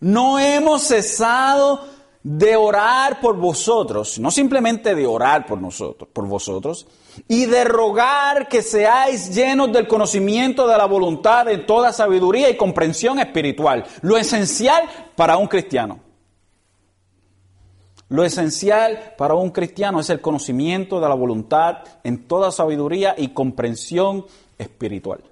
no 0.00 0.40
hemos 0.40 0.82
cesado 0.82 1.84
de 2.20 2.56
orar 2.56 3.20
por 3.20 3.36
vosotros, 3.36 4.18
no 4.18 4.32
simplemente 4.32 4.96
de 4.96 5.06
orar 5.06 5.46
por 5.46 5.60
nosotros, 5.60 6.10
por 6.12 6.26
vosotros, 6.26 6.88
y 7.28 7.46
de 7.46 7.64
rogar 7.64 8.48
que 8.48 8.62
seáis 8.62 9.34
llenos 9.34 9.72
del 9.72 9.86
conocimiento 9.86 10.66
de 10.66 10.76
la 10.76 10.86
voluntad 10.86 11.46
de 11.46 11.58
toda 11.58 11.92
sabiduría 11.92 12.50
y 12.50 12.56
comprensión 12.56 13.18
espiritual, 13.18 13.84
lo 14.02 14.16
esencial 14.16 14.88
para 15.16 15.36
un 15.36 15.46
cristiano. 15.46 16.00
Lo 18.08 18.24
esencial 18.24 19.14
para 19.16 19.34
un 19.34 19.50
cristiano 19.50 20.00
es 20.00 20.10
el 20.10 20.20
conocimiento 20.20 21.00
de 21.00 21.08
la 21.08 21.14
voluntad 21.14 21.84
en 22.02 22.26
toda 22.26 22.50
sabiduría 22.50 23.14
y 23.16 23.28
comprensión 23.28 24.26
espiritual. 24.58 25.22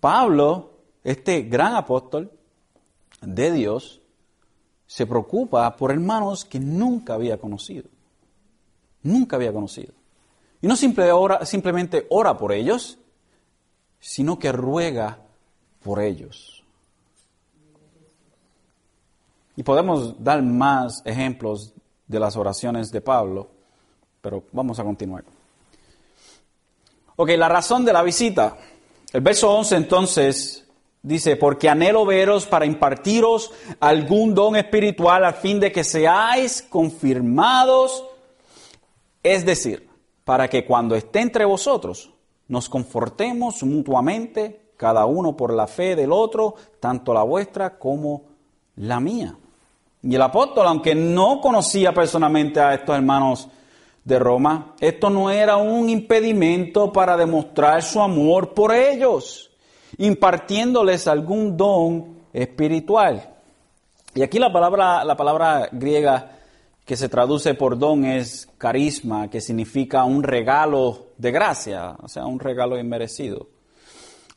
Pablo, 0.00 0.70
este 1.04 1.42
gran 1.42 1.76
apóstol 1.76 2.32
de 3.20 3.52
Dios, 3.52 4.00
se 4.86 5.06
preocupa 5.06 5.76
por 5.76 5.90
hermanos 5.90 6.44
que 6.44 6.58
nunca 6.58 7.14
había 7.14 7.38
conocido. 7.38 7.91
Nunca 9.02 9.36
había 9.36 9.52
conocido. 9.52 9.92
Y 10.60 10.66
no 10.66 10.76
simplemente 10.76 12.06
ora 12.10 12.36
por 12.36 12.52
ellos, 12.52 12.98
sino 13.98 14.38
que 14.38 14.52
ruega 14.52 15.18
por 15.82 16.00
ellos. 16.00 16.62
Y 19.56 19.62
podemos 19.62 20.22
dar 20.22 20.42
más 20.42 21.02
ejemplos 21.04 21.72
de 22.06 22.20
las 22.20 22.36
oraciones 22.36 22.90
de 22.90 23.00
Pablo, 23.00 23.48
pero 24.20 24.44
vamos 24.52 24.78
a 24.78 24.84
continuar. 24.84 25.24
Ok, 27.16 27.30
la 27.36 27.48
razón 27.48 27.84
de 27.84 27.92
la 27.92 28.02
visita. 28.02 28.56
El 29.12 29.20
verso 29.20 29.50
11 29.52 29.76
entonces 29.76 30.64
dice, 31.02 31.36
porque 31.36 31.68
anhelo 31.68 32.06
veros 32.06 32.46
para 32.46 32.64
impartiros 32.64 33.52
algún 33.80 34.34
don 34.34 34.56
espiritual 34.56 35.24
al 35.24 35.34
fin 35.34 35.60
de 35.60 35.70
que 35.70 35.84
seáis 35.84 36.62
confirmados, 36.62 38.04
es 39.22 39.44
decir, 39.44 39.88
para 40.24 40.48
que 40.48 40.64
cuando 40.64 40.94
esté 40.94 41.20
entre 41.20 41.44
vosotros 41.44 42.10
nos 42.48 42.68
confortemos 42.68 43.62
mutuamente, 43.62 44.60
cada 44.76 45.06
uno 45.06 45.36
por 45.36 45.52
la 45.52 45.66
fe 45.66 45.94
del 45.94 46.12
otro, 46.12 46.54
tanto 46.80 47.14
la 47.14 47.22
vuestra 47.22 47.78
como 47.78 48.24
la 48.76 49.00
mía. 49.00 49.36
Y 50.02 50.14
el 50.14 50.22
apóstol, 50.22 50.66
aunque 50.66 50.94
no 50.94 51.40
conocía 51.40 51.92
personalmente 51.92 52.60
a 52.60 52.74
estos 52.74 52.96
hermanos 52.96 53.48
de 54.04 54.18
Roma, 54.18 54.74
esto 54.80 55.08
no 55.08 55.30
era 55.30 55.56
un 55.56 55.88
impedimento 55.88 56.92
para 56.92 57.16
demostrar 57.16 57.82
su 57.82 58.00
amor 58.00 58.52
por 58.52 58.74
ellos, 58.74 59.52
impartiéndoles 59.98 61.06
algún 61.06 61.56
don 61.56 62.16
espiritual. 62.32 63.30
Y 64.14 64.22
aquí 64.22 64.40
la 64.40 64.52
palabra, 64.52 65.04
la 65.04 65.16
palabra 65.16 65.68
griega 65.70 66.38
que 66.92 66.96
se 66.98 67.08
traduce 67.08 67.54
por 67.54 67.78
don 67.78 68.04
es 68.04 68.46
carisma, 68.58 69.30
que 69.30 69.40
significa 69.40 70.04
un 70.04 70.22
regalo 70.22 71.06
de 71.16 71.32
gracia, 71.32 71.96
o 72.02 72.06
sea, 72.06 72.26
un 72.26 72.38
regalo 72.38 72.78
inmerecido. 72.78 73.48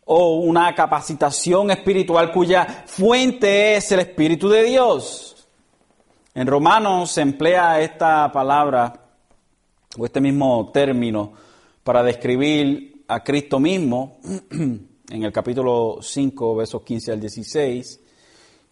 O 0.05 0.37
una 0.37 0.73
capacitación 0.73 1.69
espiritual 1.69 2.31
cuya 2.31 2.85
fuente 2.85 3.75
es 3.75 3.91
el 3.91 3.99
Espíritu 3.99 4.47
de 4.47 4.63
Dios. 4.63 5.49
En 6.33 6.47
Romanos 6.47 7.11
se 7.11 7.23
emplea 7.23 7.81
esta 7.81 8.31
palabra 8.31 9.01
o 9.97 10.05
este 10.05 10.21
mismo 10.21 10.71
término 10.71 11.33
para 11.83 12.03
describir 12.03 13.03
a 13.09 13.21
Cristo 13.21 13.59
mismo 13.59 14.19
en 14.49 15.23
el 15.23 15.33
capítulo 15.33 15.97
5, 16.01 16.55
versos 16.55 16.83
15 16.83 17.11
al 17.11 17.19
16. 17.19 17.99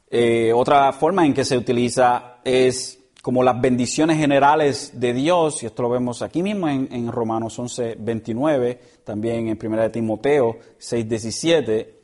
Eh, 0.10 0.54
otra 0.56 0.94
forma 0.94 1.26
en 1.26 1.34
que 1.34 1.44
se 1.44 1.58
utiliza 1.58 2.38
es 2.46 3.03
como 3.24 3.42
las 3.42 3.60
bendiciones 3.62 4.18
generales 4.18 5.00
de 5.00 5.14
Dios, 5.14 5.64
y 5.64 5.68
esto 5.68 5.82
lo 5.84 5.90
vemos 5.90 6.22
aquí 6.22 6.44
mismo 6.44 6.68
en, 6.68 7.10
Romanos 7.10 7.58
11, 7.58 7.96
29, 7.98 8.82
también 9.06 9.48
en 9.48 9.58
1 9.58 9.92
Timoteo 9.92 10.58
6, 10.78 11.08
17, 11.08 12.02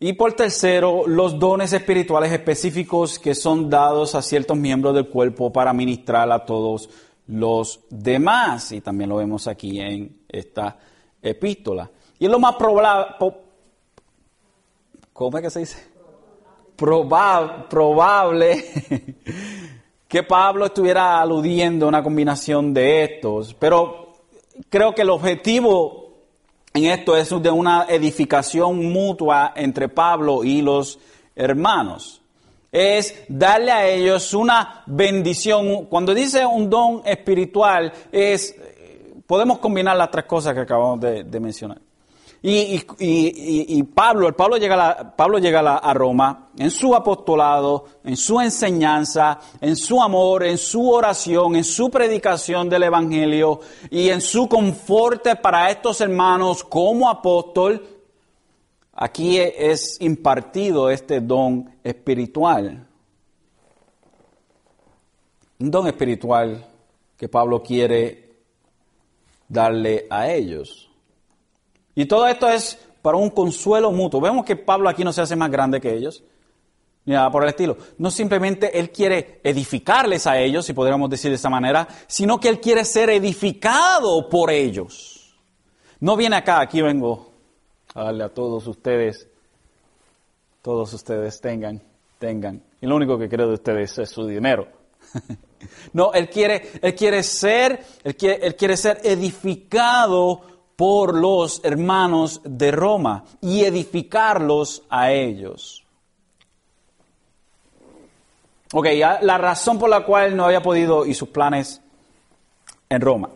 y 0.00 0.14
por 0.14 0.32
tercero, 0.32 1.06
los 1.06 1.38
dones 1.38 1.74
espirituales 1.74 2.32
específicos 2.32 3.18
que 3.18 3.34
son 3.34 3.68
dados 3.68 4.14
a 4.14 4.22
ciertos 4.22 4.56
miembros 4.56 4.94
del 4.94 5.10
cuerpo 5.10 5.52
para 5.52 5.74
ministrar 5.74 6.32
a 6.32 6.42
todos 6.46 6.88
los 7.26 7.80
demás. 7.90 8.72
Y 8.72 8.80
también 8.80 9.10
lo 9.10 9.16
vemos 9.16 9.46
aquí 9.48 9.78
en 9.78 10.22
esta 10.26 10.78
epístola. 11.20 11.90
Y 12.18 12.24
es 12.24 12.30
lo 12.30 12.38
más 12.38 12.56
probable, 12.56 13.14
¿cómo 15.12 15.36
es 15.36 15.44
que 15.44 15.50
se 15.50 15.60
dice? 15.60 15.96
probable 17.68 18.64
que 20.08 20.22
Pablo 20.22 20.66
estuviera 20.66 21.20
aludiendo 21.20 21.86
a 21.86 21.88
una 21.88 22.02
combinación 22.02 22.72
de 22.72 23.04
estos. 23.04 23.54
Pero 23.54 24.12
creo 24.68 24.94
que 24.94 25.02
el 25.02 25.10
objetivo 25.10 26.06
en 26.74 26.84
esto 26.84 27.16
es 27.16 27.30
de 27.30 27.50
una 27.50 27.86
edificación 27.88 28.92
mutua 28.92 29.52
entre 29.56 29.88
Pablo 29.88 30.44
y 30.44 30.62
los 30.62 30.98
hermanos. 31.34 32.22
Es 32.70 33.24
darle 33.28 33.72
a 33.72 33.86
ellos 33.88 34.34
una 34.34 34.82
bendición. 34.86 35.86
Cuando 35.86 36.14
dice 36.14 36.44
un 36.44 36.68
don 36.68 37.02
espiritual, 37.04 37.92
es 38.12 38.54
podemos 39.26 39.58
combinar 39.58 39.96
las 39.96 40.10
tres 40.10 40.24
cosas 40.24 40.54
que 40.54 40.60
acabamos 40.60 41.00
de, 41.00 41.40
mencionar. 41.40 41.78
Y, 42.48 43.82
Pablo, 43.92 44.28
el 44.28 44.34
Pablo 44.34 44.56
llega, 44.56 44.90
a, 44.90 45.16
Pablo 45.16 45.40
llega 45.40 45.78
a, 45.78 45.94
Roma 45.94 46.50
en 46.56 46.70
su 46.70 46.94
apostolado, 46.94 47.86
en 48.04 48.16
su 48.16 48.40
enseñanza, 48.40 49.40
en 49.60 49.74
su 49.74 50.00
amor, 50.00 50.44
en 50.44 50.56
su 50.56 50.88
oración, 50.88 51.56
en 51.56 51.64
su 51.64 51.90
predicación 51.90 52.68
del 52.68 52.84
Evangelio 52.84 53.58
y 53.90 54.10
en 54.10 54.20
su 54.20 54.48
conforte 54.48 55.34
para 55.34 55.68
estos 55.72 56.00
hermanos 56.00 56.62
como 56.62 57.10
apóstol. 57.10 57.84
Aquí 58.92 59.38
es 59.38 60.00
impartido 60.00 60.88
este 60.88 61.20
don 61.20 61.68
espiritual. 61.82 62.86
Un 65.58 65.70
don 65.72 65.88
espiritual 65.88 66.64
que 67.16 67.28
Pablo 67.28 67.60
quiere 67.60 68.36
darle 69.48 70.06
a 70.08 70.30
ellos. 70.30 70.85
Y 71.96 72.04
todo 72.04 72.28
esto 72.28 72.48
es 72.48 72.78
para 73.02 73.16
un 73.16 73.30
consuelo 73.30 73.90
mutuo. 73.90 74.20
Vemos 74.20 74.44
que 74.44 74.54
Pablo 74.54 74.88
aquí 74.88 75.02
no 75.02 75.12
se 75.12 75.22
hace 75.22 75.34
más 75.34 75.50
grande 75.50 75.80
que 75.80 75.94
ellos, 75.94 76.22
ni 77.06 77.14
por 77.32 77.42
el 77.42 77.48
estilo. 77.48 77.76
No 77.96 78.10
simplemente 78.10 78.78
él 78.78 78.90
quiere 78.90 79.40
edificarles 79.42 80.26
a 80.26 80.38
ellos, 80.38 80.66
si 80.66 80.74
podríamos 80.74 81.08
decir 81.08 81.30
de 81.30 81.36
esa 81.36 81.48
manera, 81.48 81.88
sino 82.06 82.38
que 82.38 82.50
él 82.50 82.60
quiere 82.60 82.84
ser 82.84 83.08
edificado 83.10 84.28
por 84.28 84.50
ellos. 84.50 85.34
No 85.98 86.16
viene 86.16 86.36
acá, 86.36 86.60
aquí 86.60 86.82
vengo 86.82 87.32
a 87.94 88.04
darle 88.04 88.24
a 88.24 88.28
todos 88.28 88.66
ustedes, 88.66 89.26
todos 90.60 90.92
ustedes 90.92 91.40
tengan, 91.40 91.80
tengan. 92.18 92.62
Y 92.82 92.86
lo 92.86 92.96
único 92.96 93.18
que 93.18 93.30
creo 93.30 93.48
de 93.48 93.54
ustedes 93.54 93.96
es 93.98 94.10
su 94.10 94.26
dinero. 94.26 94.68
no, 95.94 96.12
él 96.12 96.28
quiere, 96.28 96.72
él 96.82 96.94
quiere 96.94 97.22
ser, 97.22 97.82
él 98.04 98.16
quiere, 98.16 98.46
él 98.46 98.54
quiere 98.54 98.76
ser 98.76 99.00
edificado 99.02 100.55
por 100.76 101.14
los 101.14 101.62
hermanos 101.64 102.40
de 102.44 102.70
Roma 102.70 103.24
y 103.40 103.64
edificarlos 103.64 104.82
a 104.90 105.10
ellos. 105.10 105.82
Ok, 108.72 108.86
la 109.22 109.38
razón 109.38 109.78
por 109.78 109.88
la 109.88 110.04
cual 110.04 110.36
no 110.36 110.44
había 110.44 110.62
podido 110.62 111.06
y 111.06 111.14
sus 111.14 111.30
planes 111.30 111.80
en 112.88 113.00
Roma. 113.00 113.30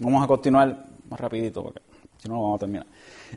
Vamos 0.00 0.24
a 0.24 0.26
continuar 0.26 0.86
más 1.08 1.20
rapidito 1.20 1.62
porque 1.62 1.82
si 2.18 2.28
no, 2.28 2.42
vamos 2.42 2.56
a 2.56 2.60
terminar. 2.60 2.86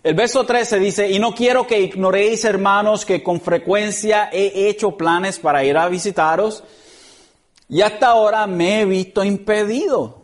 El 0.01 0.15
verso 0.15 0.45
13 0.45 0.79
dice, 0.79 1.11
y 1.11 1.19
no 1.19 1.33
quiero 1.33 1.67
que 1.67 1.79
ignoréis, 1.79 2.45
hermanos, 2.45 3.05
que 3.05 3.21
con 3.21 3.39
frecuencia 3.39 4.29
he 4.31 4.69
hecho 4.69 4.97
planes 4.97 5.39
para 5.39 5.63
ir 5.63 5.77
a 5.77 5.87
visitaros, 5.87 6.63
y 7.69 7.81
hasta 7.81 8.07
ahora 8.07 8.47
me 8.47 8.81
he 8.81 8.85
visto 8.85 9.23
impedido 9.23 10.22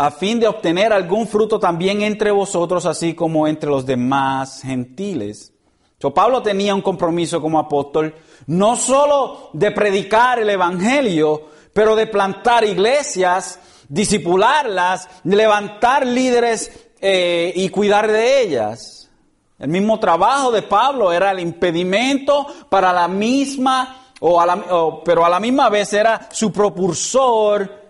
a 0.00 0.12
fin 0.12 0.38
de 0.38 0.46
obtener 0.46 0.92
algún 0.92 1.26
fruto 1.26 1.58
también 1.58 2.02
entre 2.02 2.30
vosotros, 2.30 2.86
así 2.86 3.14
como 3.14 3.48
entre 3.48 3.68
los 3.68 3.84
demás 3.84 4.62
gentiles. 4.62 5.52
So, 5.98 6.14
Pablo 6.14 6.40
tenía 6.40 6.72
un 6.72 6.82
compromiso 6.82 7.40
como 7.40 7.58
apóstol, 7.58 8.14
no 8.46 8.76
solo 8.76 9.50
de 9.52 9.72
predicar 9.72 10.38
el 10.38 10.50
Evangelio, 10.50 11.48
pero 11.72 11.96
de 11.96 12.06
plantar 12.06 12.64
iglesias, 12.64 13.58
disipularlas, 13.88 15.08
levantar 15.24 16.06
líderes 16.06 16.90
eh, 17.00 17.52
y 17.56 17.68
cuidar 17.70 18.06
de 18.06 18.42
ellas. 18.42 19.10
El 19.58 19.70
mismo 19.70 19.98
trabajo 19.98 20.52
de 20.52 20.62
Pablo 20.62 21.12
era 21.12 21.32
el 21.32 21.40
impedimento 21.40 22.46
para 22.68 22.92
la 22.92 23.08
misma, 23.08 24.12
o 24.20 25.02
pero 25.04 25.24
a 25.24 25.28
la 25.28 25.40
misma 25.40 25.68
vez 25.68 25.92
era 25.92 26.28
su 26.30 26.52
propulsor 26.52 27.87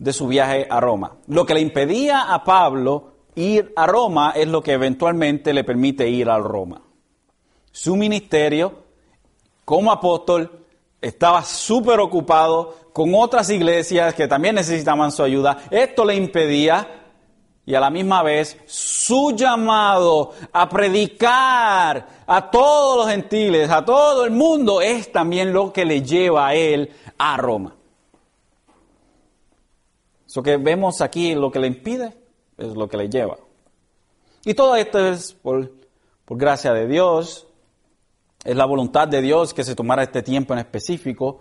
de 0.00 0.12
su 0.14 0.26
viaje 0.26 0.66
a 0.68 0.80
Roma. 0.80 1.18
Lo 1.28 1.46
que 1.46 1.54
le 1.54 1.60
impedía 1.60 2.32
a 2.32 2.42
Pablo 2.42 3.12
ir 3.34 3.72
a 3.76 3.86
Roma 3.86 4.32
es 4.34 4.48
lo 4.48 4.62
que 4.62 4.72
eventualmente 4.72 5.52
le 5.52 5.62
permite 5.62 6.08
ir 6.08 6.30
a 6.30 6.38
Roma. 6.38 6.82
Su 7.70 7.96
ministerio 7.96 8.84
como 9.64 9.92
apóstol 9.92 10.64
estaba 11.00 11.44
súper 11.44 12.00
ocupado 12.00 12.74
con 12.94 13.14
otras 13.14 13.50
iglesias 13.50 14.14
que 14.14 14.26
también 14.26 14.54
necesitaban 14.54 15.12
su 15.12 15.22
ayuda. 15.22 15.58
Esto 15.70 16.04
le 16.06 16.14
impedía 16.14 16.88
y 17.66 17.74
a 17.74 17.80
la 17.80 17.90
misma 17.90 18.22
vez 18.22 18.56
su 18.66 19.36
llamado 19.36 20.32
a 20.50 20.66
predicar 20.68 22.06
a 22.26 22.50
todos 22.50 22.96
los 22.96 23.08
gentiles, 23.10 23.70
a 23.70 23.84
todo 23.84 24.24
el 24.24 24.30
mundo, 24.30 24.80
es 24.80 25.12
también 25.12 25.52
lo 25.52 25.72
que 25.74 25.84
le 25.84 26.02
lleva 26.02 26.48
a 26.48 26.54
él 26.54 26.90
a 27.18 27.36
Roma. 27.36 27.76
Lo 30.34 30.42
que 30.42 30.56
vemos 30.56 31.00
aquí, 31.00 31.34
lo 31.34 31.50
que 31.50 31.58
le 31.58 31.66
impide, 31.66 32.12
es 32.56 32.74
lo 32.74 32.88
que 32.88 32.96
le 32.96 33.08
lleva. 33.08 33.36
Y 34.44 34.54
todo 34.54 34.76
esto 34.76 34.98
es 34.98 35.32
por, 35.32 35.72
por 36.24 36.38
gracia 36.38 36.72
de 36.72 36.86
Dios, 36.86 37.46
es 38.44 38.56
la 38.56 38.64
voluntad 38.64 39.08
de 39.08 39.20
Dios 39.20 39.52
que 39.52 39.64
se 39.64 39.74
tomara 39.74 40.02
este 40.02 40.22
tiempo 40.22 40.52
en 40.54 40.60
específico. 40.60 41.40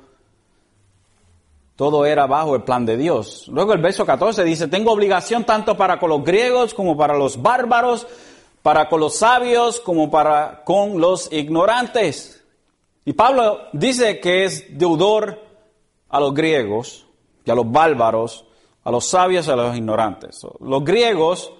Todo 1.75 2.05
era 2.05 2.27
bajo 2.27 2.55
el 2.55 2.63
plan 2.63 2.85
de 2.85 2.97
Dios. 2.97 3.47
Luego 3.47 3.71
el 3.73 3.81
verso 3.81 4.05
14 4.05 4.43
dice, 4.43 4.67
tengo 4.67 4.91
obligación 4.91 5.45
tanto 5.45 5.77
para 5.77 5.97
con 5.97 6.09
los 6.09 6.23
griegos 6.23 6.73
como 6.73 6.97
para 6.97 7.17
los 7.17 7.41
bárbaros, 7.41 8.05
para 8.61 8.89
con 8.89 8.99
los 8.99 9.15
sabios 9.15 9.79
como 9.79 10.11
para 10.11 10.63
con 10.65 10.99
los 10.99 11.31
ignorantes. 11.31 12.43
Y 13.05 13.13
Pablo 13.13 13.59
dice 13.71 14.19
que 14.19 14.43
es 14.43 14.77
deudor 14.77 15.39
a 16.09 16.19
los 16.19 16.33
griegos 16.33 17.07
y 17.45 17.51
a 17.51 17.55
los 17.55 17.71
bárbaros 17.71 18.45
a 18.89 18.91
los 18.91 19.07
sabios 19.07 19.47
y 19.47 19.51
a 19.51 19.55
los 19.55 19.77
ignorantes. 19.77 20.41
Los 20.59 20.83
griegos 20.83 21.53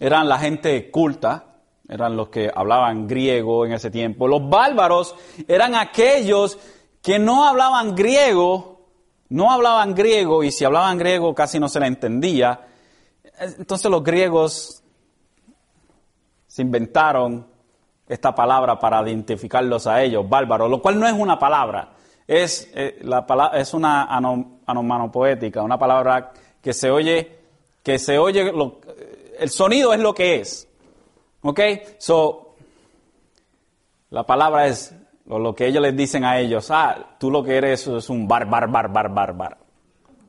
eran 0.00 0.28
la 0.28 0.38
gente 0.38 0.90
culta, 0.90 1.54
eran 1.88 2.16
los 2.16 2.30
que 2.30 2.50
hablaban 2.52 3.06
griego 3.06 3.64
en 3.64 3.72
ese 3.72 3.92
tiempo. 3.92 4.26
Los 4.26 4.48
bárbaros 4.48 5.14
eran 5.46 5.76
aquellos 5.76 6.58
que 7.00 7.20
no 7.20 7.46
hablaban 7.46 7.94
griego, 7.94 8.80
no 9.28 9.52
hablaban 9.52 9.94
griego 9.94 10.42
y 10.42 10.50
si 10.50 10.64
hablaban 10.64 10.98
griego 10.98 11.32
casi 11.32 11.60
no 11.60 11.68
se 11.68 11.78
le 11.78 11.86
entendía. 11.86 12.66
Entonces 13.38 13.88
los 13.88 14.02
griegos 14.02 14.82
se 16.48 16.62
inventaron 16.62 17.46
esta 18.08 18.34
palabra 18.34 18.80
para 18.80 19.00
identificarlos 19.08 19.86
a 19.86 20.02
ellos, 20.02 20.28
bárbaros, 20.28 20.68
lo 20.68 20.82
cual 20.82 20.98
no 20.98 21.06
es 21.06 21.12
una 21.12 21.38
palabra, 21.38 21.92
es, 22.26 22.68
eh, 22.74 23.00
es 23.54 23.74
una 23.74 24.08
anomanopoética, 24.66 25.62
una 25.62 25.78
palabra 25.78 26.32
que 26.62 26.72
se 26.72 26.90
oye, 26.90 27.38
que 27.82 27.98
se 27.98 28.18
oye, 28.18 28.52
el 29.38 29.50
sonido 29.50 29.92
es 29.92 30.00
lo 30.00 30.14
que 30.14 30.36
es. 30.36 30.68
¿Ok? 31.42 31.60
So, 31.98 32.54
la 34.10 34.24
palabra 34.24 34.66
es 34.66 34.94
lo 35.26 35.54
que 35.54 35.66
ellos 35.66 35.82
les 35.82 35.96
dicen 35.96 36.24
a 36.24 36.38
ellos, 36.38 36.70
ah, 36.70 37.16
tú 37.18 37.30
lo 37.30 37.42
que 37.42 37.56
eres 37.56 37.86
es 37.86 38.08
un 38.08 38.26
bar, 38.26 38.48
bar, 38.48 38.70
bar, 38.70 38.90
bar, 38.90 39.12
bar, 39.12 39.36
bar. 39.36 39.58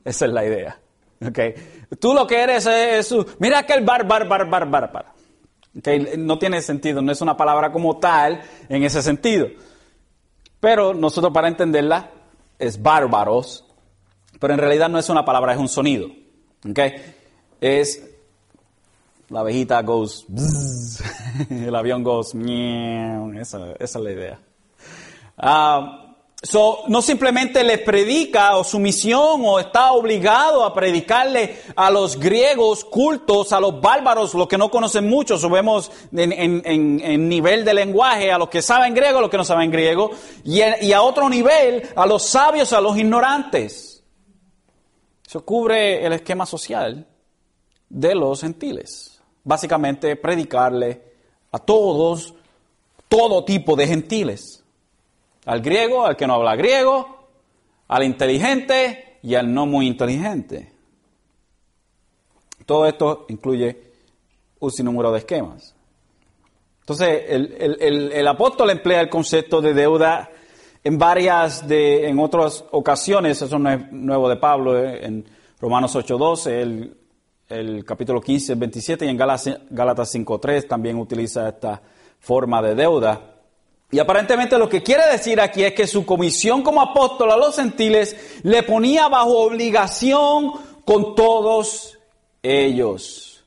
Esa 0.04 0.26
es 0.26 0.32
la 0.32 0.44
idea. 0.44 0.78
¿Ok? 1.26 1.38
Tú 1.98 2.14
lo 2.14 2.26
que 2.26 2.40
eres 2.40 2.66
es, 2.66 3.14
mira 3.38 3.60
aquel 3.60 3.84
bar, 3.84 4.06
bar, 4.06 4.28
bar, 4.28 4.48
bar, 4.48 4.70
bar, 4.70 4.92
bar. 4.92 5.06
No 6.18 6.38
tiene 6.38 6.62
sentido, 6.62 7.00
no 7.00 7.12
es 7.12 7.20
una 7.20 7.36
palabra 7.36 7.72
como 7.72 7.98
tal 7.98 8.42
en 8.68 8.82
ese 8.82 9.02
sentido. 9.02 9.48
Pero 10.58 10.92
nosotros 10.94 11.32
para 11.32 11.48
entenderla 11.48 12.10
es 12.58 12.80
bárbaros, 12.82 13.64
pero 14.38 14.52
en 14.52 14.60
realidad 14.60 14.88
no 14.88 14.98
es 14.98 15.08
una 15.08 15.24
palabra, 15.24 15.52
es 15.54 15.58
un 15.58 15.68
sonido. 15.68 16.08
Okay, 16.68 16.92
Es 17.58 18.02
la 19.30 19.40
abejita 19.40 19.80
goes, 19.82 20.26
el 21.50 21.74
avión 21.74 22.02
goes, 22.02 22.34
esa, 22.34 23.72
esa, 23.78 23.98
es 23.98 24.04
la 24.04 24.10
idea. 24.10 24.38
Uh, 25.38 26.14
so, 26.42 26.80
no 26.88 27.00
simplemente 27.00 27.64
les 27.64 27.78
predica 27.78 28.56
o 28.56 28.64
su 28.64 28.78
misión 28.78 29.42
o 29.44 29.58
está 29.58 29.92
obligado 29.92 30.64
a 30.64 30.74
predicarle 30.74 31.60
a 31.76 31.90
los 31.90 32.18
griegos 32.18 32.84
cultos, 32.84 33.52
a 33.52 33.60
los 33.60 33.80
bárbaros, 33.80 34.34
los 34.34 34.48
que 34.48 34.58
no 34.58 34.70
conocen 34.70 35.08
mucho, 35.08 35.38
so 35.38 35.48
vemos 35.48 35.90
en, 36.12 36.62
en, 36.66 37.28
nivel 37.28 37.64
de 37.64 37.72
lenguaje 37.72 38.30
a 38.30 38.36
los 38.36 38.50
que 38.50 38.60
saben 38.60 38.92
griego, 38.92 39.18
a 39.18 39.22
los 39.22 39.30
que 39.30 39.38
no 39.38 39.44
saben 39.44 39.70
griego, 39.70 40.10
y 40.44 40.92
a 40.92 41.00
otro 41.00 41.30
nivel 41.30 41.88
a 41.96 42.04
los 42.04 42.26
sabios, 42.26 42.74
a 42.74 42.82
los 42.82 42.98
ignorantes. 42.98 43.89
Eso 45.30 45.44
cubre 45.44 46.04
el 46.04 46.12
esquema 46.12 46.44
social 46.44 47.06
de 47.88 48.14
los 48.16 48.40
gentiles. 48.40 49.22
Básicamente 49.44 50.16
predicarle 50.16 51.00
a 51.52 51.60
todos, 51.60 52.34
todo 53.08 53.44
tipo 53.44 53.76
de 53.76 53.86
gentiles. 53.86 54.64
Al 55.46 55.60
griego, 55.60 56.04
al 56.04 56.16
que 56.16 56.26
no 56.26 56.34
habla 56.34 56.56
griego, 56.56 57.28
al 57.86 58.02
inteligente 58.02 59.20
y 59.22 59.36
al 59.36 59.54
no 59.54 59.66
muy 59.66 59.86
inteligente. 59.86 60.72
Todo 62.66 62.86
esto 62.86 63.26
incluye 63.28 63.92
un 64.58 64.72
sinnúmero 64.72 65.12
de 65.12 65.18
esquemas. 65.18 65.76
Entonces, 66.80 67.22
el, 67.28 68.10
el 68.12 68.26
apóstol 68.26 68.70
emplea 68.70 69.00
el 69.00 69.08
concepto 69.08 69.60
de 69.60 69.74
deuda 69.74 70.28
en 70.82 70.98
varias 70.98 71.66
de, 71.68 72.08
en 72.08 72.18
otras 72.18 72.64
ocasiones, 72.70 73.42
eso 73.42 73.58
no 73.58 73.70
es 73.70 73.92
nuevo 73.92 74.28
de 74.28 74.36
Pablo, 74.36 74.78
eh, 74.78 75.04
en 75.04 75.24
Romanos 75.60 75.94
8.12, 75.94 76.50
él, 76.50 76.96
el 77.48 77.84
capítulo 77.84 78.20
15, 78.20 78.54
27 78.54 79.04
y 79.04 79.08
en 79.08 79.16
Gálatas 79.16 80.14
5.3 80.14 80.68
también 80.68 80.96
utiliza 80.96 81.48
esta 81.48 81.82
forma 82.18 82.62
de 82.62 82.74
deuda. 82.74 83.20
Y 83.90 83.98
aparentemente 83.98 84.56
lo 84.56 84.68
que 84.68 84.82
quiere 84.82 85.10
decir 85.10 85.40
aquí 85.40 85.64
es 85.64 85.74
que 85.74 85.86
su 85.86 86.06
comisión 86.06 86.62
como 86.62 86.80
apóstol 86.80 87.32
a 87.32 87.36
los 87.36 87.56
gentiles 87.56 88.40
le 88.44 88.62
ponía 88.62 89.08
bajo 89.08 89.40
obligación 89.40 90.52
con 90.84 91.16
todos 91.16 91.98
ellos. 92.40 93.44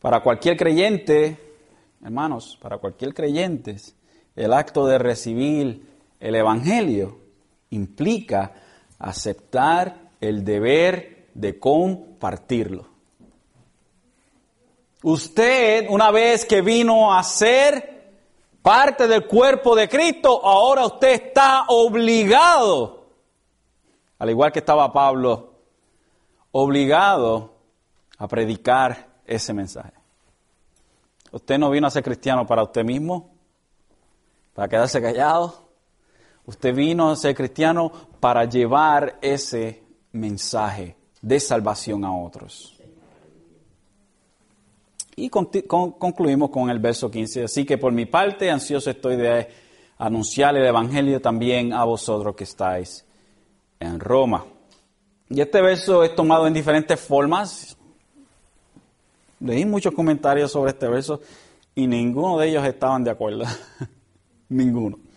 Para 0.00 0.22
cualquier 0.22 0.56
creyente, 0.56 1.36
hermanos, 2.02 2.58
para 2.60 2.78
cualquier 2.78 3.12
creyente, 3.12 3.76
el 4.34 4.54
acto 4.54 4.86
de 4.86 4.98
recibir 4.98 5.89
el 6.20 6.34
Evangelio 6.34 7.18
implica 7.70 8.52
aceptar 8.98 10.10
el 10.20 10.44
deber 10.44 11.28
de 11.34 11.58
compartirlo. 11.58 12.86
Usted, 15.02 15.86
una 15.88 16.10
vez 16.10 16.44
que 16.44 16.60
vino 16.60 17.12
a 17.12 17.22
ser 17.22 18.12
parte 18.60 19.08
del 19.08 19.26
cuerpo 19.26 19.74
de 19.74 19.88
Cristo, 19.88 20.44
ahora 20.44 20.84
usted 20.84 21.28
está 21.28 21.64
obligado, 21.68 23.06
al 24.18 24.28
igual 24.28 24.52
que 24.52 24.58
estaba 24.58 24.92
Pablo, 24.92 25.54
obligado 26.52 27.54
a 28.18 28.28
predicar 28.28 29.08
ese 29.24 29.54
mensaje. 29.54 29.94
Usted 31.32 31.58
no 31.58 31.70
vino 31.70 31.86
a 31.86 31.90
ser 31.90 32.02
cristiano 32.02 32.46
para 32.46 32.62
usted 32.62 32.84
mismo, 32.84 33.30
para 34.52 34.68
quedarse 34.68 35.00
callado. 35.00 35.69
Usted 36.50 36.74
vino 36.74 37.08
a 37.08 37.14
ser 37.14 37.32
cristiano 37.36 37.92
para 38.18 38.44
llevar 38.44 39.20
ese 39.22 39.84
mensaje 40.10 40.96
de 41.22 41.38
salvación 41.38 42.04
a 42.04 42.12
otros. 42.12 42.76
Y 45.14 45.28
concluimos 45.28 46.50
con 46.50 46.68
el 46.68 46.80
verso 46.80 47.08
15. 47.08 47.44
Así 47.44 47.64
que 47.64 47.78
por 47.78 47.92
mi 47.92 48.06
parte, 48.06 48.50
ansioso 48.50 48.90
estoy 48.90 49.14
de 49.16 49.46
anunciar 49.96 50.56
el 50.56 50.66
Evangelio 50.66 51.20
también 51.20 51.72
a 51.72 51.84
vosotros 51.84 52.34
que 52.34 52.42
estáis 52.42 53.06
en 53.78 54.00
Roma. 54.00 54.44
Y 55.28 55.40
este 55.40 55.62
verso 55.62 56.02
es 56.02 56.16
tomado 56.16 56.48
en 56.48 56.52
diferentes 56.52 56.98
formas. 56.98 57.76
Leí 59.38 59.64
muchos 59.64 59.94
comentarios 59.94 60.50
sobre 60.50 60.72
este 60.72 60.88
verso 60.88 61.20
y 61.76 61.86
ninguno 61.86 62.38
de 62.38 62.48
ellos 62.48 62.66
estaban 62.66 63.04
de 63.04 63.12
acuerdo. 63.12 63.44
ninguno. 64.48 65.09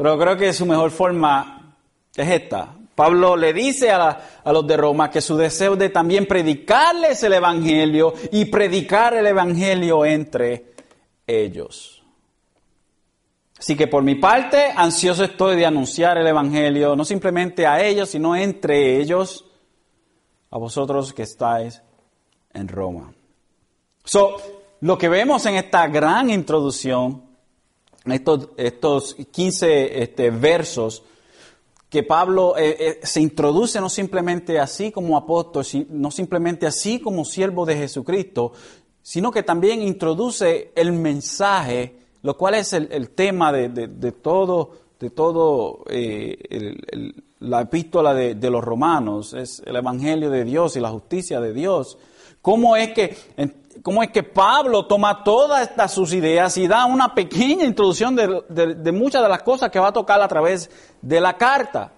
Pero 0.00 0.18
creo 0.18 0.34
que 0.34 0.54
su 0.54 0.64
mejor 0.64 0.90
forma 0.90 1.76
es 2.16 2.26
esta. 2.26 2.74
Pablo 2.94 3.36
le 3.36 3.52
dice 3.52 3.90
a, 3.90 4.18
los 4.46 4.66
de 4.66 4.78
Roma 4.78 5.10
que 5.10 5.20
su 5.20 5.36
deseo 5.36 5.76
de 5.76 5.90
también 5.90 6.24
predicarles 6.24 7.22
el 7.22 7.34
Evangelio 7.34 8.14
y 8.32 8.46
predicar 8.46 9.12
el 9.12 9.26
Evangelio 9.26 10.06
entre 10.06 10.72
ellos. 11.26 12.02
Así 13.58 13.76
que 13.76 13.88
por 13.88 14.02
mi 14.02 14.14
parte, 14.14 14.72
ansioso 14.74 15.22
estoy 15.22 15.56
de 15.56 15.66
anunciar 15.66 16.16
el 16.16 16.26
Evangelio, 16.26 16.96
no 16.96 17.04
simplemente 17.04 17.66
a 17.66 17.84
ellos, 17.84 18.08
sino 18.08 18.34
entre 18.34 18.98
ellos, 19.02 19.44
a 20.50 20.56
vosotros 20.56 21.12
que 21.12 21.24
estáis 21.24 21.82
en 22.54 22.68
Roma. 22.68 23.12
So, 24.02 24.38
lo 24.80 24.96
que 24.96 25.10
vemos 25.10 25.44
en 25.44 25.56
esta 25.56 25.86
gran 25.88 26.30
introducción, 26.30 27.29
estos, 28.06 28.48
estos 28.56 29.14
15 29.14 30.02
este, 30.02 30.30
versos, 30.30 31.02
que 31.88 32.04
Pablo 32.04 32.56
eh, 32.56 32.76
eh, 32.78 33.00
se 33.02 33.20
introduce 33.20 33.80
no 33.80 33.88
simplemente 33.88 34.60
así 34.60 34.92
como 34.92 35.16
apóstol, 35.16 35.64
no 35.90 36.10
simplemente 36.10 36.66
así 36.66 37.00
como 37.00 37.24
siervo 37.24 37.66
de 37.66 37.76
Jesucristo, 37.76 38.52
sino 39.02 39.32
que 39.32 39.42
también 39.42 39.82
introduce 39.82 40.70
el 40.76 40.92
mensaje, 40.92 41.96
lo 42.22 42.36
cual 42.36 42.54
es 42.54 42.72
el, 42.74 43.10
tema 43.10 43.52
de, 43.52 44.12
todo, 44.12 44.70
de 45.00 45.10
todo 45.10 45.84
eh, 45.88 46.76
la 47.40 47.62
epístola 47.62 48.14
de, 48.14 48.36
de, 48.36 48.50
los 48.50 48.62
romanos, 48.62 49.32
es 49.32 49.60
el 49.66 49.74
Evangelio 49.74 50.30
de 50.30 50.44
Dios 50.44 50.76
y 50.76 50.80
la 50.80 50.90
justicia 50.90 51.40
de 51.40 51.52
Dios. 51.52 51.98
¿Cómo 52.40 52.76
es 52.76 52.92
que 52.92 53.16
cómo 53.82 54.02
es 54.02 54.10
que 54.10 54.22
Pablo 54.22 54.86
toma 54.86 55.24
todas 55.24 55.62
estas 55.62 55.92
sus 55.92 56.12
ideas 56.12 56.56
y 56.56 56.66
da 56.66 56.86
una 56.86 57.14
pequeña 57.14 57.64
introducción 57.64 58.14
de, 58.16 58.92
muchas 58.92 59.22
de 59.22 59.28
las 59.28 59.42
cosas 59.42 59.70
que 59.70 59.78
va 59.78 59.88
a 59.88 59.92
tocar 59.92 60.20
a 60.20 60.28
través 60.28 60.70
de 61.00 61.20
la 61.20 61.36
carta. 61.36 61.92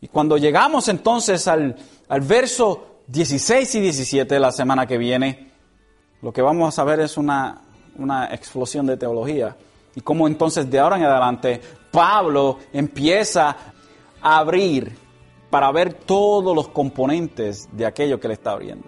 Y 0.00 0.08
cuando 0.08 0.36
llegamos 0.36 0.88
entonces 0.88 1.46
al, 1.48 1.76
verso 2.22 3.02
16 3.06 3.74
y 3.74 3.80
17 3.80 4.34
de 4.34 4.40
la 4.40 4.52
semana 4.52 4.86
que 4.86 4.98
viene, 4.98 5.50
lo 6.22 6.32
que 6.32 6.42
vamos 6.42 6.68
a 6.68 6.72
saber 6.76 7.00
es 7.00 7.16
una, 7.16 7.62
una 7.96 8.26
explosión 8.26 8.86
de 8.86 8.96
teología. 8.96 9.56
Y 9.94 10.00
cómo 10.02 10.28
entonces 10.28 10.70
de 10.70 10.78
ahora 10.78 10.96
en 10.96 11.04
adelante 11.04 11.60
Pablo 11.90 12.58
empieza 12.72 13.56
a 14.22 14.38
abrir 14.38 14.96
para 15.50 15.72
ver 15.72 15.94
todos 15.94 16.54
los 16.54 16.68
componentes 16.68 17.68
de 17.72 17.86
aquello 17.86 18.20
que 18.20 18.28
le 18.28 18.34
está 18.34 18.52
abriendo, 18.52 18.86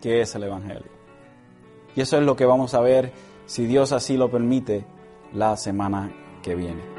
que 0.00 0.20
es 0.20 0.32
el 0.36 0.44
Evangelio. 0.44 0.93
Y 1.96 2.00
eso 2.00 2.18
es 2.18 2.24
lo 2.24 2.36
que 2.36 2.44
vamos 2.44 2.74
a 2.74 2.80
ver, 2.80 3.12
si 3.46 3.66
Dios 3.66 3.92
así 3.92 4.16
lo 4.16 4.30
permite, 4.30 4.84
la 5.32 5.56
semana 5.56 6.12
que 6.42 6.54
viene. 6.54 6.93